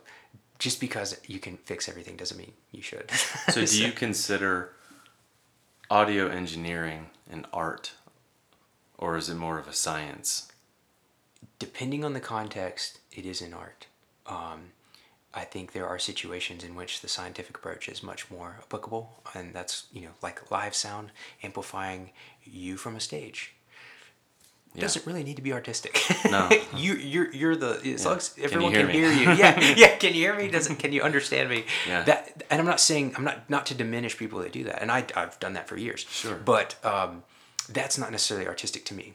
just 0.61 0.79
because 0.79 1.18
you 1.27 1.40
can 1.40 1.57
fix 1.57 1.88
everything 1.88 2.14
doesn't 2.14 2.37
mean 2.38 2.53
you 2.70 2.83
should 2.83 3.11
So 3.49 3.64
do 3.66 3.85
you 3.85 3.90
consider 3.90 4.73
audio 5.90 6.29
engineering 6.29 7.11
an 7.31 7.47
art 7.53 7.92
or 8.97 9.16
is 9.16 9.29
it 9.29 9.35
more 9.35 9.59
of 9.59 9.68
a 9.68 9.73
science? 9.73 10.51
depending 11.59 12.05
on 12.05 12.12
the 12.12 12.20
context 12.20 12.99
it 13.12 13.25
is 13.25 13.40
an 13.40 13.55
art 13.55 13.87
um, 14.27 14.73
i 15.33 15.44
think 15.44 15.73
there 15.73 15.87
are 15.87 15.99
situations 15.99 16.64
in 16.64 16.75
which 16.75 17.01
the 17.01 17.09
scientific 17.09 17.57
approach 17.57 17.88
is 17.88 18.03
much 18.03 18.31
more 18.31 18.57
applicable 18.61 19.23
and 19.35 19.55
that's 19.55 19.87
you 19.92 20.03
know 20.03 20.11
like 20.23 20.51
live 20.51 20.75
sound 20.75 21.11
amplifying 21.42 22.11
you 22.42 22.77
from 22.77 22.97
a 22.97 23.01
stage 23.01 23.55
Yeah. 24.74 24.80
doesn't 24.82 25.06
really 25.06 25.22
need 25.22 25.37
to 25.37 25.42
be 25.42 25.52
artistic. 25.52 26.00
No. 26.30 26.48
you 26.76 26.94
you're 26.94 27.32
you're 27.32 27.54
the 27.56 27.80
as 27.94 28.04
long 28.04 28.16
as 28.16 28.34
you 28.37 28.42
everyone 28.44 28.72
hear 28.72 28.87
can 28.87 28.90
hear 28.94 29.12
you. 29.12 29.30
Yeah, 29.32 29.60
yeah. 29.76 29.96
Can 29.99 30.14
you 30.14 30.20
hear 30.20 30.34
me? 30.36 30.49
Doesn't 30.49 30.76
can 30.76 30.92
you 30.92 31.03
understand 31.03 31.49
me? 31.49 31.64
Yeah. 31.88 32.03
That 32.03 32.42
and 32.51 32.61
I'm 32.61 32.66
not 32.66 32.80
saying 32.80 33.14
I'm 33.16 33.24
not 33.24 33.49
not 33.49 33.66
to 33.66 33.74
diminish 33.74 34.16
people 34.18 34.40
that 34.40 34.53
do 34.53 34.64
that, 34.64 34.82
and 34.82 34.90
I 34.90 35.05
I've 35.14 35.38
done 35.38 35.53
that 35.53 35.68
for 35.68 35.76
years. 35.76 36.07
Sure. 36.11 36.34
But 36.34 36.74
um, 36.84 37.22
that's 37.68 37.96
not 37.99 38.11
necessarily 38.11 38.49
artistic 38.49 38.84
to 38.86 38.94
me. 38.94 39.14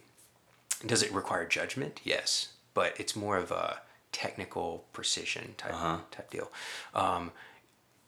Does 0.86 1.04
it 1.04 1.12
require 1.12 1.46
judgment? 1.46 2.00
Yes, 2.06 2.54
but 2.74 2.98
it's 2.98 3.14
more 3.16 3.36
of 3.38 3.52
a 3.52 3.82
technical 4.14 4.86
precision 4.94 5.56
type 5.58 5.74
Uh-huh. 5.74 5.98
type 6.10 6.30
deal. 6.32 6.50
Um, 6.96 7.32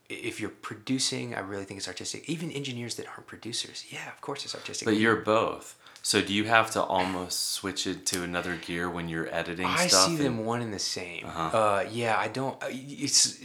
if 0.09 0.39
you're 0.39 0.49
producing, 0.49 1.36
I 1.36 1.39
really 1.39 1.63
think 1.65 1.78
it's 1.80 1.88
artistic. 1.88 2.28
Even 2.30 2.51
engineers 2.51 2.95
that 2.95 3.07
aren't 3.07 3.28
producers, 3.28 3.86
yeah, 3.89 4.07
of 4.11 4.19
course 4.21 4.43
it's 4.45 4.55
artistic. 4.55 4.86
But 4.86 4.95
you're 4.97 5.17
both. 5.17 5.76
So 6.04 6.22
do 6.22 6.34
you 6.34 6.45
have 6.45 6.72
to 6.72 6.82
almost 6.82 7.52
switch 7.52 7.86
it 7.86 8.06
to 8.08 8.24
another 8.24 8.56
gear 8.56 8.89
when 8.89 9.08
you're 9.08 9.32
editing 9.34 9.68
stuff? 9.68 9.80
I 9.80 9.88
stuff? 9.88 10.06
see 10.08 10.16
and- 10.16 10.26
them 10.26 10.45
one 10.45 10.62
and 10.62 10.74
the 10.74 10.80
same. 10.80 11.26
Uh-huh. 11.28 11.58
Uh, 11.58 11.86
yeah, 11.91 12.18
I 12.18 12.28
don't. 12.28 12.62
uh, 12.64 12.68
It's 12.72 13.38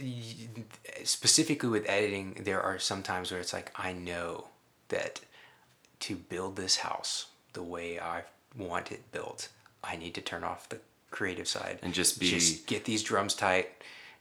specifically 1.03 1.69
with 1.69 1.87
editing. 1.89 2.41
There 2.43 2.61
are 2.61 2.79
some 2.79 3.03
times 3.03 3.31
where 3.31 3.39
it's 3.39 3.53
like 3.53 3.71
I 3.75 3.93
know 3.93 4.47
that 4.89 5.19
to 6.01 6.15
build 6.15 6.55
this 6.55 6.77
house 6.77 7.27
the 7.53 7.63
way 7.63 7.99
I 7.99 8.23
want 8.57 8.91
it 8.91 9.11
built, 9.11 9.49
I 9.83 9.95
need 9.95 10.13
to 10.15 10.21
turn 10.21 10.43
off 10.43 10.69
the 10.69 10.79
creative 11.11 11.47
side 11.47 11.79
And 11.81 11.93
just 11.93 12.19
be- 12.19 12.29
just 12.29 12.65
get 12.67 12.85
these 12.85 13.03
drums 13.03 13.33
tight. 13.33 13.69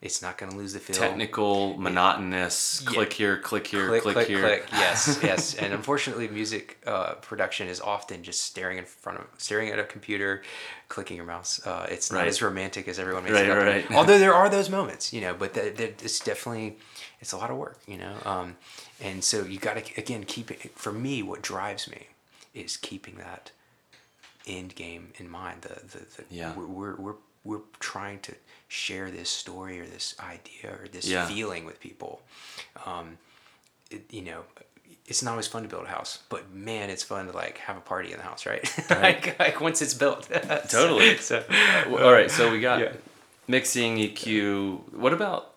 It's 0.03 0.21
not 0.21 0.37
going 0.37 0.53
to 0.53 0.59
lose 0.59 0.75
the 0.75 0.79
feel. 0.79 0.95
Technical, 0.97 1.77
monotonous, 1.79 2.83
Yeah. 2.85 2.91
click 2.91 3.13
here, 3.15 3.39
click 3.39 3.67
here, 3.67 3.89
click, 3.89 4.03
click, 4.03 4.15
click, 4.15 4.29
here. 4.29 4.41
click. 4.41 4.69
Yes, 4.73 5.19
yes. 5.23 5.55
And 5.55 5.73
unfortunately, 5.73 6.29
music 6.29 6.79
uh, 6.87 7.15
production 7.15 7.67
is 7.67 7.81
often 7.81 8.23
just 8.23 8.41
staring 8.43 8.77
in 8.79 8.85
front 8.85 9.19
of, 9.21 9.27
staring 9.39 9.71
at 9.71 9.79
a 9.79 9.85
computer, 9.85 10.43
clicking 10.89 11.17
your 11.17 11.25
mouse. 11.27 11.67
Uh, 11.67 11.87
it's 11.91 12.13
not 12.13 12.19
Right. 12.19 12.29
as 12.29 12.43
romantic 12.43 12.89
as 12.89 12.99
everyone 12.99 13.25
makes 13.25 13.35
Right, 13.37 13.47
it 13.47 13.51
up. 13.51 13.59
right. 13.59 13.91
Although 13.93 14.19
there 14.19 14.35
are 14.35 14.51
those 14.51 14.69
moments, 14.69 15.13
you 15.15 15.23
know, 15.23 15.33
but 15.35 15.55
that 15.55 15.77
that 15.79 16.03
it's 16.05 16.21
definitely, 16.21 16.77
it's 17.21 17.33
a 17.33 17.39
lot 17.39 17.51
of 17.51 17.57
work, 17.57 17.79
you 17.87 17.97
know. 17.97 18.15
Um, 18.27 18.57
and 19.01 19.25
so 19.25 19.45
you 19.45 19.59
got 19.59 19.83
to 19.83 19.99
again 20.01 20.25
keep 20.25 20.51
it. 20.51 20.73
For 20.79 20.93
me, 20.93 21.23
what 21.23 21.41
drives 21.41 21.89
me 21.91 22.09
is 22.55 22.77
keeping 22.77 23.17
that 23.17 23.51
end 24.47 24.75
game 24.75 25.13
in 25.17 25.29
mind. 25.31 25.63
The 25.63 25.81
the, 25.87 25.99
the 26.17 26.25
Yeah. 26.31 26.53
we're, 26.55 26.67
we're 26.67 26.97
we're 26.97 27.15
we're 27.45 27.61
trying 27.81 28.19
to 28.21 28.35
share 28.69 29.11
this 29.11 29.31
story 29.31 29.81
or 29.81 29.87
this 29.87 30.15
idea 30.21 30.73
or 30.81 30.89
this 30.89 31.07
Yeah. 31.07 31.27
feeling 31.27 31.65
with 31.65 31.81
people. 31.81 32.21
Um, 32.85 33.19
it, 33.91 34.05
you 34.11 34.23
know, 34.23 34.43
it's 35.07 35.23
not 35.23 35.31
always 35.33 35.47
fun 35.47 35.63
to 35.63 35.69
build 35.69 35.85
a 35.85 35.89
house, 35.89 36.19
but 36.29 36.51
man, 36.53 36.91
it's 36.91 37.03
fun 37.05 37.27
to 37.27 37.33
like 37.33 37.59
have 37.59 37.77
a 37.77 37.81
party 37.81 38.11
in 38.13 38.17
the 38.19 38.25
house, 38.25 38.45
right? 38.47 38.65
like, 38.91 39.39
like 39.39 39.61
once 39.61 39.81
it's 39.83 39.95
built. 39.95 40.29
Totally. 40.69 41.17
So, 41.19 41.45
All 41.91 42.13
right, 42.13 42.31
so 42.31 42.51
we 42.51 42.61
got 42.61 42.81
Yeah. 42.81 42.93
mixing, 43.47 43.99
EQ. 43.99 44.93
What 44.95 45.13
about 45.13 45.55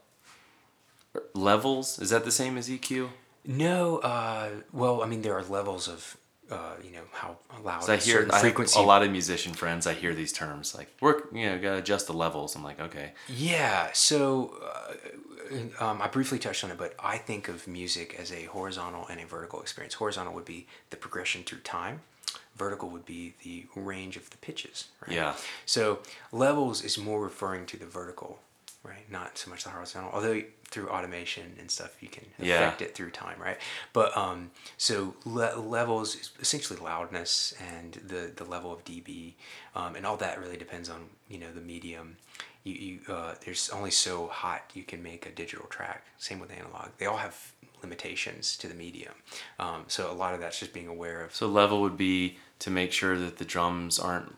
levels? 1.33 1.99
Is 1.99 2.09
that 2.11 2.25
the 2.25 2.31
same 2.31 2.57
as 2.57 2.69
EQ? 2.69 3.09
no, 3.45 3.97
uh, 3.99 4.49
well, 4.71 5.01
I 5.01 5.07
mean, 5.07 5.23
there 5.23 5.33
are 5.33 5.43
levels 5.43 5.87
of, 5.87 6.17
uh, 6.51 6.73
you 6.83 6.91
know, 6.91 7.03
how 7.11 7.37
loud 7.63 7.79
'Cause 7.81 7.89
I 7.89 7.97
hear 7.97 8.27
I 8.31 8.39
frequency. 8.39 8.79
a 8.79 8.83
lot 8.83 9.03
of 9.03 9.11
musician 9.11 9.53
friends. 9.53 9.85
I 9.87 9.93
hear 9.93 10.13
these 10.13 10.33
terms 10.33 10.73
like 10.75 10.89
work. 11.01 11.29
You 11.33 11.47
know, 11.49 11.59
gotta 11.59 11.77
adjust 11.79 12.07
the 12.07 12.13
levels. 12.13 12.55
I'm 12.55 12.63
like, 12.63 12.79
okay, 12.79 13.13
Yeah, 13.27 13.89
so 13.93 14.57
uh, 14.63 15.83
um, 15.83 16.01
I 16.01 16.07
briefly 16.07 16.39
touched 16.39 16.63
on 16.63 16.71
it, 16.71 16.77
but 16.77 16.93
I 16.99 17.17
think 17.17 17.47
of 17.47 17.67
music 17.67 18.15
as 18.19 18.31
a 18.31 18.45
horizontal 18.45 19.05
and 19.09 19.19
a 19.19 19.25
vertical 19.25 19.61
experience. 19.61 19.95
Horizontal 19.95 20.33
would 20.33 20.45
be 20.45 20.67
the 20.89 20.97
progression 20.97 21.43
through 21.43 21.59
time. 21.59 22.01
Vertical 22.55 22.89
would 22.89 23.05
be 23.05 23.33
the 23.43 23.65
range 23.75 24.17
of 24.17 24.29
the 24.31 24.37
pitches. 24.37 24.85
Right? 25.05 25.15
Yeah. 25.15 25.35
So 25.65 25.99
levels 26.31 26.83
is 26.83 26.97
more 26.97 27.21
referring 27.21 27.65
to 27.67 27.77
the 27.77 27.85
vertical, 27.85 28.39
right? 28.83 29.09
Not 29.09 29.37
so 29.37 29.49
much 29.49 29.63
the 29.63 29.69
horizontal. 29.69 30.11
Although 30.13 30.41
through 30.69 30.89
automation 30.89 31.55
and 31.59 31.69
stuff, 31.69 32.01
you 32.01 32.07
can 32.07 32.25
Yeah. 32.39 32.55
affect 32.55 32.81
it 32.81 32.95
through 32.95 33.11
time, 33.11 33.39
right? 33.41 33.57
But 33.93 34.15
um, 34.15 34.51
so 34.77 35.15
le- 35.25 35.57
levels 35.59 36.31
essentially 36.39 36.79
loudness 36.79 37.53
and 37.59 37.93
the 38.05 38.31
the 38.35 38.45
level 38.45 38.71
of 38.71 38.83
dB, 38.85 39.33
um, 39.75 39.95
and 39.95 40.05
all 40.05 40.17
that 40.17 40.39
really 40.39 40.57
depends 40.57 40.89
on 40.89 41.09
you 41.27 41.39
know 41.39 41.51
the 41.51 41.61
medium. 41.61 42.17
You, 42.63 42.73
you 42.73 43.13
uh, 43.13 43.35
there's 43.45 43.69
only 43.69 43.91
so 43.91 44.27
hot 44.27 44.69
you 44.73 44.83
can 44.83 45.01
make 45.01 45.25
a 45.25 45.31
digital 45.31 45.67
track. 45.67 46.05
Same 46.17 46.39
with 46.39 46.51
analog. 46.51 46.89
They 46.97 47.05
all 47.05 47.17
have 47.17 47.53
limitations 47.81 48.57
to 48.57 48.67
the 48.67 48.73
medium. 48.75 49.13
Um, 49.57 49.85
so 49.87 50.11
a 50.11 50.13
lot 50.13 50.33
of 50.33 50.39
that's 50.41 50.59
just 50.59 50.73
being 50.73 50.87
aware 50.87 51.21
of 51.23 51.33
So 51.33 51.47
level 51.47 51.81
would 51.81 51.97
be 51.97 52.37
to 52.59 52.69
make 52.69 52.91
sure 52.91 53.17
that 53.17 53.37
the 53.37 53.45
drums 53.45 53.97
aren't 53.97 54.35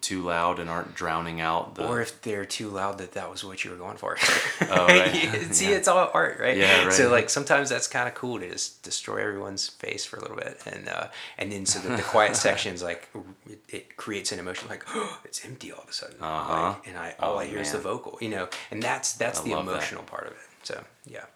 too 0.00 0.22
loud 0.22 0.58
and 0.58 0.70
aren't 0.70 0.94
drowning 0.94 1.38
out 1.40 1.74
the. 1.74 1.86
or 1.86 2.00
if 2.00 2.22
they're 2.22 2.46
too 2.46 2.68
loud 2.70 2.96
that 2.98 3.12
that 3.12 3.30
was 3.30 3.44
what 3.44 3.62
you 3.62 3.70
were 3.70 3.76
going 3.76 3.96
for. 3.98 4.16
Oh, 4.68 4.86
right. 4.88 5.12
See, 5.54 5.70
Yeah. 5.70 5.76
it's 5.76 5.86
all 5.88 6.10
art, 6.14 6.38
right? 6.40 6.56
Yeah, 6.56 6.84
right. 6.84 6.92
So 6.92 7.10
like 7.10 7.28
sometimes 7.28 7.68
that's 7.68 7.86
kind 7.86 8.08
of 8.08 8.14
cool 8.14 8.40
to 8.40 8.50
just 8.50 8.82
destroy 8.82 9.18
everyone's 9.22 9.68
face 9.68 10.04
for 10.06 10.16
a 10.16 10.20
little 10.22 10.36
bit, 10.36 10.60
and 10.66 10.88
uh, 10.88 11.08
and 11.38 11.52
then 11.52 11.66
so 11.66 11.78
that 11.80 11.96
the 11.96 12.02
quiet 12.02 12.36
sections 12.36 12.82
like 12.82 13.08
it, 13.48 13.60
it 13.68 13.96
creates 13.96 14.32
an 14.32 14.38
emotion 14.38 14.68
like 14.70 14.82
oh, 14.94 15.18
it's 15.24 15.44
empty 15.44 15.70
all 15.72 15.82
of 15.82 15.88
a 15.90 15.92
sudden, 15.92 16.16
Uh-huh. 16.20 16.62
like, 16.68 16.88
and 16.88 16.96
I 16.98 17.14
all 17.20 17.34
Oh, 17.34 17.38
I 17.38 17.44
hear 17.46 17.58
is 17.60 17.72
the 17.72 17.78
vocal, 17.78 18.16
you 18.20 18.30
know, 18.30 18.48
and 18.70 18.82
that's 18.82 19.12
that's 19.12 19.40
I 19.40 19.44
the 19.44 19.50
love 19.50 19.66
that. 19.66 19.72
emotional 19.72 20.02
part 20.04 20.26
of 20.26 20.32
it. 20.32 20.38
So 20.62 20.82
yeah. 21.04 21.26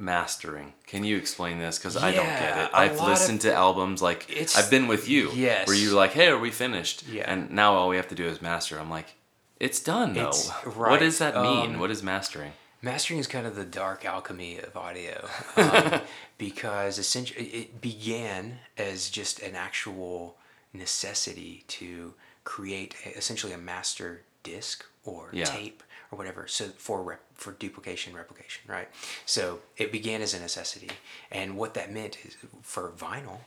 Mastering. 0.00 0.72
Can 0.86 1.04
you 1.04 1.16
explain 1.16 1.58
this? 1.58 1.78
Because 1.78 1.96
I 1.96 2.10
don't 2.12 2.24
get 2.26 2.58
it. 2.58 2.70
I've 2.72 2.96
lot 2.96 3.02
of- 3.02 3.08
listened 3.08 3.42
to 3.42 3.52
albums 3.54 4.00
like 4.02 4.28
It's- 4.30 4.56
I've 4.56 4.70
been 4.70 4.88
with 4.88 5.08
you. 5.08 5.30
Yes. 5.34 5.66
Where 5.68 5.76
you're 5.76 5.94
like, 5.94 6.12
hey, 6.12 6.28
are 6.28 6.38
we 6.38 6.50
finished? 6.50 7.04
Yeah. 7.06 7.30
And 7.30 7.50
now 7.50 7.74
all 7.74 7.88
we 7.88 7.96
have 7.96 8.08
to 8.08 8.14
do 8.14 8.24
is 8.26 8.40
master. 8.40 8.80
I'm 8.80 8.90
like, 8.90 9.14
it's 9.60 9.78
done 9.80 10.14
though. 10.14 10.28
It's- 10.30 10.48
What 10.74 11.00
does 11.00 11.18
that 11.18 11.34
mean? 11.36 11.74
um, 11.74 11.78
what 11.78 11.90
is 11.90 12.02
mastering? 12.02 12.52
Mastering 12.82 13.20
is 13.20 13.26
kind 13.26 13.46
of 13.46 13.56
the 13.56 13.64
dark 13.66 14.06
alchemy 14.06 14.58
of 14.58 14.74
audio 14.74 15.28
um, 15.56 16.00
because 16.38 16.98
essentially 16.98 17.44
it 17.48 17.80
began 17.82 18.60
as 18.78 19.10
just 19.10 19.38
an 19.40 19.54
actual 19.54 20.38
necessity 20.72 21.64
to 21.68 22.14
create 22.44 22.94
a, 23.04 23.10
essentially 23.18 23.52
a 23.52 23.58
master 23.58 24.22
disc 24.42 24.86
or 25.04 25.28
Yeah. 25.32 25.44
tape 25.44 25.82
or 26.10 26.18
whatever 26.18 26.46
so 26.46 26.66
for 26.76 27.02
rep, 27.02 27.20
for 27.34 27.52
duplication 27.52 28.14
replication 28.14 28.62
right? 28.66 28.88
So 29.26 29.60
it 29.76 29.92
began 29.92 30.22
as 30.22 30.34
a 30.34 30.40
necessity 30.40 30.90
and 31.30 31.56
what 31.56 31.74
that 31.74 31.92
meant 31.92 32.18
is 32.24 32.36
for 32.62 32.92
vinyl 32.96 33.38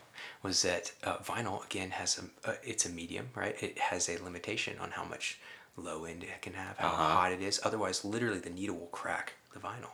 was 0.41 0.61
that 0.61 0.91
uh, 1.03 1.17
vinyl 1.17 1.65
again 1.65 1.91
has 1.91 2.19
a 2.19 2.49
uh, 2.49 2.55
it's 2.63 2.85
a 2.85 2.89
medium 2.89 3.29
right? 3.35 3.55
It 3.61 3.77
has 3.77 4.09
a 4.09 4.17
limitation 4.23 4.77
on 4.79 4.91
how 4.91 5.03
much 5.03 5.39
low 5.75 6.05
end 6.05 6.23
it 6.23 6.41
can 6.41 6.53
have 6.53 6.77
how 6.77 6.89
hot 6.89 7.31
it 7.31 7.41
is. 7.41 7.59
Otherwise 7.63 8.05
literally 8.05 8.39
the 8.39 8.49
needle 8.49 8.77
will 8.77 8.87
crack 8.87 9.33
the 9.53 9.59
vinyl. 9.59 9.91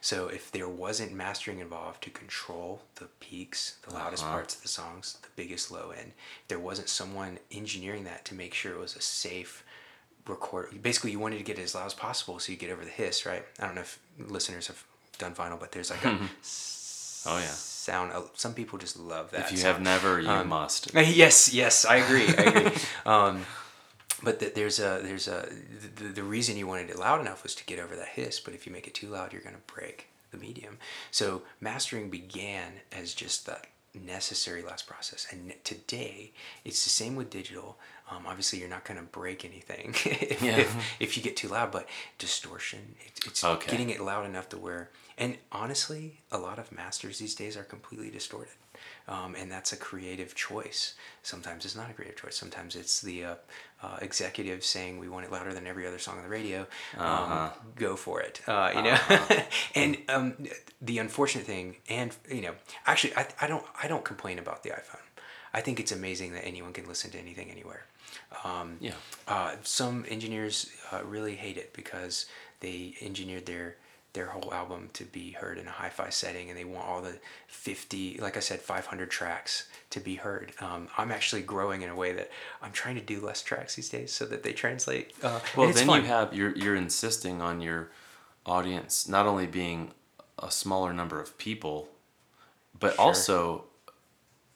So 0.00 0.28
if 0.28 0.52
there 0.52 0.68
wasn't 0.68 1.12
mastering 1.12 1.58
involved 1.58 2.02
to 2.04 2.10
control 2.10 2.82
the 2.96 3.06
peaks, 3.20 3.78
the 3.86 3.94
loudest 3.94 4.24
parts 4.24 4.54
of 4.54 4.62
the 4.62 4.68
songs, 4.68 5.18
the 5.22 5.28
biggest 5.34 5.70
low 5.70 5.90
end, 5.90 6.12
there 6.46 6.60
wasn't 6.60 6.88
someone 6.88 7.38
engineering 7.50 8.04
that 8.04 8.24
to 8.26 8.34
make 8.34 8.54
sure 8.54 8.72
it 8.72 8.78
was 8.78 8.94
a 8.96 9.02
safe 9.02 9.64
record. 10.28 10.82
Basically, 10.82 11.10
you 11.10 11.18
wanted 11.18 11.38
to 11.38 11.44
get 11.44 11.58
it 11.58 11.62
as 11.62 11.74
loud 11.74 11.86
as 11.86 11.94
possible 11.94 12.38
so 12.38 12.52
you 12.52 12.58
get 12.58 12.70
over 12.70 12.84
the 12.84 12.90
hiss, 12.90 13.24
right? 13.26 13.44
I 13.58 13.66
don't 13.66 13.74
know 13.74 13.82
if 13.82 13.98
listeners 14.18 14.66
have 14.68 14.82
done 15.18 15.34
vinyl, 15.34 15.58
but 15.58 15.72
there's 15.72 15.90
like 15.90 16.04
a 16.04 16.18
Oh 17.26 17.38
yeah. 17.38 17.46
sound. 17.50 18.12
uh, 18.12 18.22
Some 18.34 18.54
people 18.54 18.78
just 18.78 18.98
love 18.98 19.30
that. 19.32 19.40
If 19.46 19.50
you 19.52 19.58
sound. 19.58 19.74
have 19.74 19.82
never, 19.82 20.20
you 20.20 20.28
Um, 20.30 20.48
must. 20.48 20.92
Yes, 20.94 21.52
yes, 21.52 21.84
I 21.84 21.96
agree. 21.96 22.26
I 22.28 22.42
agree. 22.42 22.72
um, 23.06 23.44
but 24.22 24.38
th- 24.40 24.54
there's 24.54 24.78
a 24.78 25.00
there's 25.02 25.28
a 25.28 25.48
the, 25.96 26.04
the 26.04 26.22
reason 26.22 26.56
you 26.56 26.66
wanted 26.66 26.90
it 26.90 26.98
loud 26.98 27.20
enough 27.20 27.42
was 27.42 27.54
to 27.56 27.64
get 27.64 27.78
over 27.78 27.94
that 27.96 28.08
hiss. 28.08 28.40
But 28.40 28.54
if 28.54 28.66
you 28.66 28.72
make 28.72 28.86
it 28.86 28.94
too 28.94 29.08
loud, 29.08 29.32
you're 29.32 29.42
gonna 29.42 29.56
break 29.66 30.06
the 30.30 30.36
medium. 30.38 30.78
So 31.10 31.42
mastering 31.60 32.08
began 32.10 32.72
as 32.92 33.14
just 33.14 33.46
that 33.46 33.66
necessary 33.94 34.62
last 34.62 34.86
process, 34.86 35.26
and 35.30 35.52
today 35.64 36.32
it's 36.64 36.84
the 36.84 36.90
same 36.90 37.16
with 37.16 37.30
digital. 37.30 37.78
Um, 38.10 38.24
obviously, 38.26 38.58
you're 38.60 38.68
not 38.68 38.84
gonna 38.84 39.02
break 39.02 39.44
anything 39.44 39.90
if, 40.04 40.42
Yeah. 40.42 40.56
if, 40.58 40.76
if 41.00 41.16
you 41.16 41.22
get 41.22 41.36
too 41.36 41.48
loud, 41.48 41.70
but 41.70 41.86
distortion. 42.18 42.96
It, 43.04 43.20
it's 43.26 43.44
Okay. 43.44 43.70
getting 43.70 43.90
it 43.90 44.00
loud 44.00 44.24
enough 44.26 44.48
to 44.50 44.56
where, 44.58 44.90
and 45.16 45.36
honestly, 45.52 46.20
a 46.32 46.38
lot 46.38 46.58
of 46.58 46.72
masters 46.72 47.18
these 47.18 47.34
days 47.34 47.56
are 47.56 47.64
completely 47.64 48.10
distorted. 48.10 48.52
Um, 49.08 49.34
and 49.34 49.50
that's 49.50 49.72
a 49.72 49.76
creative 49.76 50.34
choice. 50.34 50.94
Sometimes 51.22 51.64
it's 51.64 51.74
not 51.74 51.90
a 51.90 51.92
creative 51.94 52.16
choice. 52.20 52.36
Sometimes 52.36 52.76
it's 52.76 53.00
the 53.00 53.24
uh, 53.24 53.34
uh, 53.82 53.96
executive 54.00 54.62
saying 54.62 54.98
we 54.98 55.08
want 55.08 55.24
it 55.24 55.32
louder 55.32 55.52
than 55.52 55.66
every 55.66 55.86
other 55.86 55.98
song 55.98 56.18
on 56.18 56.22
the 56.22 56.28
radio. 56.28 56.60
Um, 56.96 57.06
Uh-huh. 57.06 57.50
Go 57.76 57.96
for 57.96 58.20
it. 58.20 58.40
Uh, 58.46 58.70
you 58.74 58.82
know. 58.82 58.98
and 59.74 59.96
um, 60.08 60.34
the 60.80 60.98
unfortunate 60.98 61.44
thing, 61.46 61.76
and 61.88 62.14
you 62.30 62.42
know, 62.42 62.54
actually, 62.86 63.14
I, 63.16 63.26
I 63.40 63.46
don't 63.48 63.64
I 63.82 63.88
don't 63.88 64.04
complain 64.04 64.38
about 64.38 64.62
the 64.62 64.70
iPhone. 64.70 65.00
I 65.52 65.60
think 65.62 65.80
it's 65.80 65.92
amazing 65.92 66.32
that 66.34 66.44
anyone 66.46 66.72
can 66.72 66.86
listen 66.86 67.10
to 67.12 67.18
anything 67.18 67.50
anywhere. 67.50 67.86
Um, 68.44 68.76
Yeah. 68.80 68.94
uh, 69.26 69.56
some 69.62 70.04
engineers 70.08 70.70
uh, 70.92 71.02
really 71.04 71.36
hate 71.36 71.56
it 71.56 71.72
because 71.72 72.26
they 72.60 72.96
engineered 73.00 73.46
their 73.46 73.76
their 74.14 74.28
whole 74.28 74.52
album 74.54 74.88
to 74.94 75.04
be 75.04 75.32
heard 75.32 75.58
in 75.58 75.68
a 75.68 75.70
hi-fi 75.70 76.08
setting, 76.08 76.48
and 76.48 76.58
they 76.58 76.64
want 76.64 76.86
all 76.88 77.02
the 77.02 77.20
50, 77.46 78.16
like 78.20 78.38
I 78.38 78.40
said, 78.40 78.60
500 78.60 79.10
tracks 79.10 79.68
to 79.90 80.00
be 80.00 80.14
heard. 80.16 80.52
Um, 80.60 80.88
I'm 80.96 81.12
actually 81.12 81.42
growing 81.42 81.82
in 81.82 81.90
a 81.90 81.94
way 81.94 82.12
that 82.14 82.30
I'm 82.62 82.72
trying 82.72 82.94
to 82.96 83.02
do 83.02 83.20
less 83.20 83.42
tracks 83.42 83.76
these 83.76 83.90
days 83.90 84.10
so 84.10 84.24
that 84.26 84.42
they 84.42 84.52
translate. 84.54 85.12
Uh, 85.22 85.40
Well, 85.54 85.70
then 85.72 85.86
fun. 85.86 86.00
you 86.00 86.06
have 86.08 86.34
you're 86.34 86.56
you're 86.56 86.74
insisting 86.74 87.42
on 87.42 87.60
your 87.60 87.90
audience 88.46 89.06
not 89.06 89.26
only 89.26 89.46
being 89.46 89.92
a 90.38 90.50
smaller 90.50 90.92
number 90.94 91.20
of 91.20 91.36
people, 91.38 91.88
but 92.80 92.94
Sure. 92.94 93.04
also 93.04 93.64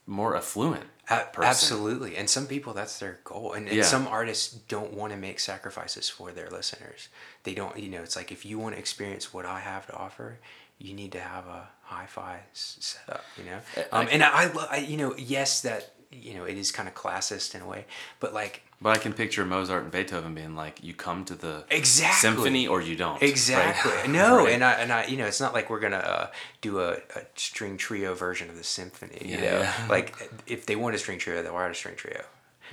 more 0.06 0.34
affluent. 0.34 0.86
A-. 1.10 1.26
Absolutely. 1.42 2.16
And 2.16 2.30
some 2.30 2.46
people, 2.46 2.72
that's 2.74 2.98
their 2.98 3.18
goal. 3.24 3.52
And, 3.52 3.66
and 3.68 3.76
Yeah. 3.78 3.84
some 3.84 4.06
artists 4.06 4.52
don't 4.52 4.92
want 4.92 5.12
to 5.12 5.18
make 5.18 5.40
sacrifices 5.40 6.08
for 6.08 6.32
their 6.32 6.48
listeners. 6.48 7.08
They 7.42 7.54
don't, 7.54 7.76
you 7.78 7.88
know, 7.90 8.02
it's 8.02 8.16
like 8.16 8.30
if 8.32 8.44
you 8.44 8.58
want 8.58 8.74
to 8.74 8.78
experience 8.78 9.32
what 9.34 9.44
I 9.44 9.60
have 9.60 9.86
to 9.88 9.94
offer, 9.94 10.38
you 10.78 10.94
need 10.94 11.12
to 11.12 11.20
have 11.20 11.46
a 11.46 11.68
hi 11.82 12.06
fi 12.06 12.40
setup, 12.52 13.24
you 13.36 13.44
know? 13.44 13.58
Um, 13.90 14.08
and 14.10 14.22
I, 14.22 14.44
I, 14.44 14.66
I, 14.70 14.76
you 14.78 14.96
know, 14.96 15.14
yes, 15.16 15.60
that, 15.62 15.92
you 16.10 16.34
know, 16.34 16.44
it 16.44 16.56
is 16.56 16.70
kind 16.72 16.88
of 16.88 16.94
classist 16.94 17.54
in 17.54 17.62
a 17.62 17.66
way, 17.66 17.84
but 18.20 18.32
like, 18.34 18.62
But 18.82 18.96
I 18.96 19.00
can 19.00 19.12
picture 19.12 19.44
Mozart 19.44 19.84
and 19.84 19.92
Beethoven 19.92 20.34
being 20.34 20.56
like, 20.56 20.82
"You 20.82 20.92
come 20.92 21.24
to 21.26 21.34
the 21.34 21.64
Exactly. 21.70 22.28
symphony 22.28 22.66
or 22.66 22.80
you 22.82 22.96
don't." 22.96 23.12
right? 23.20 23.22
Exactly. 23.30 23.92
No, 24.12 24.38
Right. 24.44 24.52
and 24.54 24.64
I 24.64 24.72
and 24.72 24.92
I, 24.92 25.06
you 25.06 25.16
know, 25.16 25.26
it's 25.26 25.40
not 25.40 25.54
like 25.54 25.70
we're 25.70 25.80
gonna 25.80 25.96
uh, 25.96 26.26
do 26.60 26.80
a, 26.80 26.94
a 26.94 27.22
string 27.36 27.76
trio 27.76 28.14
version 28.14 28.50
of 28.50 28.56
the 28.56 28.64
symphony. 28.64 29.18
You 29.24 29.38
Yeah, 29.38 29.50
know, 29.52 29.72
like 29.88 30.16
if 30.46 30.66
they 30.66 30.74
want 30.76 30.94
a 30.96 30.98
string 30.98 31.18
trio, 31.18 31.42
they'll 31.42 31.52
write 31.54 31.70
a 31.70 31.74
string 31.74 31.94
trio. 31.96 32.24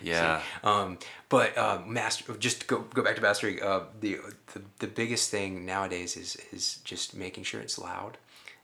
Yeah. 0.01 0.41
Um, 0.63 0.97
but 1.27 1.57
uh, 1.57 1.81
master, 1.85 2.33
just 2.37 2.61
to 2.61 2.67
go 2.67 2.79
go 2.93 3.03
back 3.03 3.15
to 3.17 3.21
mastering. 3.21 3.61
Uh, 3.61 3.81
the, 3.99 4.17
the 4.53 4.61
the 4.79 4.87
biggest 4.87 5.29
thing 5.29 5.65
nowadays 5.65 6.17
is 6.17 6.37
is 6.51 6.77
just 6.83 7.13
making 7.15 7.43
sure 7.43 7.61
it's 7.61 7.77
loud. 7.77 8.17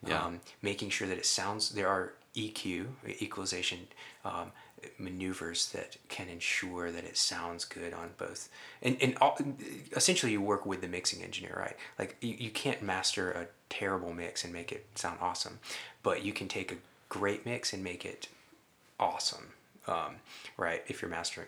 Yeah. 0.05 0.23
Um, 0.23 0.39
making 0.61 0.89
sure 0.91 1.07
that 1.07 1.17
it 1.17 1.25
sounds. 1.25 1.69
There 1.71 1.87
are 1.89 2.13
EQ 2.35 2.87
equalization 3.21 3.79
um, 4.23 4.51
maneuvers 4.97 5.71
that 5.71 5.97
can 6.09 6.29
ensure 6.29 6.91
that 6.91 7.03
it 7.03 7.17
sounds 7.17 7.65
good 7.65 7.93
on 7.93 8.11
both. 8.17 8.49
And 8.81 8.97
and 9.01 9.17
all, 9.19 9.37
essentially, 9.95 10.31
you 10.31 10.41
work 10.41 10.65
with 10.65 10.81
the 10.81 10.87
mixing 10.87 11.23
engineer, 11.23 11.55
right? 11.57 11.75
Like 11.99 12.17
you, 12.21 12.35
you 12.37 12.49
can't 12.49 12.81
master 12.81 13.31
a 13.31 13.47
terrible 13.69 14.13
mix 14.13 14.43
and 14.43 14.53
make 14.53 14.71
it 14.71 14.85
sound 14.95 15.19
awesome, 15.21 15.59
but 16.03 16.23
you 16.23 16.33
can 16.33 16.47
take 16.47 16.71
a 16.71 16.75
great 17.09 17.45
mix 17.45 17.73
and 17.73 17.83
make 17.83 18.05
it 18.05 18.27
awesome, 18.99 19.47
um, 19.87 20.15
right? 20.57 20.83
If 20.87 21.01
you're 21.01 21.11
mastering 21.11 21.47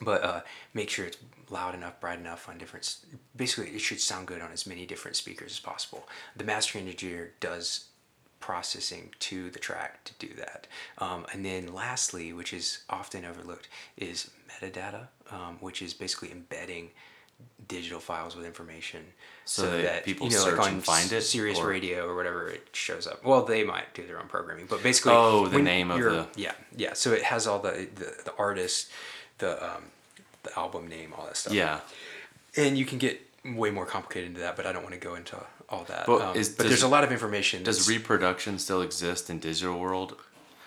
but 0.00 0.22
uh, 0.22 0.40
make 0.74 0.90
sure 0.90 1.06
it's 1.06 1.18
loud 1.48 1.74
enough, 1.74 2.00
bright 2.00 2.18
enough 2.18 2.48
on 2.48 2.58
different. 2.58 2.98
Basically, 3.34 3.70
it 3.70 3.80
should 3.80 4.00
sound 4.00 4.26
good 4.26 4.42
on 4.42 4.52
as 4.52 4.66
many 4.66 4.86
different 4.86 5.16
speakers 5.16 5.52
as 5.52 5.60
possible. 5.60 6.06
The 6.36 6.44
mastering 6.44 6.88
engineer 6.88 7.32
does 7.40 7.86
processing 8.50 9.10
to 9.18 9.50
the 9.50 9.58
track 9.58 10.04
to 10.04 10.12
do 10.24 10.32
that. 10.36 10.68
Um, 10.98 11.26
and 11.32 11.44
then, 11.44 11.74
lastly, 11.74 12.32
which 12.32 12.52
is 12.52 12.84
often 12.88 13.24
overlooked, 13.24 13.68
is 13.96 14.30
metadata, 14.48 15.08
um, 15.32 15.56
which 15.60 15.82
is 15.82 15.92
basically 15.92 16.30
embedding 16.30 16.90
digital 17.66 17.98
files 17.98 18.36
with 18.36 18.46
information 18.46 19.02
So 19.44 19.82
that 19.82 20.04
people 20.04 20.28
you 20.28 20.34
know, 20.34 20.44
search 20.44 20.58
like 20.58 20.72
and 20.72 20.84
find 20.84 21.10
it, 21.12 21.22
Sirius 21.22 21.58
or- 21.58 21.66
radio 21.66 22.06
or 22.06 22.14
whatever 22.14 22.48
it 22.48 22.68
shows 22.72 23.08
up. 23.08 23.24
Well, 23.24 23.42
they 23.44 23.64
might 23.64 23.92
do 23.94 24.06
their 24.06 24.20
own 24.20 24.28
programming, 24.28 24.66
but 24.66 24.80
basically, 24.80 25.12
Oh, 25.16 25.48
the 25.48 25.58
name 25.58 25.90
of 25.90 25.98
the- 26.00 26.28
yeah, 26.36 26.52
yeah. 26.76 26.92
So 26.94 27.12
it 27.12 27.24
has 27.24 27.48
all 27.48 27.58
the 27.58 27.88
the, 27.96 28.08
the 28.26 28.32
artist, 28.38 28.90
the 29.38 29.52
um, 29.70 29.82
the 30.44 30.56
album 30.56 30.86
name, 30.86 31.12
all 31.18 31.24
that 31.26 31.36
stuff. 31.36 31.52
Yeah. 31.52 31.80
and 32.56 32.78
you 32.78 32.84
can 32.86 32.98
get 32.98 33.20
way 33.44 33.70
more 33.70 33.86
complicated 33.86 34.28
into 34.30 34.40
that, 34.40 34.54
but 34.56 34.64
I 34.66 34.72
don't 34.72 34.82
want 34.84 34.94
to 34.94 35.00
go 35.08 35.14
into 35.16 35.36
all 35.68 35.84
that. 35.84 36.06
But 36.06 36.20
um, 36.22 36.36
is- 36.36 36.48
but 36.50 36.64
does- 36.64 36.70
there's 36.70 36.82
a 36.82 36.88
lot 36.88 37.04
of 37.04 37.12
information. 37.12 37.62
Does 37.62 37.88
reproduction 37.88 38.58
still 38.58 38.82
exist 38.82 39.30
in 39.30 39.38
digital 39.38 39.78
world? 39.78 40.16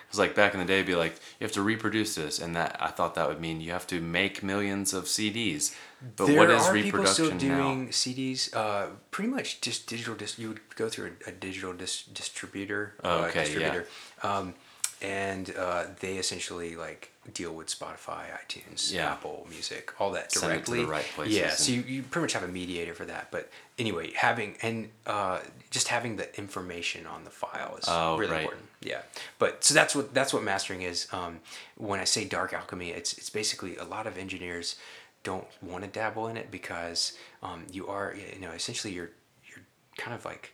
Because 0.06 0.20
like 0.20 0.34
back 0.34 0.54
in 0.56 0.60
the 0.60 0.66
day, 0.66 0.76
it'd 0.76 0.88
be 0.88 0.96
like 0.96 1.14
you 1.40 1.46
have 1.46 1.52
to 1.52 1.62
reproduce 1.62 2.16
this, 2.16 2.40
and 2.40 2.56
that 2.56 2.76
I 2.80 2.88
thought 2.88 3.14
that 3.16 3.28
would 3.28 3.40
mean 3.40 3.62
you 3.62 3.72
have 3.74 3.86
to 3.88 4.02
make 4.02 4.42
millions 4.42 4.92
of 4.94 5.04
CDs. 5.06 5.76
But 6.16 6.26
there 6.28 6.38
what 6.38 6.50
is 6.50 6.64
are 6.66 6.74
people 6.74 7.06
still 7.06 7.26
reproduction 7.26 7.38
doing 7.38 7.86
now? 7.86 7.92
CDs. 7.92 8.56
Uh, 8.56 8.88
pretty 9.12 9.30
much 9.30 9.62
just 9.62 9.86
digital. 9.88 10.16
Dis- 10.16 10.40
you 10.40 10.48
would 10.50 10.62
go 10.76 10.90
through 10.90 11.12
a, 11.28 11.30
a 11.30 11.32
digital 11.32 11.74
dis- 11.74 12.04
distributor. 12.06 12.96
Oh, 13.04 13.24
uh, 13.24 13.28
okay, 13.28 13.56
yeah. 13.60 13.82
Um, 14.24 14.56
and 15.02 15.54
uh, 15.56 15.86
they 16.00 16.18
essentially 16.18 16.76
like 16.76 17.12
deal 17.34 17.54
with 17.54 17.68
Spotify, 17.68 18.26
iTunes, 18.46 18.92
Yeah. 18.94 19.12
Apple 19.12 19.48
Music, 19.50 19.94
all 20.00 20.12
that 20.12 20.32
Send 20.32 20.52
it 20.54 20.66
to 20.66 20.72
the 20.72 20.78
directly. 20.78 20.86
right 20.86 21.06
places 21.16 21.36
Yeah, 21.38 21.50
so 21.52 21.72
you, 21.72 21.82
you 21.82 22.04
pretty 22.04 22.24
much 22.24 22.34
have 22.34 22.44
a 22.44 22.48
mediator 22.48 22.94
for 22.94 23.06
that. 23.06 23.30
But 23.32 23.50
anyway, 23.78 24.12
having 24.16 24.56
and 24.62 24.90
uh, 25.08 25.40
just 25.70 25.88
having 25.88 26.18
the 26.18 26.36
information 26.38 27.06
on 27.08 27.24
the 27.24 27.30
file 27.30 27.76
is 27.78 27.86
Oh, 27.88 28.18
really 28.18 28.32
right. 28.32 28.42
important. 28.42 28.66
Yeah, 28.82 29.02
but 29.40 29.64
so 29.64 29.74
that's 29.74 29.94
what 29.96 30.14
that's 30.14 30.34
what 30.34 30.44
mastering 30.44 30.82
is. 30.84 31.08
Um, 31.12 31.40
when 31.78 32.00
I 32.00 32.06
say 32.06 32.24
dark 32.26 32.54
alchemy, 32.54 32.90
it's 32.92 33.14
it's 33.18 33.30
basically 33.30 33.76
a 33.78 33.84
lot 33.84 34.08
of 34.08 34.18
engineers 34.18 34.76
don't 35.24 35.48
want 35.62 35.84
to 35.84 35.90
dabble 35.90 36.28
in 36.28 36.38
it 36.38 36.50
because 36.50 37.18
um, 37.44 37.66
you 37.72 37.88
are 37.88 38.16
you 38.34 38.40
know 38.40 38.52
essentially 38.52 38.94
you're 38.94 39.10
you're 39.50 39.66
kind 39.98 40.16
of 40.16 40.24
like 40.24 40.54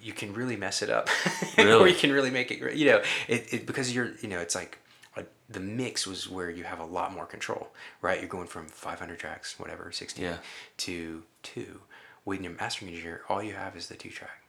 you 0.00 0.12
can 0.12 0.32
really 0.32 0.54
mess 0.56 0.82
it 0.82 0.90
up 0.90 1.08
or 1.58 1.88
you 1.88 1.94
can 1.96 2.12
really 2.12 2.30
make 2.30 2.52
it 2.52 2.60
great. 2.60 2.76
you 2.76 2.86
know 2.86 3.02
it, 3.26 3.52
it 3.52 3.66
because 3.66 3.92
you're 3.92 4.12
you 4.20 4.28
know 4.28 4.38
it's 4.38 4.54
like 4.54 4.78
uh, 5.16 5.22
the 5.48 5.60
mix 5.60 6.06
was 6.06 6.28
where 6.28 6.50
you 6.50 6.64
have 6.64 6.78
a 6.80 6.84
lot 6.84 7.12
more 7.12 7.26
control 7.26 7.68
right 8.02 8.20
you're 8.20 8.28
going 8.28 8.46
from 8.46 8.66
500 8.68 9.18
tracks 9.18 9.58
whatever 9.58 9.90
16 9.92 10.24
Yeah. 10.24 10.36
to 10.78 11.22
two 11.42 11.80
when 12.24 12.42
you're 12.42 12.52
mastering 12.52 12.90
engineer 12.90 13.22
all 13.28 13.42
you 13.42 13.54
have 13.54 13.76
is 13.76 13.88
the 13.88 13.94
two 13.96 14.10
track 14.10 14.42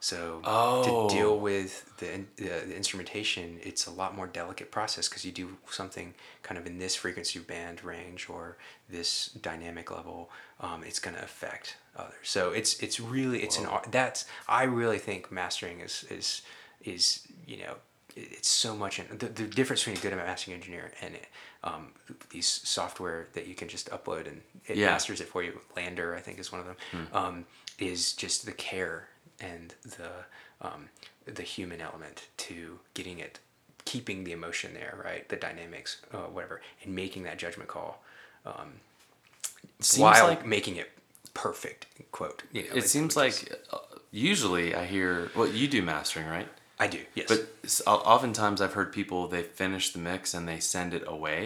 so 0.00 0.40
Oh. 0.44 1.08
to 1.08 1.14
deal 1.14 1.38
with 1.38 1.96
the, 1.98 2.12
in- 2.12 2.28
the, 2.34 2.74
instrumentation, 2.74 3.60
it's 3.62 3.86
a 3.86 3.90
lot 3.92 4.16
more 4.16 4.26
delicate 4.26 4.72
process 4.72 5.08
because 5.08 5.24
you 5.24 5.30
do 5.30 5.56
something 5.70 6.14
kind 6.42 6.58
of 6.58 6.66
in 6.66 6.78
this 6.80 6.96
frequency 6.96 7.38
band 7.38 7.84
range 7.84 8.28
or 8.28 8.56
this 8.90 9.26
dynamic 9.26 9.92
level. 9.92 10.28
Um, 10.58 10.82
it's 10.82 10.98
going 10.98 11.14
to 11.14 11.22
affect 11.22 11.76
others. 11.96 12.14
So 12.24 12.50
it's 12.50 12.80
it's 12.82 12.98
really 12.98 13.44
it's 13.44 13.60
an 13.60 13.66
art. 13.66 13.92
That's 13.92 14.24
I 14.48 14.64
really 14.64 14.98
think 14.98 15.30
mastering 15.30 15.78
is 15.78 16.04
is 16.10 16.42
is 16.82 17.24
you 17.46 17.58
know 17.58 17.76
it's 18.16 18.48
so 18.48 18.74
much 18.76 18.98
in, 18.98 19.06
the, 19.18 19.26
the 19.26 19.44
difference 19.44 19.82
between 19.84 19.96
a 19.96 20.00
good 20.00 20.16
mastering 20.16 20.54
engineer 20.56 20.92
and 21.00 21.16
um, 21.64 21.88
these 22.30 22.46
software 22.46 23.28
that 23.34 23.46
you 23.46 23.54
can 23.54 23.68
just 23.68 23.90
upload 23.90 24.26
and 24.26 24.42
it 24.66 24.76
Yeah. 24.76 24.90
masters 24.90 25.20
it 25.20 25.28
for 25.28 25.42
you. 25.42 25.60
LANDR, 25.76 26.16
I 26.16 26.20
think, 26.20 26.38
is 26.38 26.50
one 26.52 26.60
of 26.60 26.66
them. 26.66 26.76
Um, 27.12 27.44
is 27.78 28.12
just 28.12 28.46
the 28.46 28.52
care 28.52 29.08
and 29.40 29.74
the 29.82 30.10
um, 30.60 30.88
the 31.24 31.42
human 31.42 31.80
element 31.80 32.28
to 32.36 32.78
getting 32.94 33.18
it, 33.18 33.38
keeping 33.84 34.22
the 34.24 34.32
emotion 34.32 34.74
there, 34.74 34.96
right? 35.04 35.28
The 35.28 35.36
dynamics, 35.36 36.00
uh, 36.12 36.18
whatever, 36.18 36.60
and 36.84 36.94
making 36.94 37.24
that 37.24 37.38
judgment 37.38 37.68
call, 37.68 38.02
um, 38.46 38.74
Seems 39.80 40.00
while 40.02 40.28
like 40.28 40.46
making 40.46 40.76
it 40.76 40.90
perfect. 41.34 41.86
Quote. 42.12 42.42
You 42.52 42.62
know, 42.62 42.68
it 42.74 42.88
seems 42.88 43.16
like 43.16 43.52
uh, 43.72 43.78
usually 44.10 44.74
I 44.74 44.84
hear 44.84 45.30
well 45.34 45.48
you 45.48 45.66
do 45.66 45.82
mastering 45.82 46.26
right, 46.26 46.48
I 46.84 46.86
do. 46.88 47.00
Yes. 47.14 47.28
but 47.28 47.86
oftentimes 47.86 48.60
I've 48.60 48.72
heard 48.78 48.92
people 48.92 49.28
they 49.28 49.42
finish 49.42 49.92
the 49.92 49.98
mix 49.98 50.34
and 50.34 50.48
they 50.48 50.58
send 50.60 50.94
it 50.94 51.04
away 51.06 51.42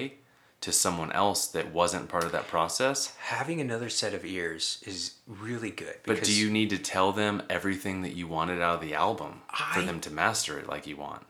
to 0.63 0.73
someone 0.73 1.13
else 1.13 1.47
that 1.49 1.67
wasn't 1.81 2.09
part 2.09 2.25
of 2.25 2.33
that 2.33 2.47
process. 2.49 3.15
having 3.19 3.61
another 3.61 3.91
set 3.91 4.15
of 4.15 4.25
ears 4.25 4.83
is 4.87 5.01
really 5.27 5.71
good. 5.71 5.97
But 6.05 6.23
do 6.25 6.33
you 6.43 6.51
need 6.51 6.71
to 6.71 6.79
tell 6.79 7.13
them 7.13 7.43
everything 7.51 8.03
that 8.03 8.15
you 8.19 8.27
wanted 8.27 8.63
out 8.63 8.77
of 8.77 8.81
the 8.81 8.95
album 8.95 9.43
for 9.75 9.83
them 9.83 10.01
to 10.01 10.11
master 10.11 10.59
it 10.59 10.67
like 10.73 10.87
you 10.87 10.97
want? 10.97 11.23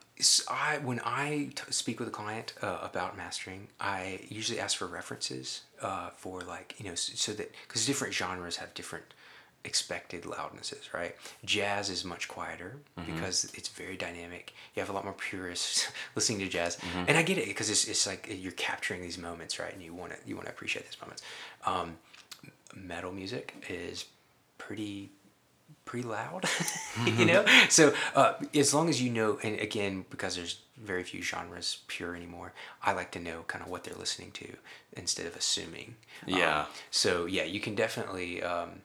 I 0.48 0.78
when 0.82 1.00
I 1.04 1.50
t- 1.54 1.70
speak 1.70 1.98
with 2.00 2.08
a 2.08 2.16
client 2.22 2.54
uh, 2.62 2.78
about 2.90 3.16
mastering, 3.16 3.62
I 3.80 4.20
usually 4.28 4.60
ask 4.60 4.78
for 4.78 4.86
references 4.86 5.62
uh, 5.82 6.10
for 6.16 6.40
like 6.42 6.68
you 6.78 6.86
know 6.86 6.92
s- 6.92 7.10
so 7.16 7.32
that 7.32 7.48
because 7.66 7.84
different 7.84 8.14
genres 8.14 8.56
have 8.56 8.72
different 8.80 9.06
expected 9.66 10.24
loudnesses, 10.24 10.84
right? 10.94 11.14
Jazz 11.44 11.90
is 11.90 12.04
much 12.04 12.28
quieter 12.28 12.76
because 13.04 13.44
it's 13.54 13.68
very 13.68 13.96
dynamic. 13.96 14.54
You 14.74 14.80
have 14.80 14.88
a 14.88 14.92
lot 14.92 15.04
more 15.04 15.12
purists 15.14 15.88
listening 16.14 16.38
to 16.38 16.48
jazz, 16.48 16.78
and 17.08 17.18
I 17.18 17.22
get 17.22 17.36
it 17.38 17.46
because 17.48 17.68
it's, 17.68 17.86
it's 17.88 18.06
like 18.06 18.22
you're 18.30 18.52
capturing 18.52 19.02
these 19.02 19.18
moments, 19.18 19.58
right? 19.58 19.72
And 19.74 19.82
you 19.82 19.92
want 19.92 20.12
to 20.12 20.18
you 20.26 20.34
want 20.36 20.46
to 20.46 20.52
appreciate 20.52 20.84
these 20.86 21.00
moments. 21.00 21.22
Um, 21.66 21.98
metal 22.74 23.12
music 23.12 23.54
is 23.68 24.06
pretty 24.58 25.10
pretty 25.84 26.06
loud 26.06 26.44
you 27.06 27.24
know 27.26 27.44
so 27.68 27.92
uh, 28.14 28.34
as 28.54 28.72
long 28.74 28.88
as 28.88 29.00
you 29.00 29.10
know 29.10 29.38
and 29.42 29.58
again 29.60 30.04
because 30.10 30.34
there's 30.36 30.60
very 30.76 31.02
few 31.04 31.22
genres 31.22 31.78
pure 31.86 32.14
anymore 32.16 32.52
i 32.82 32.92
like 32.92 33.10
to 33.12 33.20
know 33.20 33.44
kind 33.46 33.62
of 33.64 33.70
what 33.70 33.82
they're 33.84 33.94
listening 33.98 34.30
to 34.32 34.46
instead 34.96 35.26
of 35.26 35.34
assuming 35.36 35.94
Um, 36.24 36.28
Yeah. 36.38 36.66
so 36.90 37.26
yeah 37.26 37.44
you 37.44 37.60
can 37.60 37.74
definitely 37.74 38.42
um, 38.42 38.82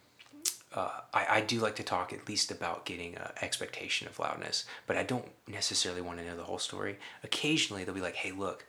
uh, 0.74 1.02
I, 1.14 1.26
I 1.30 1.42
do 1.42 1.60
like 1.60 1.76
to 1.78 1.84
talk 1.84 2.14
at 2.14 2.28
least 2.30 2.50
about 2.52 2.86
getting 2.86 3.16
an 3.16 3.30
expectation 3.42 4.08
of 4.08 4.20
loudness 4.20 4.66
but 4.88 4.98
i 4.98 5.04
don't 5.04 5.28
necessarily 5.48 6.02
want 6.02 6.20
to 6.20 6.26
know 6.26 6.36
the 6.38 6.44
whole 6.44 6.60
story. 6.60 6.98
Occasionally 7.24 7.84
they'll 7.84 7.96
be 7.96 8.02
like 8.02 8.16
hey 8.16 8.32
look 8.32 8.66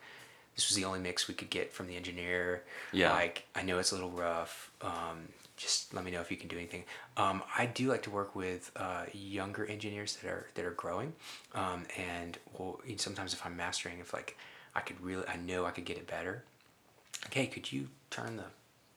this 0.55 0.69
was 0.69 0.75
the 0.75 0.85
only 0.85 0.99
mix 0.99 1.27
we 1.27 1.33
could 1.33 1.49
get 1.49 1.73
from 1.73 1.87
the 1.87 1.95
engineer. 1.95 2.63
Yeah. 2.91 3.11
like 3.13 3.45
i 3.55 3.61
know 3.61 3.79
it's 3.79 3.91
a 3.91 3.95
little 3.95 4.11
rough 4.11 4.71
um, 4.81 5.29
just 5.55 5.93
let 5.93 6.03
me 6.03 6.11
know 6.11 6.19
if 6.19 6.31
you 6.31 6.37
can 6.37 6.47
do 6.49 6.57
anything. 6.57 6.83
Um, 7.17 7.43
i 7.57 7.65
do 7.65 7.87
like 7.87 8.03
to 8.03 8.09
work 8.09 8.35
with 8.35 8.71
uh, 8.75 9.05
younger 9.13 9.65
engineers 9.65 10.15
that 10.17 10.27
are 10.29 10.47
that 10.55 10.65
are 10.65 10.71
growing 10.71 11.13
um, 11.53 11.83
and 11.97 12.37
well 12.57 12.79
sometimes 12.97 13.33
if 13.33 13.45
i'm 13.45 13.55
mastering 13.55 13.99
if 13.99 14.13
like 14.13 14.37
i 14.75 14.81
could 14.81 14.99
really 15.01 15.25
i 15.27 15.37
know 15.37 15.65
i 15.65 15.71
could 15.71 15.85
get 15.85 15.97
it 15.97 16.07
better. 16.07 16.43
Okay 17.27 17.47
could 17.47 17.71
you 17.71 17.87
turn 18.09 18.35
the 18.37 18.45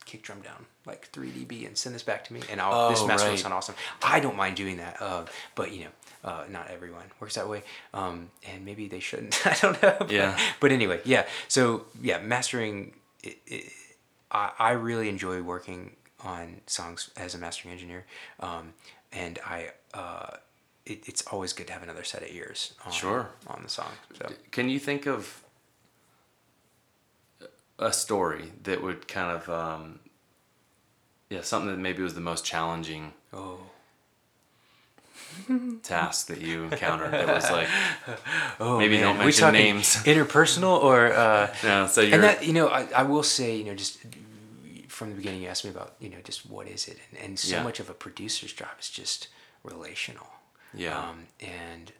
kick 0.07 0.23
drum 0.23 0.41
down 0.41 0.65
like 0.87 1.07
3 1.09 1.29
db 1.31 1.67
and 1.67 1.77
send 1.77 1.95
this 1.95 2.03
back 2.03 2.25
to 2.25 2.33
me 2.33 2.41
and 2.51 2.61
i'll 2.61 2.89
this 2.89 3.01
Oh, 3.03 3.07
master 3.07 3.29
will 3.29 3.37
sound 3.37 3.53
awesome. 3.55 3.75
I 4.03 4.21
don't 4.21 4.37
mind 4.37 4.57
doing 4.57 4.77
that 4.79 5.01
uh, 5.03 5.25
but 5.55 5.73
you 5.73 5.85
know 5.85 5.91
uh, 6.25 6.45
not 6.49 6.69
everyone 6.71 7.05
works 7.21 7.35
that 7.35 7.49
way 7.49 7.63
um, 7.93 8.31
and 8.51 8.65
maybe 8.65 8.89
they 8.89 9.01
shouldn't. 9.01 9.47
I 9.53 9.55
don't 9.61 9.81
know 9.83 9.97
but, 9.99 10.11
Yeah. 10.11 10.39
but 10.61 10.73
anyway 10.73 11.01
yeah. 11.05 11.27
So 11.49 11.85
yeah 12.03 12.19
mastering 12.19 12.95
it, 13.23 13.39
it, 13.47 13.73
I, 14.31 14.53
I 14.59 14.71
really 14.73 15.09
enjoy 15.09 15.43
working 15.43 15.97
on 16.25 16.61
songs 16.67 17.11
as 17.17 17.35
a 17.35 17.39
mastering 17.39 17.73
engineer 17.73 18.05
um, 18.41 18.73
and 19.13 19.39
i 19.45 19.71
uh, 19.95 20.37
it, 20.85 21.09
it's 21.09 21.23
always 21.33 21.53
good 21.53 21.67
to 21.67 21.73
have 21.73 21.83
another 21.83 22.05
set 22.05 22.23
of 22.23 22.31
ears 22.31 22.75
on, 22.85 22.93
Sure. 22.93 23.29
on 23.49 23.61
the 23.63 23.69
song 23.69 23.91
so. 24.19 24.27
Can 24.53 24.69
you 24.69 24.79
think 24.79 25.07
of 25.07 25.43
a 27.79 27.93
story 27.93 28.53
that 28.65 28.83
would 28.83 29.07
kind 29.09 29.31
of, 29.37 29.49
um, 29.49 30.01
yeah, 31.31 31.43
something 31.43 31.71
that 31.71 31.79
maybe 31.79 32.03
was 32.03 32.15
the 32.15 32.21
most 32.21 32.45
challenging? 32.45 33.13
oh 33.33 33.59
task 35.83 36.27
that 36.29 36.41
you 36.41 36.65
encountered 36.65 37.13
that 37.13 37.29
was 37.29 37.51
like 37.51 37.69
Oh, 38.61 38.79
maybe 38.79 38.95
man. 38.95 39.03
don't 39.03 39.19
mention 39.19 39.53
names. 39.53 39.97
Interpersonal 40.05 40.83
or 40.83 41.13
uh, 41.13 41.55
Yeah, 41.65 41.87
so 41.87 42.01
you're 42.01 42.15
and 42.15 42.23
that 42.25 42.45
you 42.47 42.53
know 42.53 42.69
I, 42.69 42.89
I 42.95 43.03
will 43.03 43.23
say 43.23 43.57
you 43.57 43.65
know 43.65 43.75
just 43.75 43.99
from 44.89 45.11
the 45.11 45.17
beginning 45.17 45.43
you 45.43 45.49
asked 45.49 45.65
me 45.65 45.71
about 45.71 45.95
you 46.01 46.09
know 46.09 46.19
just 46.25 46.49
what 46.49 46.67
is 46.67 46.89
it 46.89 46.99
and, 47.13 47.21
and 47.23 47.39
so 47.39 47.57
Yeah. 47.57 47.63
much 47.63 47.81
of 47.81 47.91
a 47.91 47.95
producer's 47.95 48.53
job 48.53 48.69
is 48.81 48.89
just 48.91 49.29
relational 49.63 50.27
Yeah. 50.75 50.99
um, 50.99 51.27
and 51.41 51.93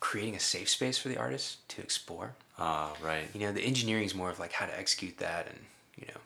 creating 0.00 0.34
a 0.34 0.40
safe 0.40 0.68
space 0.68 0.98
for 0.98 1.08
the 1.08 1.16
artist 1.16 1.66
to 1.68 1.80
explore 1.82 2.34
ah 2.58 2.92
right. 3.02 3.28
you 3.34 3.40
know 3.40 3.52
the 3.52 3.60
engineering 3.62 4.04
is 4.04 4.14
more 4.14 4.30
of 4.30 4.38
like 4.38 4.52
how 4.52 4.66
to 4.66 4.78
execute 4.78 5.18
that 5.18 5.46
and 5.46 5.58
you 5.96 6.06
know 6.08 6.20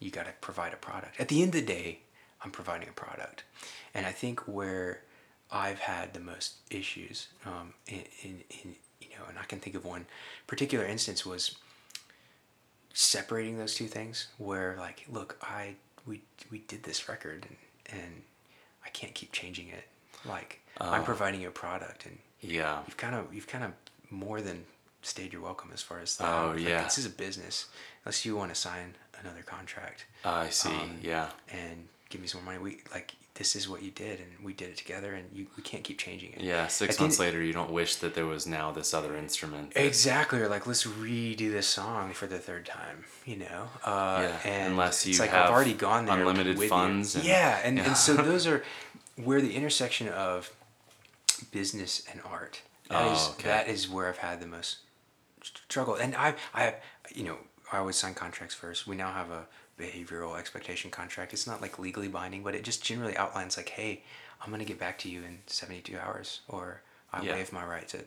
you 0.00 0.10
got 0.10 0.26
to 0.26 0.32
provide 0.40 0.72
a 0.72 0.76
product 0.76 1.18
at 1.20 1.28
the 1.28 1.42
end 1.42 1.54
of 1.54 1.60
the 1.60 1.66
day 1.66 1.98
i'm 2.44 2.50
providing 2.50 2.88
a 2.88 2.92
product 2.92 3.44
and 3.94 4.04
i 4.06 4.10
think 4.12 4.40
where 4.48 5.02
i've 5.52 5.78
had 5.78 6.12
the 6.14 6.20
most 6.20 6.54
issues 6.70 7.28
um, 7.46 7.72
in, 7.86 8.02
in, 8.22 8.40
in 8.50 8.74
you 9.00 9.08
know 9.10 9.24
and 9.28 9.38
i 9.38 9.44
can 9.44 9.58
think 9.60 9.76
of 9.76 9.84
one 9.84 10.06
particular 10.46 10.84
instance 10.84 11.24
was 11.24 11.56
separating 12.92 13.58
those 13.58 13.74
two 13.74 13.86
things 13.86 14.26
where 14.38 14.76
like 14.78 15.06
look 15.10 15.36
i 15.42 15.74
we 16.06 16.20
we 16.50 16.58
did 16.58 16.82
this 16.82 17.08
record 17.08 17.46
and 17.48 18.00
and 18.02 18.22
i 18.84 18.88
can't 18.90 19.14
keep 19.14 19.30
changing 19.32 19.68
it 19.68 19.84
like 20.26 20.60
i'm 20.80 21.02
Oh. 21.02 21.04
providing 21.04 21.40
you 21.40 21.48
a 21.48 21.52
product 21.52 22.06
and 22.06 22.18
Yeah. 22.40 22.80
you've 22.86 22.96
kind 22.96 23.14
of 23.14 23.32
you've 23.34 23.46
kind 23.46 23.64
of 23.64 23.72
more 24.10 24.40
than 24.40 24.64
stayed 25.02 25.32
your 25.32 25.42
welcome 25.42 25.70
as 25.72 25.80
far 25.82 26.00
as 26.00 26.16
the, 26.16 26.26
Oh, 26.28 26.52
like, 26.54 26.60
yeah. 26.60 26.82
this 26.84 26.98
is 26.98 27.06
a 27.06 27.10
business 27.10 27.66
unless 28.04 28.24
you 28.24 28.36
want 28.36 28.50
to 28.52 28.54
sign 28.60 28.94
another 29.20 29.42
contract 29.42 30.06
I 30.24 30.48
see. 30.50 30.68
Um, 30.70 30.98
yeah. 31.02 31.30
and 31.52 31.88
give 32.08 32.20
me 32.20 32.26
some 32.26 32.42
more 32.44 32.52
money 32.52 32.62
we 32.64 32.78
like 32.92 33.12
this 33.34 33.54
is 33.56 33.68
what 33.68 33.82
you 33.82 33.90
did 33.92 34.18
and 34.20 34.28
we 34.44 34.52
did 34.52 34.68
it 34.68 34.76
together 34.76 35.14
and 35.14 35.24
you 35.32 35.46
we 35.56 35.62
can't 35.62 35.84
keep 35.84 35.98
changing 35.98 36.32
it 36.32 36.40
Yeah. 36.42 36.66
Six 36.66 36.98
months 37.00 37.18
end- 37.18 37.26
later, 37.28 37.42
you 37.42 37.52
don't 37.52 37.70
wish 37.70 37.96
that 37.96 38.14
there 38.14 38.26
was 38.26 38.46
now 38.46 38.72
this 38.72 38.92
other 38.92 39.16
instrument. 39.16 39.72
that- 39.74 39.86
exactly 39.86 40.40
or 40.40 40.48
like 40.48 40.66
let's 40.66 40.84
redo 40.84 41.50
this 41.50 41.66
song 41.66 42.12
for 42.12 42.26
the 42.26 42.38
third 42.38 42.66
time 42.66 43.04
you 43.24 43.36
know 43.36 43.68
uh 43.84 44.18
Yeah, 44.22 44.38
and 44.50 44.72
unless 44.72 45.06
you 45.06 45.10
it's 45.10 45.20
like 45.20 45.30
have 45.30 45.46
i've 45.46 45.50
already 45.52 45.74
gone 45.74 46.06
there 46.06 46.18
unlimited 46.18 46.58
funds 46.64 47.14
and- 47.14 47.24
yeah 47.24 47.60
and, 47.64 47.76
Yeah. 47.78 47.84
and 47.86 47.96
so 47.96 48.14
those 48.30 48.46
are 48.46 48.64
where 49.16 49.40
the 49.40 49.54
intersection 49.54 50.08
of 50.08 50.50
business 51.40 52.02
and 52.10 52.20
art 52.24 52.62
that 52.88 53.02
is 53.06 53.18
Oh, 53.18 53.34
okay. 53.38 53.48
that 53.48 53.68
is 53.68 53.88
where 53.88 54.08
i've 54.08 54.18
had 54.18 54.40
the 54.40 54.46
most 54.46 54.78
struggle 55.42 55.94
and 55.94 56.14
i 56.16 56.34
i 56.54 56.74
you 57.14 57.24
know 57.24 57.36
i 57.72 57.78
always 57.78 57.96
sign 57.96 58.14
contracts 58.14 58.54
first 58.54 58.86
we 58.86 58.96
now 58.96 59.12
have 59.12 59.30
a 59.30 59.46
behavioral 59.78 60.38
expectation 60.38 60.90
contract 60.90 61.32
it's 61.32 61.46
not 61.46 61.62
like 61.62 61.78
legally 61.78 62.08
binding 62.08 62.42
but 62.42 62.54
it 62.54 62.62
just 62.64 62.84
generally 62.84 63.16
outlines 63.16 63.56
like 63.56 63.70
hey 63.70 64.02
i'm 64.42 64.48
going 64.50 64.58
to 64.60 64.66
get 64.66 64.78
back 64.78 64.98
to 64.98 65.08
you 65.08 65.22
in 65.22 65.38
72 65.46 65.96
hours 65.98 66.40
or 66.48 66.82
i 67.12 67.22
Yeah. 67.22 67.34
waive 67.34 67.52
my 67.52 67.64
right 67.64 67.88
to 67.88 67.98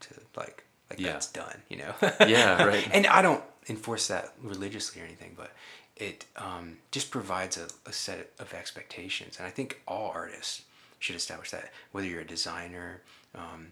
to 0.00 0.14
like 0.36 0.64
like 0.90 1.00
Yeah. 1.00 1.12
that's 1.12 1.28
done 1.30 1.62
you 1.68 1.76
know 1.76 1.94
Yeah, 2.26 2.64
right. 2.64 2.88
and 2.92 3.06
i 3.06 3.22
don't 3.22 3.42
enforce 3.68 4.08
that 4.08 4.32
religiously 4.42 5.00
or 5.00 5.04
anything 5.04 5.34
but 5.36 5.52
it 5.96 6.26
um, 6.36 6.78
just 6.90 7.10
provides 7.12 7.56
a, 7.56 7.68
a 7.88 7.92
set 7.92 8.32
of 8.40 8.52
expectations 8.52 9.36
and 9.38 9.46
i 9.46 9.50
think 9.50 9.80
all 9.86 10.10
artists 10.12 10.62
should 11.04 11.16
establish 11.16 11.50
that 11.50 11.70
whether 11.92 12.06
you're 12.06 12.22
a 12.22 12.26
designer 12.26 13.02
um, 13.34 13.66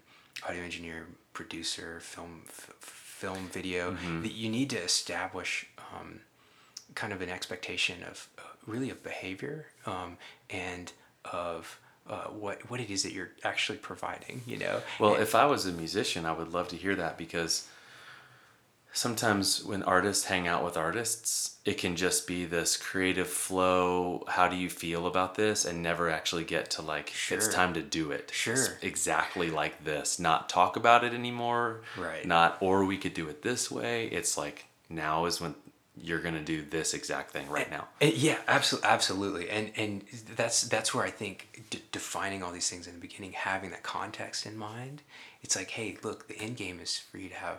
audio 0.47 0.63
engineer 0.63 1.07
producer 1.33 1.99
film 2.01 2.43
f- 2.47 2.71
film 2.79 3.49
video 3.53 3.93
Mm-hmm. 3.93 4.23
that 4.23 4.33
you 4.33 4.51
need 4.51 4.69
to 4.71 4.77
establish 4.79 5.67
um, 5.79 6.21
kind 6.95 7.13
of 7.13 7.23
an 7.23 7.31
expectation 7.31 8.03
of 8.03 8.29
uh, 8.39 8.43
really 8.67 8.91
of 8.91 9.03
behavior 9.03 9.67
um, 9.87 10.19
and 10.51 10.93
of 11.25 11.79
uh, 12.07 12.25
what 12.25 12.69
what 12.69 12.81
it 12.81 12.91
is 12.91 13.03
that 13.05 13.13
you're 13.13 13.31
actually 13.45 13.79
providing 13.79 14.43
you 14.47 14.59
know 14.59 14.83
Well, 15.01 15.15
And- 15.15 15.23
if 15.23 15.35
I 15.35 15.47
was 15.47 15.65
a 15.65 15.73
musician, 15.73 16.27
I 16.27 16.33
would 16.33 16.53
love 16.53 16.69
to 16.69 16.77
hear 16.77 16.95
that 16.97 17.17
because 17.17 17.67
sometimes 18.93 19.65
when 19.65 19.83
artists 19.83 20.25
hang 20.25 20.47
out 20.47 20.65
with 20.65 20.77
artists, 20.77 21.57
it 21.65 21.79
can 21.79 21.97
just 21.97 22.27
be 22.27 22.45
this 22.45 22.77
creative 22.77 23.29
flow. 23.29 24.25
How 24.29 24.49
do 24.49 24.57
you 24.57 24.69
feel 24.69 25.07
about 25.07 25.35
this? 25.35 25.65
And 25.65 25.83
never 25.83 26.11
actually 26.11 26.45
get 26.45 26.71
to 26.73 26.83
like, 26.83 27.13
it's 27.31 27.49
time 27.49 27.75
to 27.75 27.83
do 27.83 28.11
it. 28.11 28.27
It's 28.29 28.37
Sure. 28.37 28.79
exactly 28.83 29.51
like 29.51 29.85
this. 29.85 30.19
Not 30.19 30.49
talk 30.49 30.77
about 30.77 31.05
it 31.05 31.15
anymore. 31.15 31.83
Right. 31.97 32.27
Not, 32.27 32.59
or 32.61 32.85
we 32.85 32.99
could 32.99 33.15
do 33.15 33.29
it 33.29 33.43
this 33.43 33.71
way. 33.71 34.07
It's 34.07 34.37
like, 34.37 34.67
now 34.89 35.25
is 35.27 35.41
when 35.41 35.55
you're 35.97 36.21
going 36.21 36.35
to 36.35 36.41
do 36.43 36.63
this 36.63 36.95
exact 36.95 37.31
thing 37.33 37.49
right 37.49 37.71
now. 37.71 37.87
Uh, 38.01 38.07
yeah, 38.07 38.39
absolutely, 38.49 38.89
absolutely, 38.89 39.51
and 39.51 39.73
and 39.77 40.05
that's 40.37 40.63
that's 40.63 40.95
where 40.95 41.05
I 41.05 41.11
think 41.11 41.65
d- 41.69 41.83
defining 41.93 42.43
all 42.43 42.51
these 42.51 42.69
things 42.71 42.87
in 42.87 42.95
the 42.95 43.01
beginning, 43.01 43.33
having 43.33 43.71
that 43.71 43.83
context 43.83 44.47
in 44.47 44.57
mind, 44.57 45.03
it's 45.43 45.55
like, 45.55 45.71
hey, 45.71 45.99
look, 46.03 46.29
the 46.29 46.39
end 46.39 46.57
game 46.57 46.81
is 46.81 46.97
for 46.99 47.19
you 47.19 47.29
to 47.29 47.35
have 47.35 47.59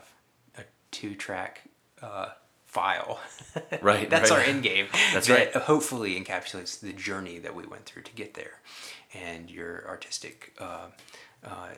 a 0.94 0.96
two-track 0.96 1.62
uh, 2.02 2.30
file. 2.66 3.20
Right, 3.82 4.10
that's 4.10 4.32
right. 4.32 4.40
our 4.40 4.46
end 4.46 4.64
game. 4.64 4.88
That's 5.14 5.28
that 5.28 5.54
right. 5.54 5.64
Hopefully, 5.64 6.20
encapsulates 6.20 6.80
the 6.80 6.92
journey 6.94 7.38
that 7.40 7.54
we 7.56 7.66
went 7.68 7.86
through 7.86 8.02
to 8.04 8.12
get 8.14 8.34
there, 8.34 8.62
and 9.14 9.50
your 9.50 9.88
artistic. 9.88 10.54
Uh, 10.60 10.88
uh, 11.46 11.70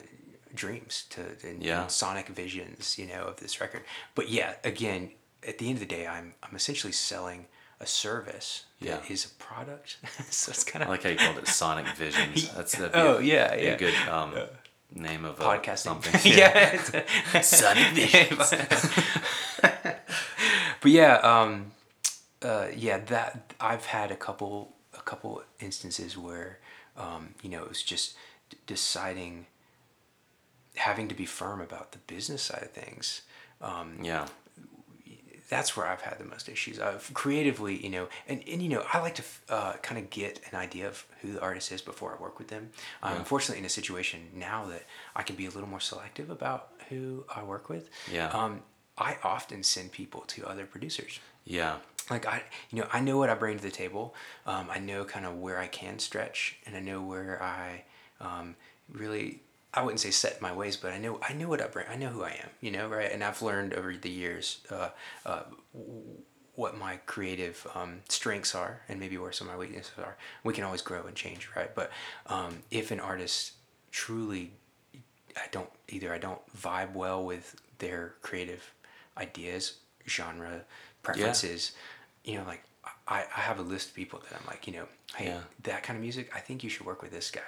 dreams 0.54 1.06
to 1.10 1.22
and, 1.44 1.62
Yeah. 1.64 1.82
and 1.82 1.92
sonic 1.92 2.28
visions 2.30 2.98
you 2.98 3.08
know 3.08 3.24
of 3.24 3.38
this 3.38 3.60
record 3.60 3.82
but 4.14 4.30
yeah 4.30 4.54
again 4.64 5.12
at 5.46 5.58
the 5.58 5.66
end 5.66 5.74
of 5.76 5.80
the 5.82 5.86
day 5.98 6.08
i'm 6.08 6.34
i'm 6.44 6.56
essentially 6.56 6.94
selling 6.94 7.48
a 7.82 7.86
service 7.86 8.64
that 8.80 9.04
Yeah. 9.06 9.14
is 9.14 9.26
a 9.26 9.30
product 9.44 9.98
so 10.30 10.52
it's 10.52 10.64
kind 10.64 10.82
I 10.82 10.86
of 10.86 10.92
like 10.92 11.04
how 11.04 11.10
you 11.10 11.18
called 11.18 11.40
it 11.40 11.48
Sonic 11.50 11.88
Visions. 11.98 12.50
That's 12.56 12.72
that'd 12.78 12.94
be 12.94 13.00
Oh, 13.00 13.18
a, 13.18 13.22
yeah, 13.22 13.54
yeah. 13.56 13.72
a 13.74 13.78
good 13.78 13.96
um, 14.08 14.34
name 14.94 15.26
of 15.26 15.40
a, 15.40 15.44
podcasting 15.44 15.78
something. 15.78 16.20
yeah, 16.38 16.82
Sonic 17.42 17.94
Visions. 17.94 18.54
but 20.82 20.92
yeah 20.92 21.16
um 21.16 21.72
uh 22.42 22.68
yeah 22.76 22.98
that 23.00 23.54
i've 23.60 23.86
had 23.86 24.12
a 24.12 24.16
couple 24.16 24.74
a 24.98 25.02
couple 25.02 25.42
instances 25.60 26.18
where 26.18 26.60
um 26.98 27.34
you 27.42 27.50
know 27.50 27.64
it 27.64 27.70
was 27.70 27.82
just 27.82 28.16
d- 28.50 28.58
deciding 28.68 29.46
having 30.76 31.08
to 31.08 31.16
be 31.16 31.26
firm 31.26 31.62
about 31.62 31.92
the 31.92 31.98
business 32.00 32.44
side 32.44 32.62
of 32.64 32.72
things 32.72 33.22
um 33.62 33.98
yeah. 34.04 34.28
That's 35.50 35.78
where 35.78 35.86
I've 35.88 36.02
had 36.02 36.18
the 36.20 36.26
most 36.26 36.50
issues. 36.50 36.80
I've 36.80 37.12
creatively, 37.14 37.76
you 37.84 37.90
know, 37.90 38.08
and, 38.28 38.44
and 38.52 38.62
you 38.62 38.70
know, 38.70 38.84
I 38.92 39.00
like 39.00 39.16
to 39.16 39.24
uh, 39.50 39.74
kind 39.82 40.00
of 40.02 40.10
get 40.10 40.42
an 40.52 40.58
idea 40.58 40.88
of 40.88 41.06
who 41.22 41.34
the 41.34 41.42
artist 41.42 41.72
is 41.72 41.82
before 41.82 42.16
I 42.18 42.22
work 42.22 42.40
with 42.40 42.48
them. 42.48 42.72
I'm 43.04 43.14
Yeah. 43.14 43.20
unfortunately 43.20 43.60
in 43.60 43.66
a 43.66 43.70
situation 43.70 44.30
now 44.34 44.66
that 44.66 44.84
I 45.16 45.24
can 45.24 45.36
be 45.36 45.46
a 45.46 45.50
little 45.52 45.70
more 45.70 45.80
selective 45.80 46.30
about 46.30 46.70
who 46.90 47.26
I 47.34 47.44
work 47.44 47.70
with. 47.70 47.90
Yeah. 48.12 48.30
Um, 48.30 48.62
I 48.98 49.18
often 49.24 49.62
send 49.64 49.92
people 49.92 50.22
to 50.28 50.46
other 50.48 50.66
producers. 50.66 51.20
Yeah. 51.44 51.78
Like 52.10 52.26
I, 52.26 52.44
you 52.72 52.80
know, 52.82 52.88
I 52.94 53.00
know 53.02 53.18
what 53.18 53.30
I 53.30 53.36
bring 53.36 53.58
to 53.58 53.64
the 53.64 53.72
table. 53.72 54.16
Um, 54.46 54.68
I 54.70 54.80
know 54.80 55.06
kind 55.06 55.26
of 55.26 55.36
where 55.38 55.60
I 55.60 55.68
can 55.68 56.00
stretch, 56.00 56.58
and 56.66 56.76
I 56.76 56.80
know 56.80 57.02
where 57.02 57.42
I 57.42 57.84
um, 58.22 58.56
really. 58.90 59.42
I 59.76 59.84
wouldn't 59.84 60.00
say 60.00 60.12
set 60.12 60.42
my 60.42 60.54
ways, 60.54 60.78
but 60.78 60.92
I 60.92 60.98
know 60.98 61.20
I 61.28 61.34
know 61.34 61.50
what 61.50 61.62
I 61.62 61.68
bring. 61.68 61.88
I 61.90 61.96
know 61.96 62.10
who 62.10 62.24
I 62.24 62.32
am, 62.32 62.50
you 62.62 62.72
know, 62.72 62.88
right? 62.88 63.12
And 63.12 63.24
I've 63.24 63.42
learned 63.42 63.74
over 63.74 63.94
the 63.96 64.10
years 64.10 64.60
uh, 64.72 64.90
uh, 65.26 65.44
what 66.56 66.78
my 66.78 66.98
creative 67.06 67.68
um, 67.76 68.02
strengths 68.08 68.56
are, 68.56 68.82
and 68.88 69.00
maybe 69.00 69.18
where 69.18 69.32
some 69.32 69.48
of 69.48 69.54
my 69.54 69.60
weaknesses 69.60 69.92
are. 69.98 70.16
We 70.44 70.54
can 70.54 70.64
always 70.64 70.82
grow 70.82 71.06
and 71.06 71.16
change, 71.16 71.50
right? 71.56 71.74
But 71.76 71.92
um, 72.28 72.60
if 72.72 72.92
an 72.92 73.00
artist 73.00 73.54
truly 73.92 74.52
I 75.38 75.48
don't 75.52 75.70
either 75.90 76.14
I 76.14 76.18
don't 76.18 76.42
vibe 76.58 76.94
well 76.94 77.24
with 77.24 77.56
their 77.80 78.16
creative 78.22 78.74
ideas, 79.18 79.78
genre, 80.08 80.62
preferences. 81.04 81.74
You 82.24 82.40
know, 82.40 82.46
like 82.46 82.64
I, 83.08 83.20
I 83.38 83.42
have 83.42 83.60
a 83.60 83.62
list 83.62 83.90
of 83.90 83.94
people 83.96 84.20
that 84.30 84.40
I'm 84.40 84.46
like, 84.48 84.66
you 84.66 84.74
know, 84.74 84.86
hey, 85.16 85.28
Yeah. 85.28 85.42
that 85.64 85.84
kind 85.84 85.96
of 85.98 86.02
music, 86.02 86.32
I 86.36 86.40
think 86.40 86.64
you 86.64 86.70
should 86.72 86.86
work 86.88 87.02
with 87.04 87.12
this 87.12 87.30
guy. 87.30 87.42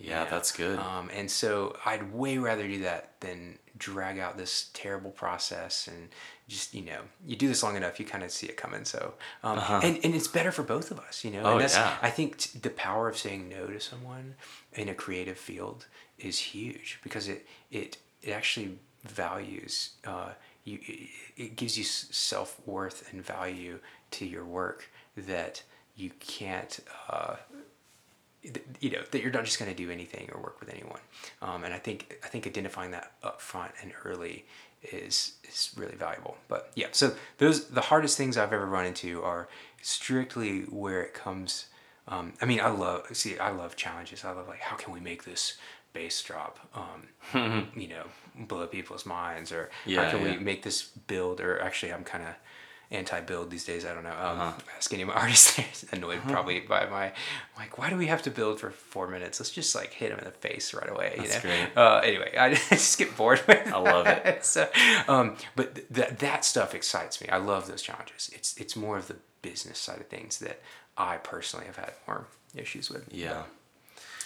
you 0.00 0.10
Yeah, 0.10 0.24
know? 0.24 0.30
that's 0.30 0.50
good. 0.50 0.78
Um, 0.78 1.08
and 1.14 1.30
so 1.30 1.76
I'd 1.86 2.12
way 2.12 2.36
rather 2.38 2.66
do 2.66 2.80
that 2.80 3.12
than 3.20 3.58
drag 3.78 4.18
out 4.18 4.36
this 4.36 4.70
terrible 4.74 5.10
process 5.10 5.88
and 5.88 6.08
just 6.46 6.74
you 6.74 6.82
know 6.82 7.00
you 7.26 7.34
do 7.36 7.48
this 7.48 7.62
long 7.62 7.74
enough 7.74 7.98
you 7.98 8.04
kind 8.06 8.22
of 8.22 8.30
see 8.30 8.46
it 8.46 8.56
coming 8.56 8.84
so 8.84 9.14
um, 9.42 9.58
and, 9.82 9.98
and 10.04 10.14
it's 10.14 10.28
better 10.28 10.52
for 10.52 10.62
both 10.62 10.90
of 10.92 11.00
us 11.00 11.24
you 11.24 11.30
know 11.32 11.40
Uh-huh. 11.40 11.48
Oh, 11.48 11.52
and 11.54 11.60
that's 11.62 11.74
yeah. 11.74 11.96
i 12.00 12.08
think 12.10 12.36
t- 12.36 12.56
the 12.60 12.70
power 12.70 13.08
of 13.08 13.16
saying 13.18 13.48
no 13.48 13.66
to 13.66 13.80
someone 13.80 14.34
in 14.74 14.88
a 14.88 14.94
creative 14.94 15.38
field 15.38 15.86
is 16.18 16.38
huge 16.38 17.00
because 17.02 17.26
it 17.28 17.46
it 17.72 17.96
it 18.22 18.30
actually 18.30 18.78
values 19.04 19.90
uh, 20.06 20.30
you 20.64 20.78
it, 20.82 21.08
it 21.36 21.56
gives 21.56 21.76
you 21.76 21.82
self-worth 21.84 23.12
and 23.12 23.24
value 23.24 23.78
to 24.12 24.24
your 24.26 24.44
work 24.44 24.88
that 25.16 25.62
you 25.96 26.10
can't 26.20 26.80
uh, 27.08 27.36
th- 28.42 28.62
you 28.80 28.90
know 28.90 29.02
that 29.10 29.22
you're 29.22 29.30
not 29.32 29.44
just 29.44 29.58
going 29.58 29.70
to 29.70 29.76
do 29.76 29.90
anything 29.90 30.28
or 30.32 30.40
work 30.40 30.60
with 30.60 30.68
anyone 30.68 31.00
um, 31.42 31.64
and 31.64 31.72
i 31.72 31.78
think 31.78 32.16
i 32.24 32.28
think 32.28 32.46
identifying 32.46 32.90
that 32.90 33.12
up 33.22 33.40
front 33.40 33.72
and 33.82 33.92
early 34.04 34.44
is 34.92 35.34
is 35.48 35.70
really 35.76 35.94
valuable 35.94 36.36
but 36.48 36.70
yeah 36.74 36.88
so 36.92 37.14
those 37.38 37.68
the 37.68 37.80
hardest 37.82 38.16
things 38.18 38.36
i've 38.36 38.52
ever 38.52 38.66
run 38.66 38.84
into 38.86 39.22
are 39.22 39.48
strictly 39.82 40.62
where 40.62 41.02
it 41.02 41.14
comes 41.14 41.66
um, 42.06 42.34
I 42.42 42.44
mean, 42.44 42.60
I 42.60 42.68
love 42.68 43.06
see, 43.14 43.38
I 43.38 43.50
love 43.50 43.76
challenges. 43.76 44.26
I 44.26 44.32
love 44.32 44.46
like 44.46 44.60
how 44.60 44.76
can 44.76 44.92
we 44.92 45.00
make 45.00 45.24
this 45.24 45.56
bass 45.94 46.22
drop, 46.22 46.58
um, 46.74 47.70
you 47.74 47.88
know, 47.88 48.04
blow 48.46 48.66
people's 48.66 49.06
minds, 49.06 49.50
or 49.50 49.70
Yeah, 49.86 50.04
how 50.04 50.10
can 50.10 50.20
yeah. 50.26 50.32
we 50.36 50.38
make 50.38 50.64
this 50.64 50.82
build? 50.82 51.40
Or 51.40 51.58
actually, 51.62 51.94
I'm 51.94 52.04
kind 52.04 52.24
of 52.24 52.34
anti-build 52.94 53.50
these 53.50 53.64
days. 53.64 53.84
I 53.84 53.94
don't 53.94 54.04
know. 54.04 54.10
Um, 54.10 54.40
Uh-huh. 54.40 54.52
Ask 54.76 54.92
any 54.92 55.02
of 55.02 55.08
my 55.08 55.14
artists, 55.14 55.56
they're 55.56 55.98
annoyed 55.98 56.20
probably 56.28 56.60
by 56.60 56.86
my 56.86 57.12
like, 57.58 57.78
why 57.78 57.90
do 57.90 57.96
we 57.96 58.06
have 58.06 58.22
to 58.22 58.30
build 58.30 58.60
for 58.60 58.70
four 58.70 59.06
minutes? 59.08 59.40
Let's 59.40 59.50
just 59.50 59.74
like 59.74 59.92
hit 59.92 60.10
them 60.10 60.18
in 60.18 60.24
the 60.24 60.30
face 60.30 60.74
right 60.74 60.88
away. 60.88 61.14
That's 61.16 61.42
you 61.44 61.50
know? 61.50 61.56
great. 61.56 61.76
Uh, 61.76 62.00
anyway, 62.04 62.34
I 62.36 62.54
just 62.70 62.98
get 62.98 63.16
bored 63.16 63.42
with 63.46 63.66
I 63.72 63.78
love 63.78 64.06
it. 64.06 64.44
so, 64.54 64.68
um, 65.08 65.36
but 65.56 65.74
th- 65.74 65.86
that 65.90 66.18
that 66.20 66.44
stuff 66.44 66.74
excites 66.74 67.20
me. 67.20 67.28
I 67.28 67.38
love 67.38 67.66
those 67.68 67.82
challenges. 67.82 68.30
It's 68.34 68.56
it's 68.56 68.76
more 68.76 68.96
of 68.98 69.08
the 69.08 69.16
business 69.42 69.78
side 69.78 70.00
of 70.00 70.06
things 70.08 70.38
that 70.38 70.60
I 70.96 71.16
personally 71.18 71.66
have 71.66 71.76
had 71.76 71.92
more 72.06 72.26
issues 72.54 72.90
with. 72.90 73.08
Yeah. 73.12 73.42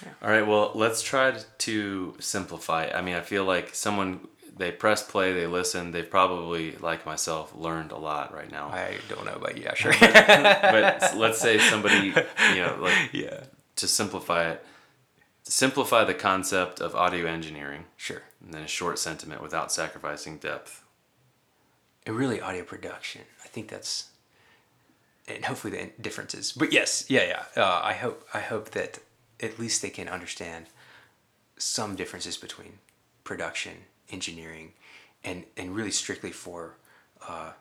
Yeah. 0.03 0.12
All 0.23 0.31
right. 0.31 0.47
Well, 0.47 0.71
let's 0.75 1.03
try 1.03 1.35
to 1.59 2.14
simplify. 2.21 2.89
I 2.95 3.03
mean, 3.03 3.16
I 3.16 3.21
feel 3.21 3.45
like 3.45 3.75
someone 3.75 4.29
they 4.59 4.73
press 4.73 5.03
play, 5.03 5.33
they 5.33 5.47
listen, 5.47 5.93
they've 5.93 6.09
probably, 6.09 6.73
like 6.73 7.07
myself, 7.07 7.55
learned 7.55 7.93
a 7.93 7.97
lot 7.97 8.35
right 8.35 8.51
now. 8.51 8.69
I 8.69 8.97
don't 9.09 9.25
know 9.25 9.35
about 9.35 9.57
you. 9.57 9.63
Yeah, 9.63 9.75
sure. 9.75 9.95
but 10.01 11.17
let's 11.17 11.41
say 11.41 11.59
somebody, 11.59 12.09
you 12.09 12.57
know, 12.57 12.77
like 12.81 13.11
yeah, 13.13 13.45
to 13.77 13.87
simplify 13.87 14.51
it, 14.51 14.65
to 15.45 15.53
simplify 15.53 16.05
the 16.05 16.15
concept 16.15 16.81
of 16.81 16.95
audio 16.95 17.27
engineering, 17.27 17.85
sure. 17.97 18.23
and 18.45 18.53
then 18.53 18.63
a 18.63 18.69
short 18.69 18.99
sentiment 18.99 19.43
without 19.43 19.73
sacrificing 19.73 20.39
depth. 20.39 20.85
And 22.05 22.17
really, 22.17 22.41
audio 22.41 22.65
production. 22.65 23.23
I 23.45 23.49
think 23.49 23.69
that's, 23.69 24.09
and 25.29 25.45
hopefully 25.45 25.77
the 25.77 26.03
differences. 26.03 26.53
But 26.53 26.73
yes, 26.73 27.05
yeah, 27.09 27.45
yeah. 27.55 27.63
Uh, 27.63 27.81
I 27.83 27.93
hope 27.93 28.27
I 28.35 28.41
hope 28.41 28.71
that 28.71 28.99
at 29.41 29.59
least 29.59 29.83
they 29.83 29.91
can 29.91 30.09
understand 30.09 30.67
some 31.59 31.95
differences 31.95 32.37
between 32.37 32.79
production, 33.25 33.85
engineering, 34.11 34.73
and 35.25 35.45
and 35.57 35.75
really 35.75 35.91
strictly 35.91 36.31
for 36.33 36.77
uh, 37.29 37.53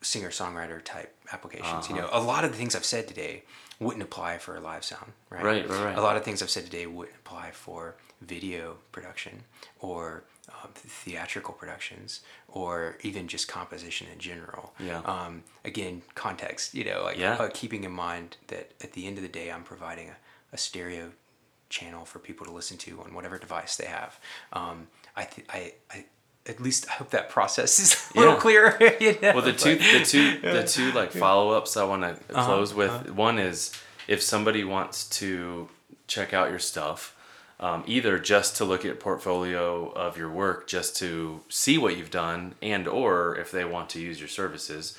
singer 0.00 0.30
songwriter 0.30 0.82
type 0.84 1.14
applications. 1.32 1.88
You 1.88 1.96
know, 1.96 2.08
a 2.12 2.20
lot 2.20 2.44
of 2.44 2.50
the 2.52 2.56
things 2.58 2.74
I've 2.74 2.84
said 2.84 3.06
today 3.08 3.44
wouldn't 3.78 4.02
apply 4.02 4.38
for 4.38 4.56
a 4.56 4.60
live 4.60 4.84
sound, 4.84 5.12
right? 5.30 5.42
Right, 5.44 5.68
right, 5.68 5.84
right. 5.84 5.98
A 5.98 6.02
lot 6.02 6.16
of 6.16 6.24
things 6.24 6.42
I've 6.42 6.50
said 6.50 6.64
today 6.64 6.86
wouldn't 6.86 7.16
apply 7.24 7.50
for 7.52 7.96
video 8.20 8.76
production 8.92 9.42
or 9.80 10.24
um, 10.48 10.70
theatrical 10.74 11.54
productions 11.54 12.20
or 12.48 12.96
even 13.02 13.26
just 13.28 13.48
composition 13.48 14.06
in 14.12 14.18
general. 14.18 14.74
Yeah. 14.78 15.00
Um, 15.04 15.42
again, 15.64 16.02
context. 16.14 16.74
You 16.74 16.84
know, 16.84 17.02
like 17.04 17.18
Yeah. 17.18 17.34
uh, 17.34 17.48
keeping 17.52 17.84
in 17.84 17.92
mind 17.92 18.36
that 18.48 18.72
at 18.82 18.92
the 18.92 19.06
end 19.06 19.18
of 19.18 19.22
the 19.22 19.28
day, 19.28 19.50
I'm 19.50 19.62
providing 19.64 20.08
a, 20.10 20.16
a 20.52 20.58
stereo 20.58 21.12
channel 21.72 22.04
for 22.04 22.18
people 22.20 22.46
to 22.46 22.52
listen 22.52 22.76
to 22.78 23.00
on 23.02 23.14
whatever 23.14 23.38
device 23.38 23.76
they 23.76 23.86
have. 23.86 24.20
Um, 24.52 24.86
I, 25.16 25.24
th- 25.24 25.46
I, 25.50 25.72
I, 25.90 26.04
at 26.46 26.60
least 26.60 26.86
I 26.88 26.92
hope 26.92 27.10
that 27.10 27.28
process 27.30 27.78
is 27.80 28.10
a 28.14 28.18
little 28.20 28.34
Yeah. 28.34 28.40
clearer. 28.40 28.78
you 29.00 29.12
know? 29.20 29.32
Well, 29.34 29.42
the 29.42 29.52
two, 29.52 29.76
the 29.76 30.04
two, 30.04 30.38
the 30.58 30.62
two 30.64 30.92
like 30.92 31.10
follow 31.12 31.50
ups 31.52 31.76
I 31.76 31.84
want 31.84 32.02
to 32.02 32.10
Uh-huh, 32.34 32.44
close 32.46 32.72
with. 32.74 33.10
One 33.10 33.38
is 33.38 33.72
if 34.06 34.22
somebody 34.22 34.62
wants 34.64 35.08
to 35.20 35.68
check 36.06 36.32
out 36.34 36.50
your 36.50 36.58
stuff, 36.58 37.16
um, 37.58 37.84
either 37.86 38.18
just 38.18 38.56
to 38.56 38.64
look 38.64 38.84
at 38.84 38.98
portfolio 39.00 39.88
of 39.92 40.16
your 40.18 40.30
work, 40.30 40.66
just 40.66 40.96
to 40.96 41.40
see 41.48 41.78
what 41.78 41.96
you've 41.96 42.10
done, 42.10 42.54
and 42.60 42.86
or 42.88 43.36
if 43.38 43.50
they 43.52 43.64
want 43.64 43.88
to 43.90 44.00
use 44.00 44.18
your 44.18 44.28
services. 44.28 44.98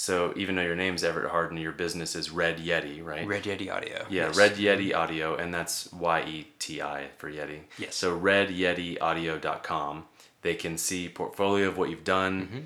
So 0.00 0.32
even 0.36 0.54
though 0.54 0.62
your 0.62 0.76
name's 0.76 1.02
Everett 1.02 1.32
Harden, 1.32 1.58
your 1.58 1.72
business 1.72 2.14
is 2.14 2.30
Red 2.30 2.58
Yeti, 2.58 3.04
right? 3.04 3.26
Red 3.26 3.42
Yeti 3.42 3.68
Audio. 3.68 4.06
Yeah, 4.08 4.26
yes. 4.28 4.36
Red 4.36 4.54
Yeti 4.54 4.94
Audio, 4.94 5.34
and 5.34 5.52
that's 5.52 5.92
Y 5.92 6.22
E 6.22 6.46
T 6.60 6.80
I 6.80 7.08
for 7.18 7.28
Yeti. 7.28 7.62
Yes. 7.80 7.96
So 7.96 8.16
redyetiaudio.com. 8.16 10.04
They 10.42 10.54
can 10.54 10.78
see 10.78 11.08
portfolio 11.08 11.66
of 11.66 11.78
what 11.78 11.90
you've 11.90 12.04
done. 12.04 12.42
Mm-hmm. 12.42 12.60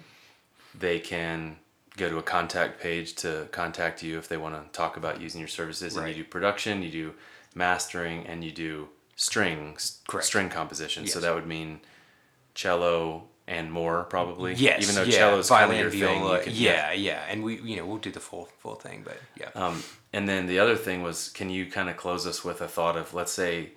They 0.79 0.99
can 0.99 1.57
go 1.97 2.11
to 2.11 2.19
a 2.19 2.23
contact 2.23 2.83
page 2.83 3.15
to 3.15 3.49
contact 3.51 4.03
you 4.03 4.19
if 4.19 4.29
they 4.29 4.37
want 4.37 4.55
to 4.55 4.71
talk 4.79 4.99
about 4.99 5.19
using 5.19 5.41
your 5.41 5.49
services. 5.49 5.97
And 5.97 6.07
you 6.07 6.15
do 6.15 6.25
production, 6.25 6.83
you 6.83 6.91
do 6.91 7.15
mastering, 7.55 8.27
and 8.27 8.45
you 8.45 8.53
do 8.53 8.91
strings, 9.17 10.03
Correct. 10.07 10.27
string 10.27 10.51
composition. 10.51 11.07
So 11.07 11.19
that 11.19 11.35
would 11.35 11.47
mean 11.47 11.81
cello 12.53 13.29
and 13.53 13.71
more 13.71 14.05
probably. 14.05 14.55
Yes. 14.55 14.83
Even 14.83 14.95
though 14.95 15.03
yeah, 15.03 15.19
cello 15.19 15.39
is 15.39 15.49
kind 15.49 15.65
of 15.65 15.71
violin, 15.71 15.81
your 15.81 16.09
thing. 16.09 16.21
viola, 16.21 16.39
You 16.39 16.45
can, 16.45 16.53
yeah, 16.55 16.93
yeah, 16.93 17.25
and 17.29 17.45
we, 17.45 17.61
you 17.61 17.77
know, 17.77 17.87
we'll 17.87 17.99
do 17.99 18.11
the 18.11 18.21
full, 18.21 18.47
full 18.59 18.77
thing, 18.77 19.03
but 19.05 19.19
yeah. 19.39 19.51
Um, 19.55 19.83
and 20.13 20.29
then 20.29 20.47
the 20.47 20.59
other 20.59 20.77
thing 20.77 21.03
was, 21.03 21.29
can 21.29 21.51
you 21.51 21.67
kind 21.67 21.89
of 21.91 21.97
close 21.97 22.27
us 22.27 22.45
with 22.45 22.61
a 22.61 22.69
thought 22.69 22.97
of, 22.97 23.15
let's 23.15 23.33
say, 23.33 23.71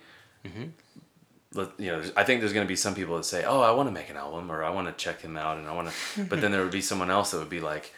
let, 1.54 1.68
you 1.78 1.90
know, 1.90 2.02
I 2.16 2.24
think 2.24 2.40
there's 2.40 2.52
going 2.52 2.66
to 2.66 2.68
be 2.68 2.76
some 2.76 2.94
people 2.94 3.16
that 3.16 3.24
say, 3.24 3.44
oh, 3.44 3.60
I 3.60 3.70
want 3.72 3.88
to 3.88 3.92
make 3.92 4.10
an 4.10 4.16
album 4.16 4.50
or 4.50 4.64
I 4.64 4.70
want 4.70 4.86
to 4.88 4.92
check 5.04 5.20
him 5.20 5.36
out 5.36 5.58
and 5.58 5.66
I 5.66 5.72
want 5.74 5.88
to, 5.90 6.24
but 6.28 6.40
then 6.40 6.52
there 6.52 6.62
would 6.62 6.72
be 6.72 6.82
someone 6.82 7.10
else 7.10 7.30
that 7.30 7.38
would 7.38 7.50
be 7.50 7.60
like, 7.60 7.92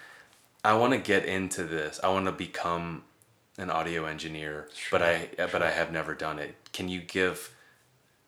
I 0.64 0.74
want 0.74 0.92
to 0.92 0.98
get 0.98 1.24
into 1.24 1.64
this. 1.64 2.00
I 2.02 2.08
want 2.08 2.26
to 2.26 2.32
become 2.32 3.04
an 3.56 3.70
audio 3.70 4.04
engineer, 4.06 4.68
but 4.90 5.02
I, 5.02 5.28
but 5.36 5.62
I 5.62 5.70
have 5.70 5.92
never 5.92 6.14
done 6.14 6.38
it. 6.38 6.54
Can 6.72 6.88
you 6.88 7.00
give 7.00 7.54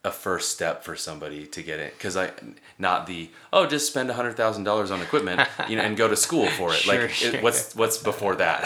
a 0.03 0.11
first 0.11 0.51
step 0.51 0.83
for 0.85 0.97
somebody 0.97 1.47
to 1.47 1.63
get 1.63 1.79
it? 1.79 1.99
Cause 1.99 2.17
I, 2.17 2.31
not 2.79 3.07
the, 3.07 3.31
oh, 3.53 3.67
just 3.67 3.87
spend 3.87 4.11
a 4.11 4.15
hundred 4.15 4.37
thousand 4.37 4.65
dollars 4.65 4.91
on 4.91 5.01
equipment, 5.03 5.47
you 5.69 5.77
know, 5.77 5.83
and 5.83 5.97
go 5.97 6.09
to 6.09 6.17
school 6.17 6.47
for 6.49 6.73
it. 6.73 6.81
Sure, 6.81 7.03
like 7.03 7.11
sure. 7.11 7.35
It, 7.35 7.43
what's, 7.43 7.75
what's 7.75 7.99
before 7.99 8.37
that? 8.37 8.65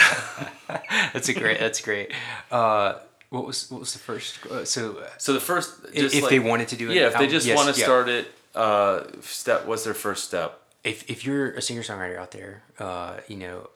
that's 1.13 1.29
a 1.29 1.35
great, 1.35 1.59
that's 1.59 1.81
great. 1.81 2.13
Uh, 2.51 2.99
what 3.31 3.47
was, 3.47 3.71
what 3.71 3.81
was 3.81 3.93
the 3.93 3.99
first, 3.99 4.47
uh, 4.47 4.65
so 4.65 5.05
So 5.19 5.33
the 5.33 5.41
first, 5.41 5.85
if, 5.87 5.95
just 5.95 6.15
if 6.15 6.23
like- 6.23 6.31
they 6.31 6.39
wanted 6.39 6.69
to 6.69 6.77
do 6.77 6.91
it, 6.91 6.97
yeah, 6.97 7.09
if 7.09 7.19
they 7.19 7.27
just 7.27 7.47
yes, 7.47 7.57
want 7.57 7.75
to 7.75 7.81
yeah. 7.81 7.87
start 7.87 8.09
it, 8.09 8.29
uh, 8.55 9.05
step. 9.21 9.67
What's 9.67 9.83
their 9.85 9.95
first 9.95 10.25
step? 10.25 10.61
if 10.85 11.11
if 11.11 11.25
you're 11.25 11.53
a 11.53 11.63
singer 11.63 11.83
songwriter 11.83 12.19
out 12.19 12.31
there, 12.31 12.63
uh, 12.79 13.17
you 13.27 13.37
know, 13.37 13.71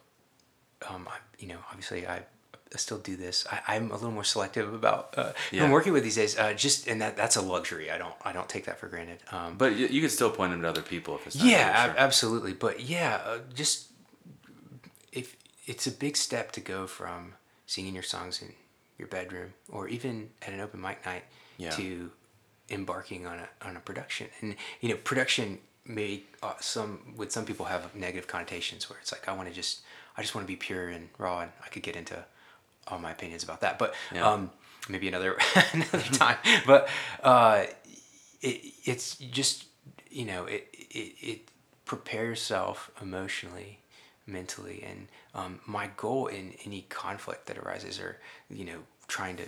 um, 0.87 1.07
I, 1.09 1.17
you 1.39 1.47
know, 1.47 1.57
obviously 1.69 2.07
I 2.07 2.21
still 2.77 2.99
do 2.99 3.15
this. 3.15 3.47
I, 3.51 3.75
I'm 3.75 3.89
a 3.91 3.95
little 3.95 4.11
more 4.11 4.23
selective 4.23 4.73
about 4.73 5.13
uh, 5.17 5.33
Yeah. 5.51 5.63
I'm 5.63 5.71
working 5.71 5.91
with 5.93 6.03
these 6.03 6.15
days. 6.15 6.37
Uh, 6.37 6.53
just 6.53 6.87
and 6.87 7.01
that 7.01 7.17
that's 7.17 7.35
a 7.35 7.41
luxury. 7.41 7.89
I 7.91 7.97
don't 7.97 8.13
I 8.23 8.31
don't 8.31 8.47
take 8.49 8.65
that 8.65 8.79
for 8.79 8.87
granted. 8.87 9.19
Um, 9.31 9.57
But 9.57 9.75
you, 9.75 9.87
you 9.87 10.01
could 10.01 10.11
still 10.11 10.29
point 10.29 10.51
them 10.51 10.61
to 10.61 10.69
other 10.69 10.81
people 10.83 11.15
if 11.15 11.25
it's 11.27 11.35
not 11.35 11.47
yeah, 11.47 11.57
you, 11.57 11.73
ab- 11.73 11.89
sure. 11.91 11.99
absolutely. 11.99 12.53
But 12.53 12.79
yeah, 12.81 13.21
uh, 13.25 13.39
just 13.53 13.87
if 15.11 15.35
it's 15.65 15.87
a 15.87 15.91
big 15.91 16.15
step 16.17 16.51
to 16.53 16.61
go 16.61 16.85
from 16.87 17.33
singing 17.65 17.93
your 17.93 18.03
songs 18.03 18.41
in 18.41 18.53
your 18.97 19.07
bedroom 19.07 19.53
or 19.69 19.87
even 19.87 20.29
at 20.41 20.53
an 20.53 20.59
open 20.59 20.81
mic 20.81 21.05
night 21.05 21.23
Yeah. 21.57 21.71
to 21.71 22.11
embarking 22.69 23.25
on 23.25 23.39
a 23.39 23.49
on 23.67 23.75
a 23.75 23.79
production. 23.79 24.27
And 24.41 24.55
you 24.81 24.89
know, 24.89 24.95
production 24.97 25.59
may 25.85 26.21
uh, 26.43 26.53
some 26.59 27.15
with 27.17 27.31
some 27.31 27.45
people 27.45 27.65
have 27.65 27.95
negative 27.95 28.27
connotations 28.27 28.89
where 28.89 28.99
it's 28.99 29.11
like 29.11 29.27
I 29.27 29.33
want 29.33 29.47
to 29.49 29.53
just 29.55 29.81
I 30.17 30.21
just 30.21 30.35
want 30.35 30.45
to 30.45 30.51
be 30.51 30.55
pure 30.57 30.89
and 30.89 31.09
raw, 31.17 31.39
and 31.41 31.51
I 31.65 31.69
could 31.69 31.81
get 31.83 31.95
into 31.95 32.25
all 32.87 32.99
my 32.99 33.11
opinions 33.11 33.43
about 33.43 33.61
that. 33.61 33.77
But 33.79 33.93
Yeah. 34.13 34.27
um, 34.31 34.51
maybe 34.87 35.07
another 35.07 35.37
another 35.73 35.99
time. 36.13 36.37
But 36.65 36.87
uh, 37.23 37.65
it, 38.41 38.73
it's 38.85 39.15
just 39.17 39.65
you 40.09 40.25
know 40.25 40.45
it, 40.45 40.67
it 40.89 41.13
it 41.21 41.39
prepare 41.85 42.25
yourself 42.25 42.91
emotionally 43.01 43.79
mentally 44.27 44.83
and 44.87 45.07
um, 45.33 45.59
my 45.65 45.89
goal 45.97 46.27
in 46.27 46.53
any 46.63 46.81
conflict 46.89 47.47
that 47.47 47.57
arises 47.57 47.99
or 47.99 48.17
you 48.49 48.63
know 48.63 48.77
trying 49.07 49.35
to 49.35 49.43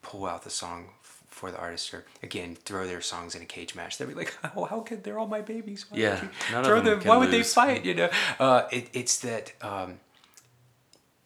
pull 0.00 0.24
out 0.26 0.44
the 0.44 0.50
song 0.50 0.88
for 1.28 1.50
the 1.50 1.58
artist 1.58 1.92
or 1.92 2.04
again 2.22 2.54
throw 2.64 2.86
their 2.86 3.00
songs 3.02 3.34
in 3.34 3.42
a 3.42 3.44
cage 3.44 3.74
match 3.74 3.98
they'll 3.98 4.08
be 4.08 4.14
like 4.14 4.34
oh 4.56 4.64
how 4.64 4.80
could 4.80 5.04
they're 5.04 5.18
all 5.18 5.26
my 5.26 5.42
babies 5.42 5.86
why 5.90 5.98
Yeah, 5.98 6.14
would 6.14 6.22
you 6.22 6.28
none 6.50 6.60
of 6.60 6.66
throw 6.66 6.80
them 6.80 7.00
why 7.02 7.16
would 7.18 7.30
they 7.30 7.42
fight 7.42 7.84
you 7.84 7.94
know 7.94 8.08
uh, 8.38 8.62
it, 8.72 8.88
it's 8.94 9.18
that 9.20 9.52
um, 9.60 10.00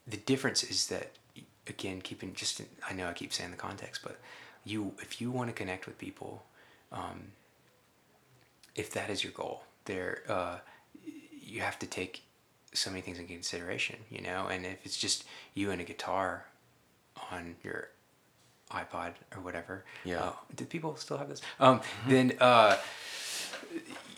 the 0.07 0.17
difference 0.19 0.63
is 0.63 0.87
that 0.89 1.13
again 1.69 2.01
keeping 2.01 2.33
just 2.35 2.61
in, 2.61 2.67
i 2.89 2.93
know 2.93 3.07
i 3.09 3.13
keep 3.13 3.33
saying 3.33 3.51
the 3.51 3.57
context 3.57 4.03
but 4.03 4.19
you 4.65 4.93
if 5.01 5.21
you 5.21 5.31
want 5.31 5.49
to 5.49 5.53
connect 5.55 5.87
with 5.87 5.99
people 5.99 6.45
um, 6.93 7.33
if 8.75 8.91
that 8.93 9.11
is 9.11 9.23
your 9.25 9.33
goal 9.33 9.63
there 9.87 10.23
uh, 10.29 10.57
you 11.41 11.61
have 11.61 11.79
to 11.79 11.87
take 11.87 12.23
so 12.73 12.91
many 12.91 13.01
things 13.03 13.19
in 13.19 13.27
consideration 13.27 13.97
you 14.11 14.21
know? 14.21 14.47
And 14.49 14.67
if 14.67 14.85
it's 14.85 14.97
just 14.99 15.25
you 15.55 15.71
and 15.71 15.81
a 15.81 15.85
guitar 15.85 16.45
on 17.33 17.57
your 17.63 17.89
ipod 18.71 19.13
or 19.35 19.41
whatever 19.41 19.85
Yeah. 20.05 20.21
uh, 20.23 20.33
do 20.55 20.65
people 20.65 20.97
still 20.97 21.17
have 21.19 21.29
this? 21.29 21.41
Um, 21.61 21.81
then 22.09 22.37
uh, 22.41 22.77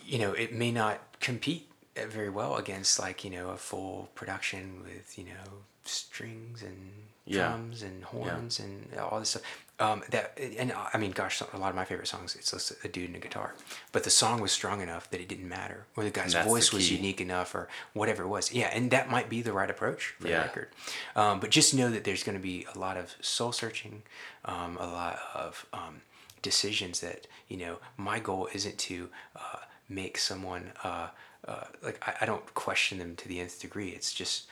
you 0.05 0.17
know 0.19 0.33
it 0.33 0.53
may 0.53 0.71
not 0.71 0.99
compete 1.19 1.69
uh, 1.95 2.07
very 2.07 2.29
well 2.29 2.55
against 2.57 2.99
like 2.99 3.23
you 3.23 3.29
know 3.29 3.49
a 3.49 3.57
full 3.57 4.09
production 4.15 4.81
with 4.83 5.17
you 5.17 5.25
know 5.25 5.63
strings 5.89 6.61
and 6.63 6.91
Yeah. 7.25 7.49
drums 7.49 7.83
and 7.83 8.03
horns 8.05 8.59
and 8.59 8.93
all 8.97 9.19
this 9.19 9.29
stuff 9.31 9.43
um, 9.79 10.03
that 10.09 10.37
and 10.37 10.73
I 10.93 10.97
mean, 10.97 11.11
gosh, 11.11 11.41
a 11.41 11.57
lot 11.57 11.69
of 11.69 11.75
my 11.75 11.85
favorite 11.85 12.07
songs 12.07 12.35
it's 12.35 12.51
just 12.51 12.73
a 12.83 12.87
dude 12.89 13.05
and 13.07 13.15
a 13.15 13.19
guitar, 13.19 13.55
but 13.93 14.03
the 14.03 14.09
song 14.09 14.41
was 14.41 14.51
strong 14.51 14.81
enough 14.81 15.09
that 15.11 15.21
it 15.21 15.29
didn't 15.29 15.47
matter, 15.47 15.85
or 15.95 16.03
the 16.03 16.09
guy's 16.09 16.33
That's 16.33 16.43
the 16.45 16.49
voice 16.49 16.73
was 16.73 16.91
unique 16.91 17.21
enough, 17.21 17.55
or 17.55 17.69
whatever 17.93 18.23
it 18.23 18.27
was. 18.27 18.51
Yeah, 18.51 18.69
and 18.73 18.91
that 18.91 19.09
might 19.09 19.29
be 19.29 19.41
the 19.41 19.53
right 19.53 19.69
approach 19.69 20.15
for 20.19 20.27
Yeah. 20.27 20.39
the 20.39 20.43
record. 20.47 20.69
Um, 21.15 21.39
but 21.39 21.49
just 21.49 21.73
know 21.73 21.89
that 21.91 22.03
there's 22.03 22.23
going 22.23 22.37
to 22.37 22.41
be 22.43 22.65
a 22.75 22.77
lot 22.77 22.97
of 22.97 23.15
soul 23.21 23.53
searching, 23.53 24.03
um, 24.43 24.75
a 24.77 24.85
lot 24.85 25.19
of 25.33 25.65
um, 25.71 26.01
decisions 26.41 26.99
that 26.99 27.27
you 27.47 27.55
know. 27.57 27.77
My 27.95 28.19
goal 28.19 28.49
isn't 28.53 28.77
to 28.79 29.09
uh, 29.35 29.59
make 29.87 30.17
someone 30.17 30.73
uh, 30.83 31.07
uh, 31.47 31.63
like 31.81 32.01
I, 32.05 32.15
I 32.21 32.25
don't 32.25 32.53
question 32.53 32.97
them 32.99 33.15
to 33.15 33.27
the 33.29 33.39
nth 33.39 33.61
degree. 33.61 33.89
It's 33.89 34.13
just 34.13 34.47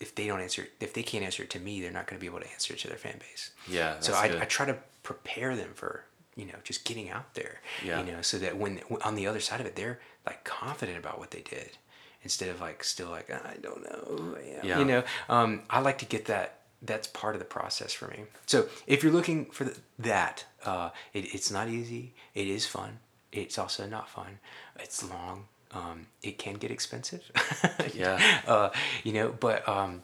if 0.00 0.14
they 0.14 0.26
don't 0.26 0.40
answer, 0.40 0.66
if 0.80 0.92
they 0.94 1.02
can't 1.02 1.24
answer 1.24 1.42
it 1.42 1.50
to 1.50 1.60
me, 1.60 1.80
they're 1.80 1.90
not 1.92 2.06
going 2.06 2.18
to 2.18 2.20
be 2.20 2.26
able 2.26 2.40
to 2.40 2.50
answer 2.52 2.74
it 2.74 2.80
to 2.80 2.88
their 2.88 2.96
fan 2.96 3.18
base. 3.18 3.50
Yeah, 3.68 4.00
So 4.00 4.14
I, 4.14 4.28
good. 4.28 4.40
I 4.40 4.44
try 4.44 4.66
to 4.66 4.76
prepare 5.02 5.56
them 5.56 5.70
for 5.74 6.04
you 6.36 6.46
know 6.46 6.54
just 6.64 6.84
getting 6.84 7.10
out 7.10 7.34
there. 7.34 7.60
Yeah. 7.84 8.00
You 8.02 8.12
know, 8.12 8.22
so 8.22 8.38
that 8.38 8.56
when 8.56 8.80
on 9.04 9.14
the 9.14 9.26
other 9.26 9.40
side 9.40 9.60
of 9.60 9.66
it, 9.66 9.76
they're 9.76 10.00
like 10.26 10.44
confident 10.44 10.98
about 10.98 11.18
what 11.18 11.30
they 11.30 11.40
did 11.42 11.76
instead 12.22 12.48
of 12.48 12.60
like 12.60 12.84
still 12.84 13.10
like 13.10 13.30
I 13.30 13.56
don't 13.60 13.82
know 13.82 14.36
I. 14.36 14.60
Yeah. 14.64 14.78
You 14.78 14.84
know, 14.84 15.04
um, 15.28 15.62
I 15.70 15.80
like 15.80 15.98
to 15.98 16.06
get 16.06 16.26
that. 16.26 16.58
That's 16.84 17.06
part 17.06 17.36
of 17.36 17.38
the 17.38 17.44
process 17.44 17.92
for 17.92 18.08
me. 18.08 18.24
So 18.46 18.66
if 18.88 19.04
you're 19.04 19.12
looking 19.12 19.46
for 19.46 19.62
the, 19.62 19.76
that, 20.00 20.44
uh, 20.64 20.90
it, 21.12 21.32
it's 21.32 21.48
not 21.48 21.68
easy. 21.68 22.12
It 22.34 22.48
is 22.48 22.66
fun. 22.66 22.98
It's 23.30 23.56
also 23.56 23.86
not 23.86 24.08
fun. 24.08 24.40
It's 24.80 25.08
long. 25.08 25.46
Um, 25.72 26.06
it 26.22 26.38
can 26.38 26.54
get 26.54 26.70
expensive. 26.70 27.22
Yeah. 27.94 28.40
Uh, 28.46 28.70
you 29.04 29.12
know, 29.12 29.34
but 29.38 29.66
um, 29.68 30.02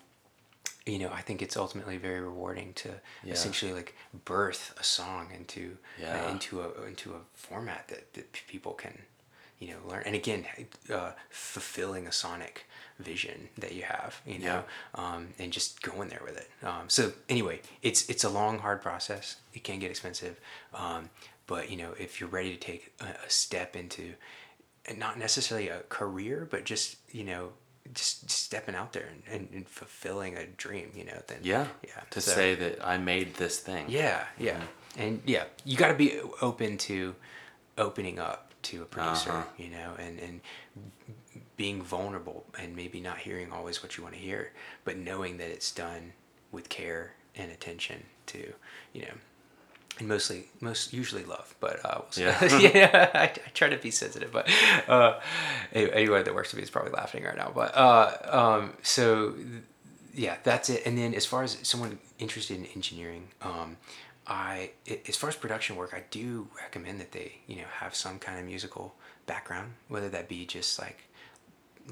you 0.87 0.99
know, 0.99 1.11
I 1.13 1.21
think 1.21 1.43
it's 1.43 1.57
ultimately 1.57 1.97
very 1.99 2.21
rewarding 2.21 2.73
to 2.75 2.89
Yeah. 3.23 3.33
essentially 3.35 3.73
like 3.73 3.95
birth 4.25 4.75
a 4.79 4.85
song 4.85 5.31
into 5.35 5.77
Yeah. 5.99 6.25
uh, 6.27 6.31
into 6.33 6.61
a 6.63 6.83
into 6.85 7.15
a 7.15 7.21
format 7.35 7.89
that, 7.89 8.13
that 8.15 8.33
people 8.49 8.73
can 8.73 9.03
you 9.59 9.69
know 9.69 9.79
learn 9.89 10.03
and 10.07 10.15
again 10.15 10.47
uh, 10.93 11.13
fulfilling 11.31 12.07
a 12.07 12.13
sonic 12.13 12.67
vision 13.01 13.49
that 13.59 13.73
you 13.73 13.83
have 13.83 14.21
you 14.27 14.39
know 14.39 14.63
um, 14.95 15.29
and 15.39 15.53
just 15.53 15.83
going 15.83 16.09
there 16.09 16.23
with 16.25 16.37
it 16.37 16.49
um, 16.65 16.89
so 16.89 17.13
anyway 17.29 17.61
it's 17.83 18.09
it's 18.09 18.23
a 18.25 18.29
long 18.29 18.59
hard 18.61 18.81
process 18.81 19.37
it 19.55 19.65
can 19.65 19.79
get 19.81 19.91
expensive 19.91 20.39
um, 20.75 21.11
but 21.49 21.71
you 21.71 21.77
know 21.77 21.93
if 21.99 22.21
you're 22.21 22.29
ready 22.29 22.53
to 22.57 22.61
take 22.61 22.93
a, 23.01 23.05
a 23.27 23.31
step 23.31 23.75
into 23.75 24.15
and 24.89 24.99
not 24.99 25.19
necessarily 25.19 25.69
a 25.69 25.81
career 25.89 26.47
but 26.51 26.65
just 26.65 26.97
you 27.13 27.23
know 27.25 27.51
just 27.95 28.29
stepping 28.31 28.75
out 28.75 28.93
there 28.93 29.09
and, 29.11 29.23
and, 29.35 29.49
and 29.55 29.69
fulfilling 29.69 30.37
a 30.37 30.45
dream 30.47 30.91
you 30.95 31.05
know 31.05 31.21
then 31.29 31.39
Yeah. 31.43 31.67
yeah 31.87 32.01
To 32.11 32.21
So- 32.21 32.33
say 32.33 32.55
that 32.57 32.85
I 32.87 32.99
made 32.99 33.35
this 33.35 33.61
thing. 33.61 33.87
yeah, 33.89 34.25
yeah, 34.39 34.61
and 34.97 35.23
yeah, 35.25 35.45
you 35.65 35.77
got 35.77 35.89
to 35.89 35.95
be 35.95 36.19
open 36.43 36.77
to 36.79 37.15
opening 37.79 38.19
up 38.19 38.53
to 38.65 38.83
a 38.83 38.85
producer, 38.87 39.31
Uh-huh. 39.31 39.45
you 39.57 39.71
know, 39.71 39.95
and 39.99 40.19
and 40.19 40.41
being 41.57 41.83
vulnerable 41.83 42.45
and 42.59 42.75
maybe 42.77 43.01
not 43.01 43.19
hearing 43.19 43.53
always 43.53 43.83
what 43.83 43.97
you 43.97 44.03
want 44.03 44.15
to 44.15 44.21
hear, 44.21 44.53
but 44.85 44.97
knowing 44.97 45.39
that 45.39 45.49
it's 45.49 45.71
done 45.73 46.13
with 46.53 46.69
care 46.69 47.15
and 47.35 47.51
attention 47.51 48.05
to, 48.27 48.53
you 48.93 49.03
know, 49.03 49.15
and 49.99 50.09
mostly 50.09 50.47
most 50.61 50.93
usually 50.93 51.25
love, 51.25 51.55
but 51.61 51.85
uh, 51.85 52.01
we'll. 52.17 52.25
Yeah. 52.27 52.59
yeah, 52.75 53.11
I, 53.15 53.23
I 53.25 53.51
try 53.55 53.69
to 53.69 53.77
be 53.77 53.91
sensitive, 53.91 54.31
but 54.33 54.49
uh, 54.89 55.21
any- 55.73 55.93
anyone 55.93 56.25
that 56.25 56.35
works 56.35 56.53
with 56.53 56.59
me 56.59 56.63
is 56.63 56.71
probably 56.71 56.93
laughing 56.93 57.25
right 57.25 57.37
now. 57.37 57.51
But 57.55 57.77
uh, 57.77 58.17
um, 58.25 58.73
so 58.83 59.35
yeah, 60.15 60.37
that's 60.45 60.69
it. 60.71 60.83
And 60.87 60.97
then 60.99 61.15
as 61.15 61.27
far 61.27 61.43
as 61.43 61.59
someone 61.63 61.99
interested 62.19 62.57
in 62.57 62.67
engineering, 62.67 63.29
um, 63.43 63.77
I 64.27 64.71
i- 64.91 65.01
as 65.09 65.17
far 65.17 65.29
as 65.31 65.37
production 65.37 65.77
work, 65.77 65.93
I 65.95 66.03
do 66.11 66.49
recommend 66.61 67.01
that 67.01 67.13
they 67.13 67.33
you 67.47 67.57
know 67.57 67.69
have 67.81 67.95
some 67.95 68.19
kind 68.19 68.39
of 68.39 68.45
musical 68.45 68.95
background, 69.27 69.73
whether 69.89 70.09
that 70.09 70.29
be 70.29 70.45
just 70.47 70.79
like 70.79 70.99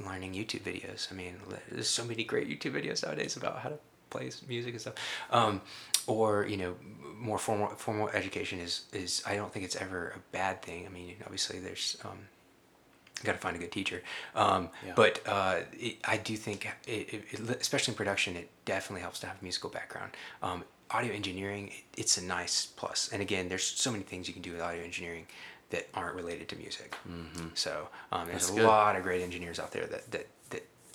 learning 0.05 0.35
YouTube 0.35 0.61
videos. 0.63 1.11
I 1.11 1.15
mean, 1.15 1.37
there's 1.71 1.89
so 1.89 2.05
many 2.05 2.25
great 2.25 2.49
YouTube 2.49 2.73
videos 2.73 3.05
nowadays 3.05 3.37
about 3.37 3.59
how 3.61 3.71
to 3.71 3.79
play 4.11 4.31
music 4.49 4.73
and 4.73 4.81
stuff. 4.81 4.95
Um, 5.31 5.61
or 6.07 6.47
you 6.47 6.57
know, 6.57 6.75
more 7.19 7.39
formal 7.39 7.69
formal 7.69 8.09
education 8.11 8.59
is 8.61 8.83
is 8.93 9.23
I 9.27 9.37
don't 9.37 9.53
think 9.53 9.65
it's 9.65 9.77
ever 9.77 10.13
a 10.17 10.21
bad 10.33 10.63
thing. 10.63 10.87
I 10.87 10.91
mean, 10.91 11.17
obviously 11.25 11.59
there's 11.61 11.97
um, 12.05 12.19
got 13.25 13.33
to 13.33 13.39
find 13.39 13.57
a 13.57 13.59
good 13.59 13.73
teacher. 13.73 14.03
Um, 14.35 14.69
Yeah. 14.85 14.93
But 14.95 15.21
uh, 15.27 15.61
it, 15.73 15.97
I 16.05 16.19
do 16.19 16.37
think, 16.37 16.69
it, 16.87 17.25
it, 17.33 17.61
especially 17.61 17.93
in 17.93 17.97
production, 17.97 18.37
it 18.37 18.51
definitely 18.67 19.01
helps 19.01 19.21
to 19.21 19.27
have 19.27 19.37
a 19.41 19.43
musical 19.43 19.71
background. 19.71 20.13
Um, 20.43 20.65
audio 20.91 21.13
engineering, 21.15 21.69
it, 21.69 22.01
it's 22.01 22.19
a 22.19 22.25
nice 22.25 22.67
plus. 22.67 23.09
And 23.13 23.23
again, 23.23 23.49
there's 23.49 23.65
so 23.65 23.91
many 23.91 24.05
things 24.05 24.29
you 24.29 24.35
can 24.35 24.43
do 24.43 24.53
with 24.53 24.61
audio 24.61 24.83
engineering 24.85 25.27
that 25.71 25.89
aren't 25.95 26.15
related 26.15 26.49
to 26.51 26.57
music. 26.57 26.95
So 27.55 27.89
um, 28.13 28.29
there's 28.29 28.43
That's 28.49 28.51
a 28.51 28.61
good. 28.61 28.67
lot 28.67 28.95
of 28.97 29.03
great 29.03 29.23
engineers 29.23 29.59
out 29.59 29.73
there 29.73 29.87
that, 29.87 30.11
that 30.13 30.27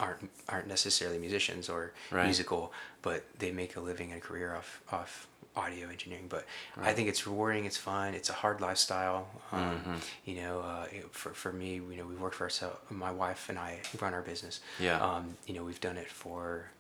aren't 0.02 0.30
aren't 0.50 0.68
necessarily 0.68 1.20
musicians 1.20 1.70
or 1.70 1.94
Right. 2.12 2.26
musical, 2.26 2.74
but 3.02 3.20
they 3.40 3.52
make 3.52 3.76
a 3.78 3.80
living 3.80 4.12
and 4.12 4.18
a 4.22 4.26
career 4.28 4.56
off 4.56 4.82
off 4.92 5.28
audio 5.56 5.90
engineering. 5.90 6.28
But 6.30 6.46
I 6.78 6.94
think 6.94 7.10
it's 7.10 7.28
rewarding. 7.28 7.66
It's 7.66 7.78
fun. 7.78 8.14
It's 8.20 8.30
a 8.30 8.34
hard 8.44 8.62
lifestyle. 8.62 9.28
Um, 9.52 9.62
Mm-hmm. 9.62 9.96
You 10.30 10.36
know, 10.42 10.56
uh, 10.62 10.86
it- 10.98 11.14
for 11.14 11.32
for 11.34 11.52
me, 11.54 11.76
you 11.76 11.98
know, 11.98 12.06
we 12.06 12.16
work 12.16 12.34
for 12.34 12.46
ourselves. 12.46 12.78
My 12.90 13.12
wife 13.12 13.50
and 13.50 13.58
I 13.60 13.72
run 14.02 14.14
our 14.14 14.22
business. 14.32 14.56
Yeah. 14.80 14.98
Um, 15.08 15.38
you 15.48 15.54
know, 15.56 15.64
we've 15.64 15.82
done 15.90 15.98
it 15.98 16.10
for 16.10 16.72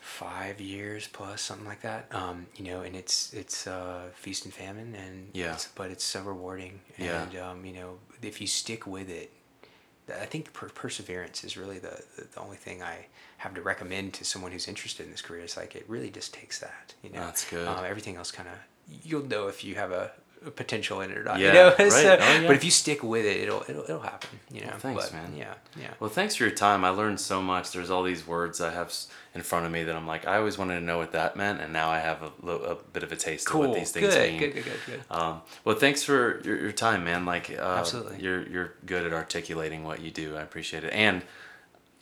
five 0.00 0.60
years 0.60 1.08
plus 1.08 1.40
something 1.42 1.66
like 1.66 1.82
that 1.82 2.06
um, 2.14 2.46
you 2.56 2.64
know 2.64 2.82
and 2.82 2.94
it's 2.94 3.32
it's 3.34 3.66
uh, 3.66 4.02
feast 4.14 4.44
and 4.44 4.54
famine 4.54 4.94
and 4.94 5.28
Yeah. 5.32 5.54
it's, 5.54 5.68
but 5.74 5.90
it's 5.90 6.04
so 6.04 6.22
rewarding 6.22 6.80
Yeah. 6.98 7.22
and 7.24 7.36
um, 7.36 7.64
you 7.64 7.72
know 7.72 7.98
if 8.22 8.40
you 8.40 8.46
stick 8.46 8.86
with 8.86 9.10
it 9.10 9.32
I 10.08 10.26
think 10.26 10.52
per- 10.52 10.68
perseverance 10.68 11.44
is 11.44 11.56
really 11.56 11.78
the, 11.78 12.02
the 12.16 12.26
the 12.32 12.40
only 12.40 12.56
thing 12.56 12.82
I 12.82 13.06
have 13.38 13.54
to 13.54 13.62
recommend 13.62 14.14
to 14.14 14.24
someone 14.24 14.52
who's 14.52 14.68
interested 14.68 15.04
in 15.06 15.12
this 15.12 15.22
career. 15.22 15.42
It's 15.42 15.56
like 15.56 15.74
it 15.74 15.84
really 15.88 16.10
just 16.10 16.34
takes 16.34 16.58
that, 16.60 16.94
you 17.02 17.10
know. 17.10 17.20
That's 17.20 17.48
good. 17.48 17.66
Um, 17.66 17.84
everything 17.84 18.16
else 18.16 18.30
kind 18.30 18.48
of 18.48 18.54
you'll 19.02 19.26
know 19.26 19.48
if 19.48 19.64
you 19.64 19.74
have 19.76 19.90
a, 19.90 20.10
a 20.10 20.10
potential 20.50 21.00
in 21.00 21.10
it 21.10 21.18
or 21.18 21.24
not. 21.24 21.38
Yeah, 21.38 21.48
you 21.48 21.54
know? 21.54 21.68
right. 21.78 21.92
So- 21.92 22.18
Oh, 22.20 22.40
yeah. 22.40 22.46
But 22.46 22.56
if 22.56 22.64
you 22.64 22.70
stick 22.70 23.02
with 23.02 23.24
it, 23.24 23.38
it'll 23.42 23.62
it'll, 23.68 23.84
it'll 23.84 24.00
happen. 24.00 24.38
You 24.50 24.62
know. 24.62 24.68
Well, 24.68 24.78
thanks, 24.78 25.04
But, 25.10 25.14
man. 25.14 25.36
Yeah, 25.36 25.54
yeah. 25.78 25.88
Well, 26.00 26.10
thanks 26.10 26.36
for 26.36 26.44
your 26.44 26.54
time. 26.54 26.84
I 26.84 26.90
learned 26.90 27.20
so 27.20 27.42
much. 27.42 27.72
There's 27.72 27.90
all 27.90 28.02
these 28.02 28.26
words 28.26 28.60
I 28.60 28.70
have 28.72 28.92
in 29.34 29.42
front 29.42 29.66
of 29.66 29.72
me 29.72 29.82
that 29.84 29.94
I'm 29.96 30.06
like, 30.06 30.26
I 30.26 30.36
always 30.36 30.56
wanted 30.58 30.78
to 30.78 30.84
know 30.84 30.98
what 30.98 31.12
that 31.12 31.36
meant, 31.36 31.60
and 31.60 31.72
now 31.72 31.90
I 31.90 31.98
have 31.98 32.22
a, 32.22 32.50
a 32.50 32.74
bit 32.92 33.02
of 33.02 33.10
a 33.12 33.16
taste 33.16 33.46
cool. 33.48 33.64
of 33.64 33.70
what 33.70 33.78
these 33.78 33.90
things 33.90 34.14
good, 34.14 34.30
mean. 34.30 34.38
good, 34.38 34.54
good, 34.54 34.64
good, 34.64 34.80
good. 34.86 35.00
Um, 35.10 35.42
well, 35.64 35.74
thanks 35.76 36.02
for 36.02 36.40
your, 36.44 36.60
your 36.60 36.72
time, 36.72 37.04
man. 37.04 37.24
Like, 37.24 37.50
uh, 37.50 37.62
Absolutely. 37.78 38.20
you're 38.22 38.46
you're 38.48 38.74
good 38.86 39.04
at 39.06 39.12
articulating 39.12 39.82
what 39.84 40.00
you 40.00 40.10
do. 40.10 40.36
I 40.36 40.42
appreciate 40.42 40.84
it, 40.84 40.92
and 40.92 41.22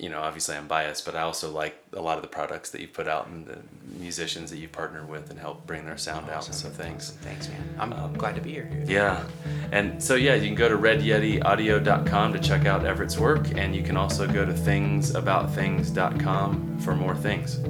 you 0.03 0.11
know, 0.11 0.21
obviously, 0.21 0.57
I'm 0.57 0.67
biased, 0.67 1.05
but 1.05 1.15
I 1.15 1.21
also 1.21 1.53
like 1.53 1.77
a 1.93 2.01
lot 2.01 2.17
of 2.17 2.23
the 2.23 2.29
products 2.29 2.71
that 2.71 2.81
you 2.81 2.89
put 2.89 3.07
out 3.07 3.29
and 3.29 3.47
the 3.47 3.59
musicians 4.01 4.51
that 4.51 4.59
you 4.59 4.67
partner 4.67 5.07
with 5.07 5.31
and 5.31 5.39
help 5.39 5.65
bring 5.65 5.87
their 5.87 5.97
sound 5.97 6.29
out. 6.29 6.43
So 6.43 6.69
thanks. 6.69 7.13
Thanks, 7.23 7.49
man. 7.49 7.77
I'm, 7.79 7.93
I'm 7.93 8.15
glad 8.15 8.35
to 8.35 8.41
be 8.41 8.51
here. 8.51 8.69
Yeah. 8.85 9.23
And 9.71 10.03
so, 10.03 10.17
yeah, 10.17 10.35
you 10.35 10.49
can 10.49 10.57
go 10.57 10.69
to 10.69 10.77
redyetiaudio.com 10.77 12.33
to 12.33 12.41
check 12.41 12.67
out 12.67 12.85
Everett's 12.85 13.17
work, 13.17 13.57
and 13.57 13.77
you 13.77 13.85
can 13.85 13.97
also 13.97 14.27
go 14.27 14.45
to 14.45 14.53
thingsaboutthings.com 14.53 16.79
for 16.81 16.97
more 16.97 17.15
things. 17.15 17.61